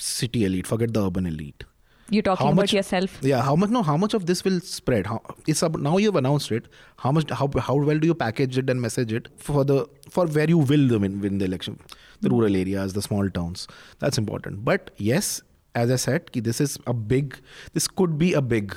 city 0.09 0.45
elite, 0.45 0.67
forget 0.75 0.93
the 0.99 1.07
urban 1.07 1.27
elite. 1.27 1.65
You're 2.11 2.23
talking 2.23 2.47
How 2.47 2.53
about 2.53 2.63
much- 2.63 2.73
yourself. 2.75 3.19
Yeah, 3.23 3.41
how 3.43 3.57
much? 3.61 3.71
No, 3.71 3.83
how 3.83 3.97
much 3.97 4.15
of 4.17 4.27
this 4.31 4.45
will 4.45 4.61
spread? 4.61 5.07
How 5.07 5.21
it's 5.53 5.63
now 5.85 5.97
you've 6.07 6.17
announced 6.21 6.53
it. 6.57 6.67
How 7.05 7.11
much? 7.19 7.31
How 7.31 7.49
how 7.69 7.77
well 7.91 7.99
do 8.03 8.07
you 8.11 8.15
package 8.23 8.59
it 8.63 8.69
and 8.75 8.83
message 8.87 9.15
it 9.21 9.29
for 9.47 9.65
the 9.71 9.79
for 10.17 10.27
where 10.39 10.49
you 10.55 10.59
will 10.73 10.99
win, 11.05 11.21
win 11.23 11.39
the 11.39 11.47
election? 11.47 11.79
The 12.25 12.31
rural 12.31 12.57
areas, 12.57 12.93
the 12.99 13.03
small 13.03 13.31
towns. 13.39 13.67
That's 14.01 14.19
important. 14.19 14.65
But 14.65 14.91
yes, 14.97 15.43
as 15.75 15.91
I 15.91 15.97
said, 15.97 16.31
this 16.51 16.61
is 16.61 16.79
a 16.87 16.95
big. 17.15 17.39
This 17.73 17.87
could 17.89 18.19
be 18.19 18.33
a 18.33 18.43
big, 18.43 18.75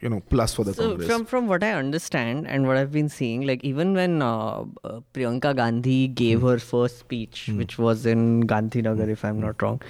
you 0.00 0.08
know, 0.08 0.20
plus 0.34 0.54
for 0.54 0.64
the 0.68 0.74
So 0.74 0.88
Congress. 0.90 1.08
from 1.08 1.24
from 1.32 1.48
what 1.48 1.62
I 1.62 1.72
understand 1.72 2.46
and 2.46 2.66
what 2.66 2.76
I've 2.82 2.92
been 2.92 3.08
seeing, 3.08 3.46
like 3.52 3.64
even 3.72 3.92
when 3.94 4.22
uh, 4.22 4.64
uh, 4.84 5.00
Priyanka 5.14 5.54
Gandhi 5.56 6.08
gave 6.08 6.42
her 6.42 6.58
first 6.58 6.98
speech, 7.00 7.50
which 7.62 7.78
was 7.78 8.06
in 8.06 8.24
Gandhinagar, 8.54 9.08
if 9.16 9.24
I'm 9.24 9.40
not 9.40 9.60
wrong, 9.62 9.80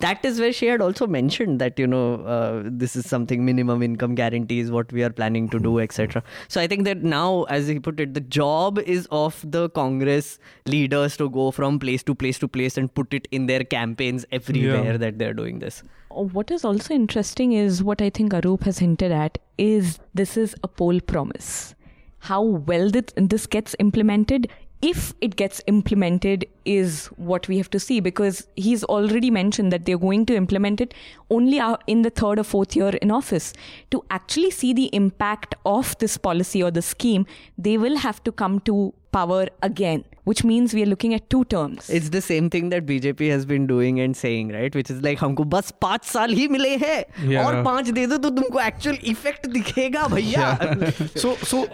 that 0.00 0.24
is 0.24 0.38
where 0.38 0.52
she 0.52 0.66
had 0.66 0.80
also 0.80 1.06
mentioned 1.06 1.60
that 1.60 1.78
you 1.78 1.86
know 1.86 2.16
uh, 2.34 2.62
this 2.64 2.94
is 2.94 3.08
something 3.08 3.44
minimum 3.44 3.82
income 3.82 4.14
guarantee 4.14 4.60
is 4.60 4.70
what 4.70 4.92
we 4.92 5.02
are 5.02 5.10
planning 5.10 5.48
to 5.50 5.58
do, 5.58 5.78
etc. 5.80 6.22
So 6.48 6.60
I 6.60 6.66
think 6.66 6.84
that 6.84 7.02
now, 7.02 7.44
as 7.44 7.66
he 7.66 7.78
put 7.80 7.98
it, 8.00 8.14
the 8.14 8.20
job 8.20 8.78
is 8.78 9.08
of 9.10 9.44
the 9.50 9.68
Congress 9.70 10.38
leaders 10.66 11.16
to 11.16 11.28
go 11.28 11.50
from 11.50 11.78
place 11.78 12.02
to 12.04 12.14
place 12.14 12.38
to 12.40 12.48
place 12.48 12.76
and 12.76 12.92
put 12.94 13.12
it 13.12 13.26
in 13.30 13.46
their 13.46 13.64
campaigns 13.64 14.24
everywhere 14.30 14.84
Yeah. 14.92 14.96
that 14.98 15.18
they're 15.18 15.34
doing 15.34 15.58
this. 15.58 15.82
What 16.10 16.50
is 16.50 16.64
also 16.64 16.94
interesting 16.94 17.52
is 17.52 17.82
what 17.82 18.00
I 18.00 18.10
think 18.10 18.32
Arup 18.32 18.62
has 18.64 18.78
hinted 18.78 19.12
at 19.12 19.38
is 19.58 19.98
this 20.14 20.36
is 20.36 20.54
a 20.62 20.68
poll 20.68 21.00
promise. 21.00 21.74
How 22.20 22.42
well 22.42 22.90
this, 22.90 23.04
this 23.16 23.46
gets 23.46 23.76
implemented, 23.78 24.48
if 24.81 25.13
it 25.21 25.35
gets 25.37 25.61
implemented, 25.67 26.45
is 26.65 27.05
what 27.17 27.47
we 27.47 27.57
have 27.57 27.69
to 27.69 27.79
see 27.79 27.99
because 28.01 28.47
he's 28.57 28.83
already 28.85 29.29
mentioned 29.31 29.71
that 29.71 29.85
they're 29.85 29.97
going 29.97 30.25
to 30.25 30.35
implement 30.35 30.81
it 30.81 30.93
only 31.29 31.59
out- 31.59 31.83
in 31.87 32.01
the 32.01 32.09
third 32.09 32.37
or 32.39 32.43
fourth 32.43 32.75
year 32.75 32.89
in 33.01 33.09
office. 33.11 33.53
To 33.91 34.03
actually 34.09 34.51
see 34.51 34.73
the 34.73 34.89
impact 34.93 35.55
of 35.65 35.97
this 35.99 36.17
policy 36.17 36.61
or 36.61 36.71
the 36.71 36.81
scheme, 36.81 37.25
they 37.57 37.77
will 37.77 37.95
have 37.97 38.21
to 38.25 38.31
come 38.33 38.59
to 38.71 38.93
power 39.13 39.47
again, 39.61 40.03
which 40.25 40.43
means 40.43 40.73
we 40.73 40.83
are 40.83 40.87
looking 40.87 41.13
at 41.13 41.29
two 41.29 41.45
terms. 41.45 41.89
It's 41.89 42.09
the 42.09 42.21
same 42.21 42.49
thing 42.49 42.69
that 42.69 42.85
BJP 42.85 43.29
has 43.31 43.45
been 43.45 43.67
doing 43.67 43.99
and 44.01 44.17
saying, 44.17 44.49
right? 44.51 44.73
Which 44.75 44.89
is 44.89 45.01
like 45.01 45.19
हमको 45.19 45.45
बस 45.55 45.71
पाँच 45.81 46.05
साल 46.11 46.33
ही 46.41 46.47
मिले 46.57 46.75
हैं 46.83 47.03
Yeah. 47.29 47.45
और 47.45 47.63
पाँच 47.63 47.89
दे 47.99 48.05
दो 48.07 48.17
तो 48.17 48.29
तुमको 48.41 48.59
actual 48.69 48.97
effect 49.13 49.47
दिखेगा 49.53 50.07
भैया 50.15 50.47
so 51.25 51.35
so 51.51 51.67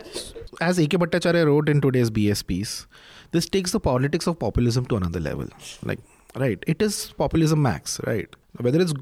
as 0.61 0.79
AK 0.79 0.91
Bhattacharya 0.91 1.47
wrote 1.47 1.69
in 1.69 1.81
today's 1.81 2.11
BS 2.11 2.47
piece, 2.47 2.87
this 3.33 3.47
takes 3.47 3.73
the 3.73 3.81
politics 3.81 4.27
of 4.27 4.39
populism 4.39 4.87
to 4.87 4.97
another 4.97 5.21
level. 5.21 5.49
Like, 5.83 6.01
right? 6.37 6.63
It 6.67 6.83
is 6.83 7.13
populism 7.17 7.63
max, 7.63 8.01
right? 8.07 8.29
Whether 8.61 8.81
it's 8.81 8.95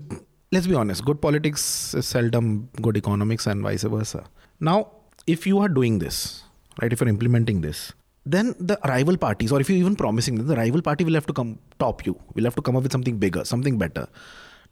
let's 0.53 0.66
be 0.66 0.74
honest, 0.74 1.05
good 1.05 1.20
politics 1.20 1.94
is 1.94 2.07
seldom 2.07 2.68
good 2.80 2.96
economics 2.96 3.46
and 3.46 3.62
vice 3.62 3.82
versa. 3.82 4.24
Now, 4.61 4.90
if 5.26 5.46
you 5.46 5.59
are 5.59 5.68
doing 5.68 5.98
this, 5.98 6.44
right? 6.80 6.92
If 6.92 7.00
you're 7.00 7.09
implementing 7.09 7.62
this, 7.62 7.92
then 8.24 8.55
the 8.61 8.78
rival 8.84 9.16
parties, 9.16 9.50
or 9.50 9.61
if 9.61 9.68
you're 9.68 9.78
even 9.78 9.96
promising 9.96 10.36
them, 10.36 10.46
the 10.46 10.57
rival 10.57 10.82
party 10.82 11.05
will 11.05 11.14
have 11.14 11.26
to 11.26 11.32
come 11.32 11.59
top 11.78 12.07
you. 12.07 12.18
Will 12.34 12.44
have 12.44 12.55
to 12.55 12.62
come 12.62 12.76
up 12.76 12.82
with 12.84 12.92
something 12.92 13.16
bigger, 13.16 13.44
something 13.44 13.78
better. 13.78 14.07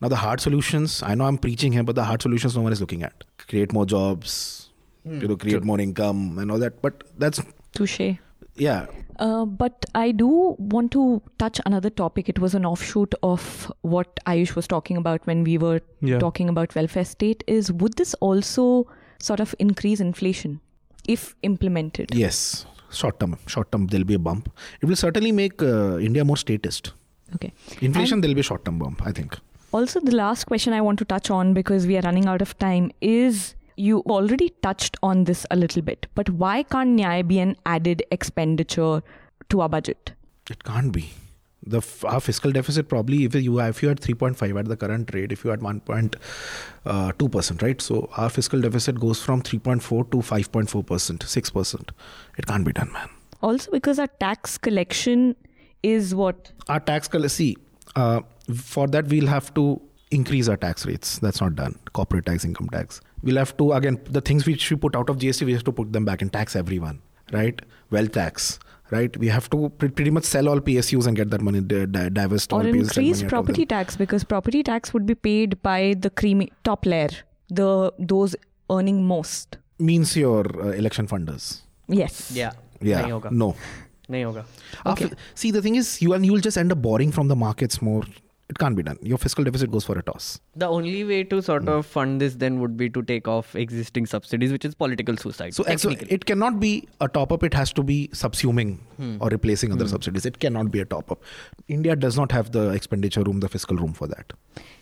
Now, 0.00 0.08
the 0.08 0.16
hard 0.16 0.40
solutions, 0.40 1.02
I 1.02 1.14
know 1.14 1.24
I'm 1.24 1.36
preaching 1.36 1.72
here, 1.72 1.82
but 1.82 1.94
the 1.94 2.04
hard 2.04 2.22
solutions 2.22 2.56
no 2.56 2.62
one 2.62 2.72
is 2.72 2.80
looking 2.80 3.02
at. 3.02 3.24
Create 3.48 3.72
more 3.72 3.84
jobs, 3.84 4.69
you 5.04 5.28
know, 5.28 5.36
create 5.36 5.64
more 5.64 5.80
income 5.80 6.38
and 6.38 6.50
all 6.50 6.58
that. 6.58 6.80
But 6.82 7.04
that's, 7.18 7.40
Touche. 7.74 8.00
yeah, 8.56 8.86
Uh, 9.18 9.44
but 9.44 9.84
I 9.94 10.12
do 10.12 10.28
want 10.58 10.92
to 10.92 11.20
touch 11.38 11.60
another 11.66 11.90
topic. 11.90 12.28
It 12.28 12.38
was 12.38 12.54
an 12.54 12.64
offshoot 12.64 13.14
of 13.22 13.70
what 13.82 14.18
Ayush 14.26 14.54
was 14.56 14.66
talking 14.66 14.96
about 14.96 15.26
when 15.26 15.44
we 15.44 15.58
were 15.58 15.80
Yeah. 16.00 16.18
talking 16.18 16.48
about 16.48 16.74
welfare 16.74 17.04
state. 17.04 17.44
Is 17.46 17.70
would 17.72 17.94
this 18.02 18.14
also 18.28 18.66
sort 19.18 19.40
of 19.40 19.54
increase 19.58 20.00
inflation 20.00 20.60
if 21.16 21.34
implemented? 21.42 22.14
yes, 22.14 22.64
short 23.02 23.20
term, 23.20 23.36
short 23.46 23.70
term, 23.72 23.86
there'll 23.88 24.06
be 24.14 24.14
a 24.14 24.24
bump. 24.30 24.48
It 24.80 24.86
will 24.86 24.96
certainly 24.96 25.32
make 25.32 25.62
uh, 25.62 25.98
India 25.98 26.24
more 26.24 26.36
statist. 26.46 26.92
Okay. 27.34 27.52
Inflation, 27.80 28.20
there'll 28.22 28.34
be 28.34 28.40
a 28.40 28.50
short 28.50 28.64
term 28.64 28.78
bump, 28.78 29.02
I 29.06 29.12
think. 29.12 29.38
Also, 29.72 30.00
the 30.00 30.16
last 30.16 30.44
question 30.46 30.72
I 30.72 30.80
want 30.80 30.98
to 30.98 31.04
touch 31.04 31.30
on 31.30 31.52
because 31.54 31.86
we 31.86 31.96
are 31.96 32.02
running 32.02 32.26
out 32.26 32.42
of 32.42 32.58
time 32.58 32.90
is 33.00 33.54
you 33.88 34.00
already 34.16 34.48
touched 34.66 34.96
on 35.02 35.24
this 35.24 35.46
a 35.50 35.56
little 35.56 35.82
bit, 35.82 36.06
but 36.14 36.30
why 36.44 36.62
can't 36.74 36.98
Nyaya 37.00 37.26
be 37.32 37.38
an 37.44 37.56
added 37.66 38.02
expenditure 38.16 39.02
to 39.48 39.60
our 39.66 39.68
budget? 39.68 40.12
It 40.50 40.64
can't 40.64 40.92
be. 40.92 41.10
The 41.72 41.78
f- 41.78 42.04
our 42.10 42.20
fiscal 42.26 42.52
deficit 42.56 42.88
probably 42.90 43.24
if 43.24 43.34
you 43.34 43.60
if 43.60 43.82
you 43.82 43.88
had 43.90 44.00
3.5 44.00 44.58
at 44.60 44.68
the 44.72 44.76
current 44.82 45.10
rate, 45.14 45.32
if 45.32 45.44
you 45.44 45.50
had 45.50 45.60
1.2 45.60 47.32
percent, 47.32 47.62
right? 47.62 47.80
So 47.80 48.08
our 48.16 48.30
fiscal 48.30 48.60
deficit 48.60 48.98
goes 49.00 49.22
from 49.22 49.42
3.4 49.42 50.10
to 50.12 50.18
5.4 50.18 50.86
percent, 50.86 51.22
6 51.22 51.50
percent. 51.50 51.92
It 52.38 52.46
can't 52.46 52.64
be 52.64 52.72
done, 52.72 52.92
man. 52.92 53.08
Also, 53.42 53.70
because 53.70 53.98
our 53.98 54.06
tax 54.06 54.56
collection 54.58 55.36
is 55.82 56.14
what 56.14 56.52
Our 56.68 56.80
tax 56.80 57.08
collection. 57.08 57.36
see 57.36 57.56
uh, 57.96 58.20
for 58.54 58.86
that 58.88 59.06
we'll 59.14 59.26
have 59.26 59.52
to 59.54 59.80
increase 60.11 60.47
our 60.47 60.57
tax 60.57 60.85
rates. 60.85 61.19
That's 61.19 61.41
not 61.41 61.55
done. 61.55 61.77
Corporate 61.93 62.25
tax, 62.25 62.45
income 62.45 62.69
tax. 62.69 63.01
We'll 63.23 63.37
have 63.37 63.55
to 63.57 63.71
again 63.73 63.99
the 64.09 64.21
things 64.21 64.45
which 64.45 64.69
we 64.69 64.77
put 64.77 64.95
out 64.95 65.09
of 65.09 65.17
GST, 65.17 65.45
we 65.45 65.53
have 65.53 65.63
to 65.65 65.71
put 65.71 65.91
them 65.93 66.05
back 66.05 66.21
and 66.21 66.31
tax 66.31 66.55
everyone, 66.55 67.01
right? 67.33 67.59
Wealth 67.91 68.11
tax, 68.11 68.59
right? 68.91 69.15
We 69.17 69.27
have 69.29 69.49
to 69.51 69.69
pre- 69.69 69.89
pretty 69.89 70.11
much 70.11 70.23
sell 70.25 70.47
all 70.49 70.59
PSUs 70.59 71.07
and 71.07 71.15
get 71.15 71.31
that 71.31 71.41
money 71.41 71.61
di- 71.61 71.85
di- 71.87 72.09
divest 72.09 72.53
all 72.53 72.59
or 72.59 72.63
PSUs 72.63 72.71
and 72.73 72.81
increase 72.81 72.95
money 72.95 73.09
out 73.09 73.13
of 73.13 73.19
them. 73.19 73.29
property 73.29 73.65
tax 73.65 73.97
because 74.03 74.23
property 74.23 74.61
tax 74.63 74.93
would 74.93 75.05
be 75.05 75.15
paid 75.15 75.61
by 75.63 75.95
the 75.99 76.09
creamy 76.09 76.51
top 76.63 76.85
layer, 76.85 77.09
the 77.49 77.91
those 77.99 78.35
earning 78.69 79.03
most. 79.13 79.57
means 79.79 80.15
your 80.15 80.43
uh, 80.65 80.67
election 80.81 81.07
funders. 81.07 81.47
Yes. 81.87 82.31
Yeah. 82.33 82.51
Yeah, 82.81 83.01
नहीं 83.01 83.11
होगा. 83.11 83.29
no. 83.31 83.47
नहीं 84.11 84.23
होगा. 84.25 84.43
After, 84.85 85.09
see, 85.41 85.49
the 85.51 85.61
thing 85.65 85.75
is, 85.81 85.89
you 86.01 86.13
and 86.13 86.25
you'll 86.25 86.45
just 86.47 86.57
end 86.61 86.71
up 86.75 86.81
borrowing 86.85 87.11
from 87.17 87.27
the 87.33 87.35
markets 87.43 87.81
more. 87.81 88.03
it 88.50 88.58
can't 88.58 88.74
be 88.76 88.82
done. 88.82 88.98
Your 89.00 89.16
fiscal 89.16 89.44
deficit 89.44 89.70
goes 89.70 89.84
for 89.84 89.96
a 89.96 90.02
toss. 90.02 90.40
The 90.56 90.66
only 90.66 91.04
way 91.04 91.22
to 91.22 91.40
sort 91.40 91.68
of 91.68 91.86
fund 91.86 92.20
this 92.20 92.34
then 92.34 92.58
would 92.58 92.76
be 92.76 92.90
to 92.90 93.00
take 93.00 93.28
off 93.28 93.54
existing 93.54 94.06
subsidies, 94.06 94.50
which 94.50 94.64
is 94.64 94.74
political 94.74 95.16
suicide. 95.16 95.54
So, 95.54 95.62
so 95.76 95.90
it 95.90 96.26
cannot 96.26 96.58
be 96.58 96.88
a 97.00 97.06
top 97.06 97.30
up. 97.30 97.44
It 97.44 97.54
has 97.54 97.72
to 97.74 97.84
be 97.84 98.08
subsuming 98.08 98.78
hmm. 98.96 99.18
or 99.20 99.28
replacing 99.28 99.70
other 99.70 99.84
hmm. 99.84 99.92
subsidies. 99.92 100.26
It 100.26 100.40
cannot 100.40 100.72
be 100.72 100.80
a 100.80 100.84
top 100.84 101.12
up. 101.12 101.22
India 101.68 101.94
does 101.94 102.16
not 102.16 102.32
have 102.32 102.50
the 102.50 102.70
expenditure 102.70 103.22
room, 103.22 103.38
the 103.38 103.48
fiscal 103.48 103.76
room 103.76 103.92
for 103.92 104.08
that. 104.08 104.32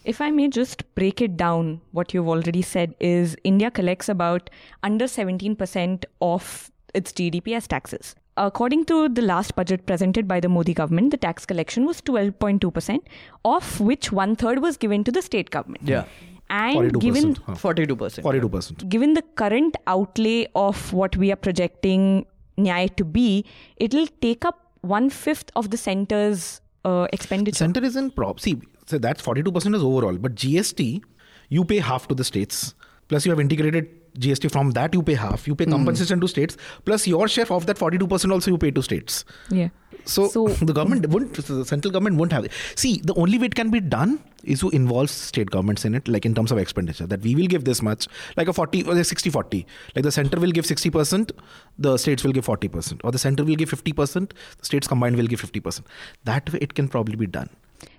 If 0.06 0.22
I 0.22 0.30
may 0.30 0.48
just 0.48 0.82
break 0.94 1.20
it 1.20 1.36
down, 1.36 1.82
what 1.92 2.14
you've 2.14 2.28
already 2.28 2.62
said 2.62 2.94
is 3.00 3.36
India 3.44 3.70
collects 3.70 4.08
about 4.08 4.48
under 4.82 5.04
17% 5.04 6.06
of 6.22 6.70
its 6.94 7.12
GDP 7.12 7.54
as 7.54 7.68
taxes. 7.68 8.14
According 8.38 8.84
to 8.86 9.08
the 9.08 9.22
last 9.22 9.54
budget 9.56 9.84
presented 9.86 10.28
by 10.28 10.40
the 10.40 10.48
Modi 10.48 10.72
government, 10.72 11.10
the 11.10 11.16
tax 11.16 11.44
collection 11.44 11.84
was 11.86 12.00
12.2%, 12.02 13.00
of 13.44 13.80
which 13.80 14.12
one 14.12 14.36
third 14.36 14.60
was 14.60 14.76
given 14.76 15.04
to 15.04 15.12
the 15.12 15.22
state 15.22 15.50
government. 15.50 15.88
Yeah. 15.88 16.04
And 16.50 16.92
42%. 16.92 17.00
given 17.00 17.34
huh. 17.46 17.54
42%. 17.54 18.22
42%. 18.22 18.88
given 18.88 19.14
the 19.14 19.22
current 19.34 19.76
outlay 19.86 20.46
of 20.54 20.92
what 20.92 21.16
we 21.16 21.30
are 21.30 21.36
projecting 21.36 22.26
Nyay 22.56 22.94
to 22.96 23.04
be, 23.04 23.44
it'll 23.76 24.06
take 24.22 24.44
up 24.44 24.72
one 24.80 25.10
fifth 25.10 25.50
of 25.56 25.70
the 25.70 25.76
center's 25.76 26.60
uh, 26.84 27.06
expenditure. 27.12 27.58
Center 27.58 27.84
is 27.84 27.96
in 27.96 28.10
prop. 28.10 28.40
See, 28.40 28.60
so 28.86 28.98
that's 28.98 29.20
42% 29.20 29.74
is 29.74 29.82
overall. 29.82 30.16
But 30.16 30.34
GST, 30.36 31.02
you 31.48 31.64
pay 31.64 31.78
half 31.78 32.08
to 32.08 32.14
the 32.14 32.24
states. 32.24 32.74
Plus, 33.08 33.26
you 33.26 33.32
have 33.32 33.40
integrated 33.40 33.88
GST 34.18 34.50
from 34.50 34.70
that, 34.72 34.94
you 34.94 35.02
pay 35.02 35.14
half. 35.14 35.46
You 35.46 35.54
pay 35.54 35.64
hmm. 35.64 35.72
compensation 35.72 36.20
to 36.20 36.28
states. 36.28 36.56
Plus, 36.84 37.06
your 37.06 37.28
share 37.28 37.50
of 37.50 37.66
that 37.66 37.78
42% 37.78 38.32
also 38.32 38.50
you 38.50 38.58
pay 38.58 38.70
to 38.70 38.82
states. 38.82 39.24
yeah. 39.50 39.68
So, 40.04 40.28
So- 40.28 40.48
the 40.70 40.72
government 40.72 41.04
hmm. 41.04 41.12
won't, 41.12 41.34
the 41.34 41.64
central 41.64 41.92
government 41.92 42.16
won't 42.16 42.32
have 42.32 42.44
it. 42.44 42.52
See, 42.74 43.00
the 43.04 43.14
only 43.14 43.38
way 43.38 43.46
it 43.46 43.54
can 43.54 43.70
be 43.70 43.80
done 43.80 44.20
is 44.44 44.60
to 44.60 44.70
involve 44.70 45.10
state 45.10 45.50
governments 45.50 45.84
in 45.84 45.94
it, 45.94 46.08
like 46.08 46.24
in 46.24 46.34
terms 46.34 46.52
of 46.52 46.58
expenditure, 46.58 47.06
that 47.06 47.20
we 47.22 47.34
will 47.34 47.46
give 47.46 47.64
this 47.64 47.82
much, 47.82 48.06
like 48.36 48.48
a 48.48 48.52
40 48.52 48.84
uh, 48.84 48.92
or 48.92 48.98
a 48.98 49.04
60 49.04 49.30
40. 49.30 49.66
Like 49.94 50.04
the 50.04 50.12
center 50.12 50.40
will 50.40 50.50
give 50.50 50.64
60%, 50.64 51.32
the 51.78 51.96
states 51.96 52.24
will 52.24 52.32
give 52.32 52.46
40%, 52.46 53.00
or 53.04 53.10
the 53.10 53.18
center 53.18 53.44
will 53.44 53.56
give 53.56 53.70
50%, 53.70 54.30
the 54.58 54.64
states 54.64 54.88
combined 54.88 55.16
will 55.16 55.26
give 55.26 55.40
50%. 55.40 55.82
That 56.24 56.52
way 56.52 56.58
it 56.62 56.74
can 56.74 56.88
probably 56.88 57.16
be 57.16 57.26
done. 57.26 57.50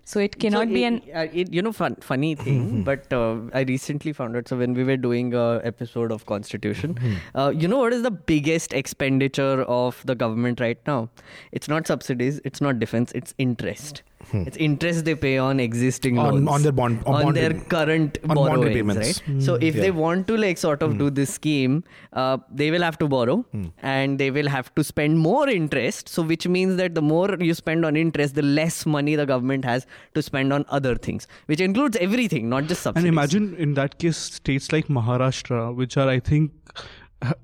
So 0.09 0.19
it 0.19 0.39
cannot 0.43 0.67
So 0.69 0.73
be 0.73 0.83
it- 0.83 0.87
an 0.87 0.95
uh, 1.21 1.27
it, 1.41 1.53
you 1.53 1.61
know 1.65 1.71
fun, 1.79 1.95
funny 2.01 2.29
thing 2.35 2.83
but 2.89 3.13
uh, 3.13 3.35
i 3.59 3.61
recently 3.71 4.13
found 4.19 4.35
out 4.39 4.47
so 4.51 4.57
when 4.61 4.73
we 4.79 4.83
were 4.89 4.97
doing 5.03 5.33
a 5.41 5.61
episode 5.71 6.11
of 6.15 6.25
constitution 6.31 6.95
uh, 7.35 7.51
you 7.63 7.67
know 7.73 7.77
what 7.83 7.93
is 7.97 8.01
the 8.07 8.11
biggest 8.31 8.73
expenditure 8.73 9.61
of 9.79 10.01
the 10.05 10.15
government 10.15 10.59
right 10.59 10.79
now? 10.87 11.09
It's 11.51 11.67
not 11.73 11.85
subsidies 11.93 12.41
it's 12.51 12.59
not 12.67 12.79
defense 12.85 13.11
it's 13.21 13.35
interest 13.37 14.01
Hmm. 14.31 14.43
it's 14.47 14.57
interest 14.57 15.05
they 15.05 15.15
pay 15.15 15.37
on 15.37 15.59
existing 15.61 16.17
On- 16.19 16.33
loans. 16.33 16.47
on 16.49 16.61
their 16.63 16.71
bond- 16.73 17.03
on 17.05 17.27
on 17.27 17.33
their 17.33 17.51
rem- 17.51 17.61
current 17.73 18.17
on 18.23 18.35
bond 18.35 18.37
borrowings, 18.49 18.65
repayments. 18.65 19.07
right? 19.07 19.19
Hmm. 19.25 19.39
So 19.39 19.55
if 19.55 19.75
they 19.75 19.91
want 19.91 20.27
to 20.27 20.35
like 20.37 20.57
sort 20.57 20.83
of 20.83 20.91
hmm. 20.91 20.97
do 20.99 21.09
this 21.09 21.33
scheme 21.33 21.83
uh, 22.13 22.37
they 22.51 22.69
will 22.69 22.81
have 22.81 22.97
to 22.99 23.07
borrow 23.07 23.45
and 23.81 24.19
they 24.19 24.29
will 24.29 24.49
have 24.49 24.73
to 24.75 24.83
spend 24.83 25.17
more 25.19 25.47
interest. 25.47 26.09
So 26.09 26.21
which 26.21 26.47
means 26.47 26.75
that 26.77 26.95
the 26.95 27.01
more 27.01 27.37
you 27.39 27.53
spend 27.53 27.85
on 27.85 27.95
interest 27.95 28.35
the 28.35 28.41
less 28.41 28.85
money 28.85 29.15
the 29.15 29.25
government 29.25 29.63
has 29.63 29.87
to 30.15 30.21
spend 30.21 30.51
on 30.51 30.65
other 30.69 30.95
things 30.95 31.27
which 31.45 31.61
includes 31.61 31.97
everything 31.97 32.49
not 32.49 32.65
just 32.65 32.81
subsidies. 32.83 33.05
And 33.05 33.13
imagine 33.17 33.55
in 33.57 33.73
that 33.75 33.97
case, 33.99 34.17
states 34.17 34.71
like 34.73 34.87
Maharashtra, 34.87 35.73
which 35.75 35.95
are, 35.97 36.09
I 36.09 36.19
think, 36.19 36.51
h- 36.77 36.83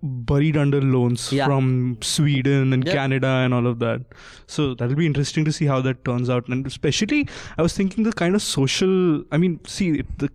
buried 0.02 0.56
under 0.56 0.82
loans 0.82 1.32
Yeah. 1.34 1.46
from 1.48 1.98
Sweden 2.02 2.72
and 2.72 2.86
Yeah. 2.86 2.94
Canada 2.94 3.28
and 3.28 3.54
all 3.54 3.68
of 3.68 3.80
that. 3.80 4.02
So 4.48 4.74
that'll 4.74 4.96
be 4.96 5.06
interesting 5.06 5.44
to 5.46 5.52
see 5.52 5.66
how 5.66 5.82
that 5.82 6.06
turns 6.06 6.30
out. 6.30 6.48
And 6.48 6.66
especially, 6.66 7.28
I 7.58 7.62
was 7.62 7.74
thinking 7.76 8.04
the 8.06 8.14
kind 8.14 8.36
of 8.36 8.42
social, 8.42 9.24
I 9.32 9.38
mean, 9.38 9.60
see, 9.66 10.04
the 10.18 10.30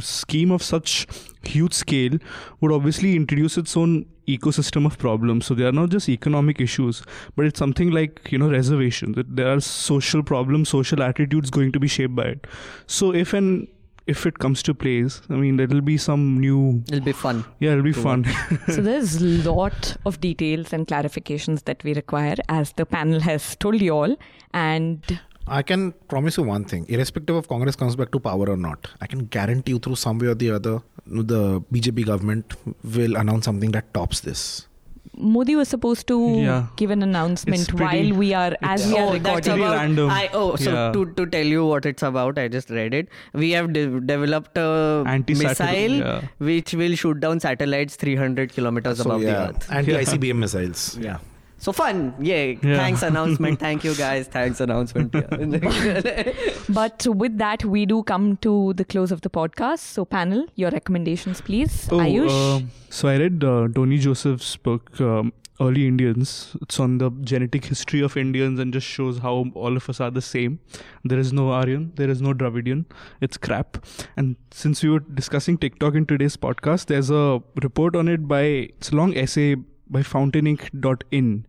scheme 0.00 0.50
of 0.50 0.62
such 0.62 1.06
huge 1.44 1.72
scale 1.72 2.18
would 2.60 2.72
obviously 2.72 3.14
introduce 3.14 3.56
its 3.56 3.76
own 3.76 4.06
ecosystem 4.26 4.86
of 4.86 4.98
problems. 4.98 5.46
So 5.46 5.54
they 5.54 5.64
are 5.64 5.72
not 5.72 5.90
just 5.90 6.08
economic 6.08 6.60
issues, 6.60 7.02
but 7.36 7.46
it's 7.46 7.58
something 7.58 7.90
like, 7.90 8.28
you 8.32 8.38
know, 8.38 8.50
reservations. 8.50 9.16
There 9.28 9.52
are 9.52 9.60
social 9.60 10.22
problems, 10.22 10.68
social 10.68 11.02
attitudes 11.02 11.50
going 11.50 11.72
to 11.72 11.80
be 11.80 11.88
shaped 11.88 12.14
by 12.16 12.24
it. 12.24 12.46
So 12.86 13.12
if 13.14 13.32
an 13.34 13.68
if 14.10 14.26
it 14.26 14.38
comes 14.44 14.62
to 14.64 14.74
place, 14.74 15.22
I 15.30 15.34
mean, 15.34 15.56
there'll 15.56 15.80
be 15.80 15.96
some 15.96 16.40
new. 16.40 16.82
it'll 16.88 17.04
be 17.04 17.12
fun 17.12 17.44
Yeah, 17.60 17.72
it'll 17.72 17.84
be 17.84 17.92
fun. 17.92 18.24
so 18.66 18.82
there's 18.82 19.20
lot 19.46 19.96
of 20.04 20.20
details 20.20 20.72
and 20.72 20.86
clarifications 20.86 21.64
that 21.64 21.84
we 21.84 21.94
require 21.94 22.36
as 22.48 22.72
the 22.72 22.86
panel 22.86 23.20
has 23.20 23.56
told 23.56 23.80
you 23.80 23.92
all 23.92 24.16
and 24.52 25.20
I 25.46 25.62
can 25.62 25.92
promise 26.08 26.36
you 26.36 26.44
one 26.44 26.64
thing, 26.64 26.86
irrespective 26.88 27.34
of 27.36 27.48
Congress 27.48 27.76
comes 27.76 27.96
back 27.96 28.10
to 28.12 28.20
power 28.20 28.48
or 28.48 28.56
not, 28.56 28.88
I 29.00 29.06
can 29.06 29.26
guarantee 29.26 29.72
you 29.72 29.78
through 29.78 29.96
some 29.96 30.18
way 30.18 30.28
or 30.28 30.34
the 30.34 30.50
other, 30.52 30.80
the 31.06 31.60
BJP 31.60 32.06
government 32.06 32.54
will 32.84 33.16
announce 33.16 33.46
something 33.46 33.72
that 33.72 33.92
tops 33.92 34.20
this. 34.20 34.68
Modi 35.16 35.54
was 35.56 35.68
supposed 35.68 36.06
to 36.08 36.16
Yeah. 36.40 36.66
give 36.76 36.90
an 36.90 37.02
announcement 37.02 37.68
pretty- 37.68 38.10
while 38.10 38.18
we 38.18 38.32
are 38.32 38.52
as 38.62 38.86
we 38.86 38.94
oh, 38.94 39.08
are 39.08 39.18
that's 39.18 39.24
recording. 39.24 39.42
pretty 39.52 39.62
about, 39.62 39.76
random. 39.76 40.10
I, 40.10 40.30
oh, 40.32 40.56
so 40.56 40.70
Yeah. 40.72 40.92
to, 40.92 41.04
to 41.14 41.26
tell 41.26 41.44
you 41.46 41.66
what 41.66 41.84
it's 41.84 42.02
about, 42.02 42.38
I 42.38 42.48
just 42.48 42.70
read 42.70 42.94
it. 42.94 43.08
We 43.34 43.50
have 43.50 43.72
de- 43.72 44.00
developed 44.00 44.56
a 44.56 45.02
Anti-satellite, 45.06 45.90
missile 45.90 46.06
yeah. 46.06 46.20
which 46.38 46.74
will 46.74 46.94
shoot 46.94 47.20
down 47.20 47.40
satellites 47.40 47.96
300 47.96 48.52
kilometers 48.52 49.00
above 49.00 49.20
the 49.22 49.36
earth. 49.36 49.66
anti 49.70 49.92
ICBM 49.94 50.38
missiles. 50.38 50.96
Yeah. 51.00 51.18
So 51.60 51.72
fun. 51.72 52.14
Yay. 52.18 52.58
Yeah. 52.62 52.78
Thanks 52.78 53.02
announcement. 53.02 53.60
Thank 53.66 53.84
you 53.84 53.94
guys. 53.94 54.26
Thanks 54.28 54.60
announcement. 54.60 55.14
But 56.70 57.06
with 57.06 57.36
that, 57.36 57.64
we 57.66 57.84
do 57.84 58.02
come 58.02 58.38
to 58.38 58.72
the 58.74 58.84
close 58.84 59.12
of 59.12 59.20
the 59.20 59.28
podcast. 59.28 59.80
So, 59.80 60.06
panel, 60.06 60.46
your 60.54 60.70
recommendations, 60.70 61.42
please. 61.42 61.86
Oh, 61.92 61.98
Ayush. 61.98 62.62
uh, 62.62 62.66
so 62.88 63.08
I 63.08 63.18
read 63.18 63.44
uh, 63.44 63.68
Tony 63.74 63.98
Joseph's 63.98 64.56
book, 64.56 64.98
um, 65.02 65.34
Early 65.60 65.86
Indians. 65.86 66.56
It's 66.62 66.80
on 66.80 66.96
the 66.96 67.10
genetic 67.20 67.66
history 67.66 68.00
of 68.00 68.16
Indians 68.16 68.58
and 68.58 68.72
just 68.72 68.86
shows 68.86 69.18
how 69.18 69.44
all 69.54 69.76
of 69.76 69.90
us 69.90 70.00
are 70.00 70.10
the 70.10 70.22
same. 70.22 70.60
There 71.04 71.18
is 71.18 71.30
no 71.30 71.50
Aryan, 71.50 71.92
there 71.96 72.08
is 72.08 72.22
no 72.22 72.32
Dravidian. 72.32 72.86
It's 73.20 73.36
crap. 73.36 73.84
And 74.16 74.36
since 74.50 74.82
we 74.82 74.88
were 74.88 75.00
discussing 75.00 75.58
TikTok 75.58 75.94
in 75.94 76.06
today's 76.06 76.38
podcast, 76.38 76.86
there's 76.86 77.10
a 77.10 77.42
report 77.62 77.96
on 77.96 78.08
it 78.08 78.26
by, 78.26 78.40
it's 78.40 78.92
a 78.92 78.96
long 78.96 79.14
essay 79.14 79.56
by 79.90 80.00
fountainink.in 80.00 81.46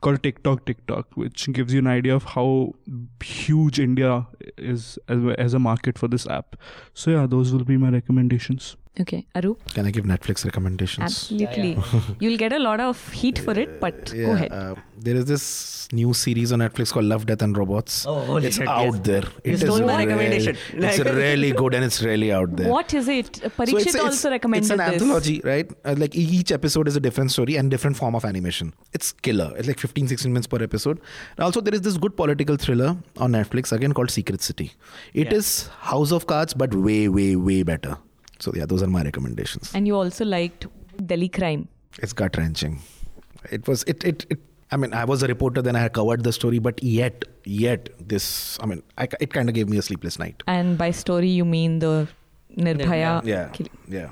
called 0.00 0.22
TikTok 0.22 0.64
TikTok, 0.64 1.08
which 1.14 1.52
gives 1.52 1.74
you 1.74 1.80
an 1.80 1.86
idea 1.86 2.14
of 2.14 2.24
how 2.24 2.74
huge 3.22 3.78
India 3.78 4.26
is 4.56 4.98
as, 5.08 5.18
as 5.38 5.54
a 5.54 5.58
market 5.58 5.98
for 5.98 6.08
this 6.08 6.26
app. 6.26 6.56
So 6.94 7.10
yeah, 7.10 7.26
those 7.26 7.52
will 7.52 7.64
be 7.64 7.76
my 7.76 7.90
recommendations. 7.90 8.76
Okay, 9.00 9.26
Aru. 9.34 9.56
Can 9.74 9.86
I 9.86 9.90
give 9.90 10.04
Netflix 10.04 10.44
recommendations? 10.44 11.04
Absolutely. 11.04 11.78
You'll 12.20 12.38
get 12.38 12.52
a 12.52 12.58
lot 12.58 12.80
of 12.80 13.08
heat 13.12 13.38
for 13.38 13.52
it, 13.58 13.80
but 13.80 14.12
go 14.12 14.32
ahead. 14.32 14.52
Uh, 14.52 14.74
there 14.98 15.16
is 15.16 15.24
this 15.26 15.88
new 15.92 16.12
series 16.12 16.52
on 16.52 16.58
Netflix 16.60 16.92
called 16.92 17.06
Love, 17.06 17.26
Death, 17.26 17.42
and 17.42 17.56
Robots. 17.56 18.04
Oh, 18.06 18.20
holy 18.20 18.48
it's 18.48 18.56
shit, 18.56 18.68
out 18.68 18.84
yes. 18.94 19.00
there. 19.02 19.22
You 19.22 19.40
It 19.44 19.52
is 19.54 19.60
stole 19.60 19.80
my 19.80 20.04
really- 20.04 20.06
recommendation. 20.06 20.56
It's 20.74 20.98
really 20.98 21.52
good 21.52 21.74
and 21.74 21.84
it's 21.84 22.02
really 22.02 22.32
out 22.32 22.54
there. 22.56 22.68
What 22.70 22.92
is 22.94 23.08
it? 23.08 23.36
So 23.36 23.48
Parikshit 23.48 23.74
it's, 23.80 23.94
it's, 23.94 24.04
also 24.04 24.30
recommended 24.30 24.64
it's 24.64 24.70
an 24.70 24.78
this. 24.78 25.02
anthology, 25.02 25.40
right? 25.44 25.70
Uh, 25.84 25.94
like 25.96 26.14
each 26.14 26.52
episode 26.52 26.86
is 26.88 26.96
a 26.96 27.00
different 27.00 27.30
story 27.32 27.56
and 27.56 27.70
different 27.70 27.96
form 27.96 28.14
of 28.14 28.24
animation. 28.24 28.74
It's 28.92 29.12
killer. 29.12 29.52
It's 29.56 29.66
like 29.68 29.78
15, 29.78 30.08
16 30.08 30.32
minutes 30.32 30.46
per 30.46 30.62
episode. 30.62 31.00
And 31.36 31.44
also, 31.44 31.60
there 31.60 31.74
is 31.74 31.80
this 31.80 31.96
good 31.96 32.16
political 32.16 32.56
thriller 32.56 32.96
on 33.16 33.32
Netflix 33.32 33.72
again 33.72 33.92
called 33.94 34.10
Secret 34.10 34.42
City. 34.42 34.72
It 35.14 35.32
is 35.32 35.66
Yeah. 35.68 35.74
House 35.90 36.12
of 36.12 36.26
Cards, 36.26 36.54
but 36.54 36.74
way, 36.74 37.08
way, 37.08 37.36
way 37.36 37.62
better. 37.62 37.96
So 38.40 38.52
yeah, 38.54 38.66
those 38.66 38.82
are 38.82 38.86
my 38.86 39.02
recommendations. 39.02 39.72
And 39.74 39.86
you 39.86 39.96
also 39.96 40.24
liked 40.24 40.66
Delhi 41.06 41.28
Crime. 41.28 41.68
It's 41.98 42.12
gut 42.12 42.36
wrenching. 42.36 42.80
It 43.50 43.66
was 43.68 43.82
it, 43.84 44.04
it 44.04 44.26
it. 44.30 44.38
I 44.72 44.76
mean, 44.76 44.92
I 44.94 45.04
was 45.04 45.22
a 45.24 45.26
reporter 45.26 45.62
then. 45.62 45.74
I 45.74 45.80
had 45.80 45.92
covered 45.94 46.22
the 46.22 46.32
story, 46.32 46.60
but 46.60 46.80
yet, 46.82 47.24
yet 47.44 47.88
this. 48.08 48.56
I 48.60 48.66
mean, 48.66 48.82
I, 48.98 49.08
it 49.18 49.32
kind 49.32 49.48
of 49.48 49.54
gave 49.54 49.68
me 49.68 49.78
a 49.78 49.82
sleepless 49.82 50.18
night. 50.18 50.44
And 50.46 50.78
by 50.78 50.92
story, 50.92 51.28
you 51.28 51.44
mean 51.44 51.80
the 51.80 52.06
Nirbhaya. 52.56 53.24
Yeah, 53.24 53.48
kill- 53.48 53.66
yeah. 53.88 54.10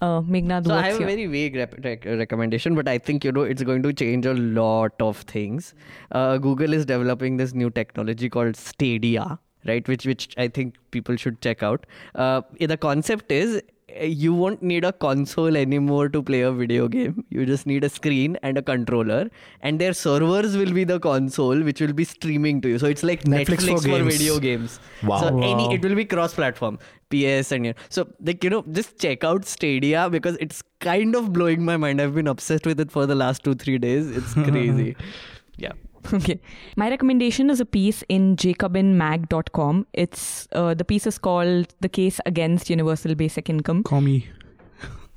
Uh, 0.00 0.20
Meghnad, 0.22 0.64
So 0.64 0.72
I 0.72 0.76
what's 0.76 0.88
have 0.92 1.00
a 1.02 1.04
very 1.06 1.26
vague 1.26 1.56
rep- 1.56 1.74
rec- 1.84 2.04
recommendation, 2.04 2.76
but 2.76 2.88
I 2.88 2.98
think 2.98 3.24
you 3.24 3.32
know 3.32 3.42
it's 3.42 3.62
going 3.64 3.82
to 3.82 3.92
change 3.92 4.26
a 4.26 4.34
lot 4.34 4.92
of 5.00 5.18
things. 5.32 5.74
Uh, 6.12 6.38
Google 6.38 6.72
is 6.72 6.86
developing 6.86 7.36
this 7.36 7.52
new 7.52 7.68
technology 7.68 8.28
called 8.30 8.54
Stadia, 8.56 9.38
right? 9.66 9.86
Which 9.88 10.06
which 10.06 10.28
I 10.36 10.48
think 10.48 10.74
people 10.90 11.16
should 11.16 11.40
check 11.40 11.62
out. 11.62 11.86
Uh, 12.14 12.42
the 12.60 12.76
concept 12.76 13.30
is 13.32 13.62
uh, 14.00 14.04
you 14.04 14.34
won't 14.34 14.62
need 14.62 14.84
a 14.84 14.92
console 14.92 15.56
anymore 15.56 16.08
to 16.10 16.22
play 16.22 16.42
a 16.42 16.52
video 16.52 16.88
game. 16.88 17.24
You 17.30 17.46
just 17.46 17.66
need 17.66 17.84
a 17.84 17.88
screen 17.88 18.36
and 18.42 18.58
a 18.58 18.62
controller, 18.62 19.30
and 19.62 19.80
their 19.80 19.94
servers 19.94 20.56
will 20.56 20.72
be 20.72 20.84
the 20.84 21.00
console, 21.00 21.62
which 21.62 21.80
will 21.80 21.92
be 21.94 22.04
streaming 22.04 22.60
to 22.62 22.68
you. 22.68 22.78
So 22.78 22.86
it's 22.86 23.02
like 23.02 23.24
Netflix 23.24 23.64
Netflix, 23.66 23.82
for 23.82 23.98
for, 23.98 24.04
video 24.04 24.38
games. 24.38 24.78
Wow. 25.02 25.20
So 25.20 25.32
Wow. 25.34 25.42
any 25.52 25.74
it 25.74 25.82
will 25.82 25.94
be 25.94 26.04
cross-platform, 26.04 26.78
PS 27.10 27.52
and 27.52 27.66
yeah. 27.66 27.72
So 27.88 28.06
like 28.22 28.44
you 28.44 28.50
know, 28.50 28.62
just 28.70 28.98
check 28.98 29.24
out 29.24 29.44
Stadia 29.46 30.08
because 30.10 30.36
it's 30.40 30.62
kind 30.80 31.16
of 31.16 31.32
blowing 31.32 31.64
my 31.64 31.76
mind. 31.78 32.00
I've 32.00 32.14
been 32.14 32.26
obsessed 32.28 32.66
with 32.66 32.78
it 32.80 32.92
for 32.92 33.06
the 33.06 33.14
last 33.14 33.42
two 33.42 33.54
three 33.54 33.78
days. 33.78 34.10
It's 34.10 34.34
crazy. 34.48 34.96
yeah. 35.56 35.72
Okay. 36.12 36.40
My 36.76 36.88
recommendation 36.88 37.50
is 37.50 37.60
a 37.60 37.64
piece 37.64 38.02
in 38.08 38.36
jacobinmag.com. 38.36 39.86
It's 39.92 40.48
uh, 40.52 40.74
the 40.74 40.84
piece 40.84 41.06
is 41.06 41.18
called 41.18 41.74
"The 41.80 41.88
Case 41.88 42.20
Against 42.26 42.70
Universal 42.70 43.14
Basic 43.16 43.50
Income." 43.50 43.82
Commie. 43.84 44.26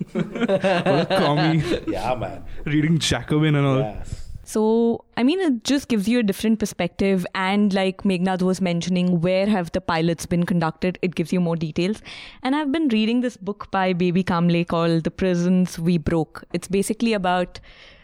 Commie. 0.14 1.64
Yeah, 1.88 2.16
man. 2.16 2.44
Reading 2.66 3.00
Jacobin 3.00 3.56
and 3.56 3.66
all. 3.66 3.80
Yes. 3.80 4.32
So, 4.44 5.06
I 5.16 5.24
mean, 5.24 5.40
it 5.40 5.64
just 5.64 5.88
gives 5.88 6.10
you 6.10 6.20
a 6.20 6.24
different 6.24 6.60
perspective. 6.60 7.26
And 7.36 7.74
like 7.74 8.04
Meghnad 8.04 8.42
was 8.42 8.60
mentioning, 8.60 9.22
where 9.22 9.46
have 9.48 9.72
the 9.72 9.80
pilots 9.80 10.26
been 10.26 10.46
conducted? 10.46 11.00
It 11.02 11.16
gives 11.16 11.32
you 11.32 11.40
more 11.40 11.56
details. 11.56 12.02
And 12.44 12.54
I've 12.54 12.70
been 12.70 12.90
reading 12.90 13.22
this 13.22 13.38
book 13.38 13.72
by 13.72 13.94
Baby 13.94 14.26
Kamble 14.26 14.68
called 14.68 15.06
The 15.06 15.12
Prisons 15.12 15.80
We 15.80 15.98
Broke. 15.98 16.44
It's 16.52 16.68
basically 16.68 17.14
about 17.14 17.62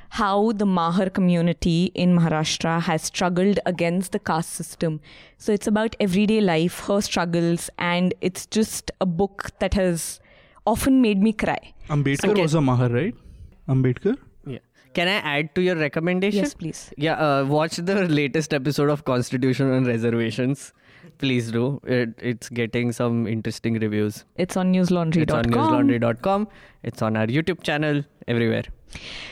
how 0.10 0.52
the 0.54 0.66
Mahar 0.66 1.10
community 1.10 1.92
in 1.94 2.16
Maharashtra 2.18 2.82
has 2.82 3.04
struggled 3.04 3.60
against 3.66 4.12
the 4.14 4.20
caste 4.20 4.52
system. 4.52 5.00
So 5.38 5.52
it's 5.52 5.68
about 5.68 5.96
everyday 6.00 6.42
life, 6.42 6.80
her 6.88 7.02
struggles, 7.02 7.70
and 7.78 8.14
it's 8.22 8.46
just 8.46 8.92
a 9.02 9.06
book 9.06 9.52
that 9.60 9.74
has 9.74 10.20
often 10.66 11.02
made 11.02 11.22
me 11.22 11.34
cry. 11.34 11.74
Ambedkar 11.90 12.30
Okay. 12.32 12.42
was 12.42 12.54
a 12.54 12.62
Mahar, 12.62 12.90
right? 12.90 13.16
Ambedkar? 13.68 14.18
Yeah. 14.46 14.60
Can 14.94 15.08
I 15.08 15.40
add 15.40 15.54
to 15.56 15.62
your 15.62 15.76
recommendation? 15.76 16.44
Yes, 16.44 16.54
please. 16.54 16.92
Yeah, 16.98 17.14
uh, 17.14 17.46
watch 17.46 17.76
the 17.78 18.08
latest 18.08 18.54
episode 18.54 18.90
of 18.90 19.06
Constitution 19.06 19.72
and 19.72 19.86
Reservations. 19.86 20.74
Please 21.18 21.52
do. 21.52 21.80
It, 21.84 22.10
it's 22.20 22.50
getting 22.50 22.92
some 22.92 23.28
interesting 23.28 23.80
reviews. 23.80 24.26
It's 24.36 24.56
on 24.56 24.74
newslaundry.com. 24.74 25.22
It's 25.24 25.34
on 25.34 25.88
newslaundry.com. 25.88 26.48
It's 26.84 27.02
on 27.02 27.18
our 27.18 27.28
YouTube 27.28 27.64
channel, 27.64 28.04
everywhere. 28.28 28.64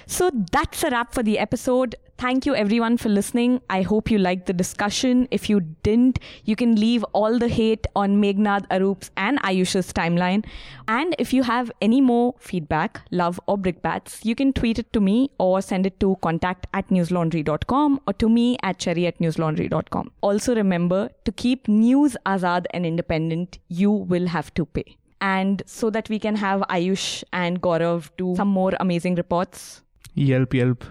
So 0.08 0.32
that's 0.52 0.84
a 0.84 0.90
wrap 0.90 1.14
for 1.14 1.24
the 1.24 1.38
episode. 1.40 1.96
Thank 2.18 2.45
you 2.45 2.55
everyone 2.55 2.95
for 2.95 3.09
listening. 3.09 3.61
I 3.70 3.82
hope 3.82 4.09
you 4.09 4.18
liked 4.18 4.45
the 4.45 4.53
discussion. 4.53 5.28
If 5.32 5.49
you 5.49 5.59
didn't, 5.84 6.20
you 6.45 6.55
can 6.55 6.76
leave 6.76 7.03
all 7.11 7.38
the 7.38 7.49
hate 7.49 7.86
on 7.93 8.22
Meghnad 8.22 8.66
Arup's 8.70 9.11
and 9.18 9.38
Ayush's 9.41 9.91
timeline. 9.91 10.45
And 10.88 11.13
if 11.20 11.34
you 11.34 11.43
have 11.43 11.70
any 11.82 11.99
more 11.99 12.34
feedback, 12.39 13.01
love 13.11 13.38
or 13.47 13.57
brickbats, 13.57 14.24
you 14.24 14.34
can 14.34 14.53
tweet 14.53 14.80
it 14.80 14.93
to 14.93 15.01
me 15.01 15.30
or 15.39 15.61
send 15.61 15.86
it 15.86 15.99
to 15.99 16.16
contact 16.22 16.68
at 16.74 16.88
newslaundry.com 16.88 17.99
or 18.07 18.13
to 18.13 18.30
me 18.30 18.57
at 18.63 18.80
cherry 18.80 19.07
at 19.07 19.20
newslaundry.com. 19.20 20.11
Also 20.22 20.55
remember 20.55 21.09
to 21.26 21.34
keep 21.34 21.68
news 21.68 22.16
azad 22.26 22.66
and 22.72 22.86
independent, 22.86 23.59
you 23.68 23.91
will 23.91 24.28
have 24.28 24.53
to 24.53 24.66
pay. 24.66 24.95
And 25.20 25.63
so 25.66 25.89
that 25.89 26.07
we 26.07 26.20
can 26.20 26.38
have 26.38 26.61
Ayush 26.70 27.26
and 27.34 27.61
Gaurav 27.61 28.09
do 28.18 28.36
some 28.38 28.47
more 28.47 28.72
amazing 28.80 29.16
reports, 29.16 29.82
Yelp, 30.13 30.53
Yelp. 30.53 30.86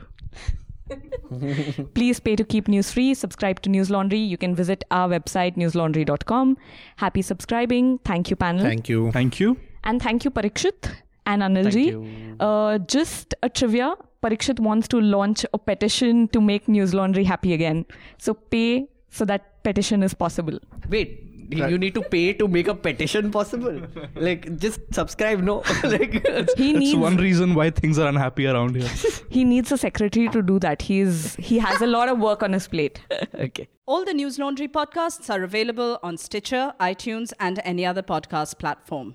Please 1.95 2.21
pay 2.21 2.37
to 2.37 2.45
keep 2.45 2.69
news 2.69 2.93
free. 2.93 3.15
Subscribe 3.15 3.61
to 3.63 3.71
News 3.71 3.91
Laundry. 3.91 4.19
You 4.19 4.37
can 4.37 4.55
visit 4.55 4.85
our 4.91 5.09
website, 5.09 5.57
newslaundry.com. 5.57 6.57
Happy 6.97 7.23
subscribing. 7.23 7.99
Thank 8.05 8.31
you, 8.31 8.37
panel. 8.37 8.63
Thank 8.63 8.89
you. 8.89 9.11
Thank 9.13 9.41
you. 9.41 9.57
and 9.85 10.03
thank 10.03 10.25
you, 10.25 10.31
Parikshit 10.31 10.91
and 11.27 11.43
Thank 11.43 11.57
Anilji. 11.57 12.37
Uh, 12.41 12.79
just 12.79 13.35
a 13.43 13.49
trivia 13.49 13.95
Parikshit 14.25 14.59
wants 14.59 14.89
to 14.89 15.01
launch 15.01 15.45
a 15.53 15.59
petition 15.59 16.29
to 16.29 16.41
make 16.41 16.67
News 16.67 16.95
Laundry 16.95 17.25
happy 17.25 17.53
again. 17.53 17.85
So 18.19 18.33
pay 18.33 18.89
so 19.11 19.25
that 19.27 19.63
petition 19.63 20.03
is 20.03 20.15
possible. 20.15 20.59
Wait, 20.89 21.24
you 21.51 21.67
you 21.69 21.79
need 21.79 21.95
to 21.95 22.03
pay 22.03 22.33
to 22.33 22.49
make 22.49 22.69
a 22.69 22.75
petition 22.75 23.31
possible? 23.31 23.81
like, 24.15 24.57
just 24.59 24.81
subscribe, 24.93 25.41
no? 25.41 25.57
like, 25.85 26.13
He 26.13 26.33
That's 26.33 26.57
needs 26.57 26.97
one 26.97 27.17
reason 27.17 27.55
why 27.55 27.71
things 27.71 27.99
are 27.99 28.09
unhappy 28.09 28.47
around 28.47 28.77
here. 28.77 28.91
he 29.31 29.45
needs 29.45 29.73
a 29.73 29.79
secretary 29.79 30.29
to 30.29 30.43
do 30.43 30.59
that. 30.61 30.83
He's 30.83 31.37
he 31.37 31.59
has 31.59 31.81
a 31.81 31.87
lot 31.87 32.09
of 32.09 32.19
work 32.19 32.43
on 32.43 32.53
his 32.53 32.69
plate. 32.69 33.01
okay. 33.35 33.69
All 33.87 34.05
the 34.05 34.15
News 34.15 34.39
Laundry 34.39 34.69
podcasts 34.69 35.29
are 35.29 35.43
available 35.43 35.99
on 36.03 36.17
Stitcher, 36.17 36.73
iTunes, 36.81 37.33
and 37.39 37.61
any 37.65 37.85
other 37.85 38.03
podcast 38.03 38.59
platform. 38.59 39.15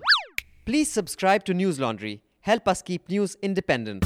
Please 0.66 0.92
subscribe 0.92 1.46
to 1.46 1.54
News 1.54 1.80
Laundry. 1.80 2.22
Help 2.42 2.68
us 2.68 2.82
keep 2.82 3.10
news 3.10 3.36
independent. 3.42 4.06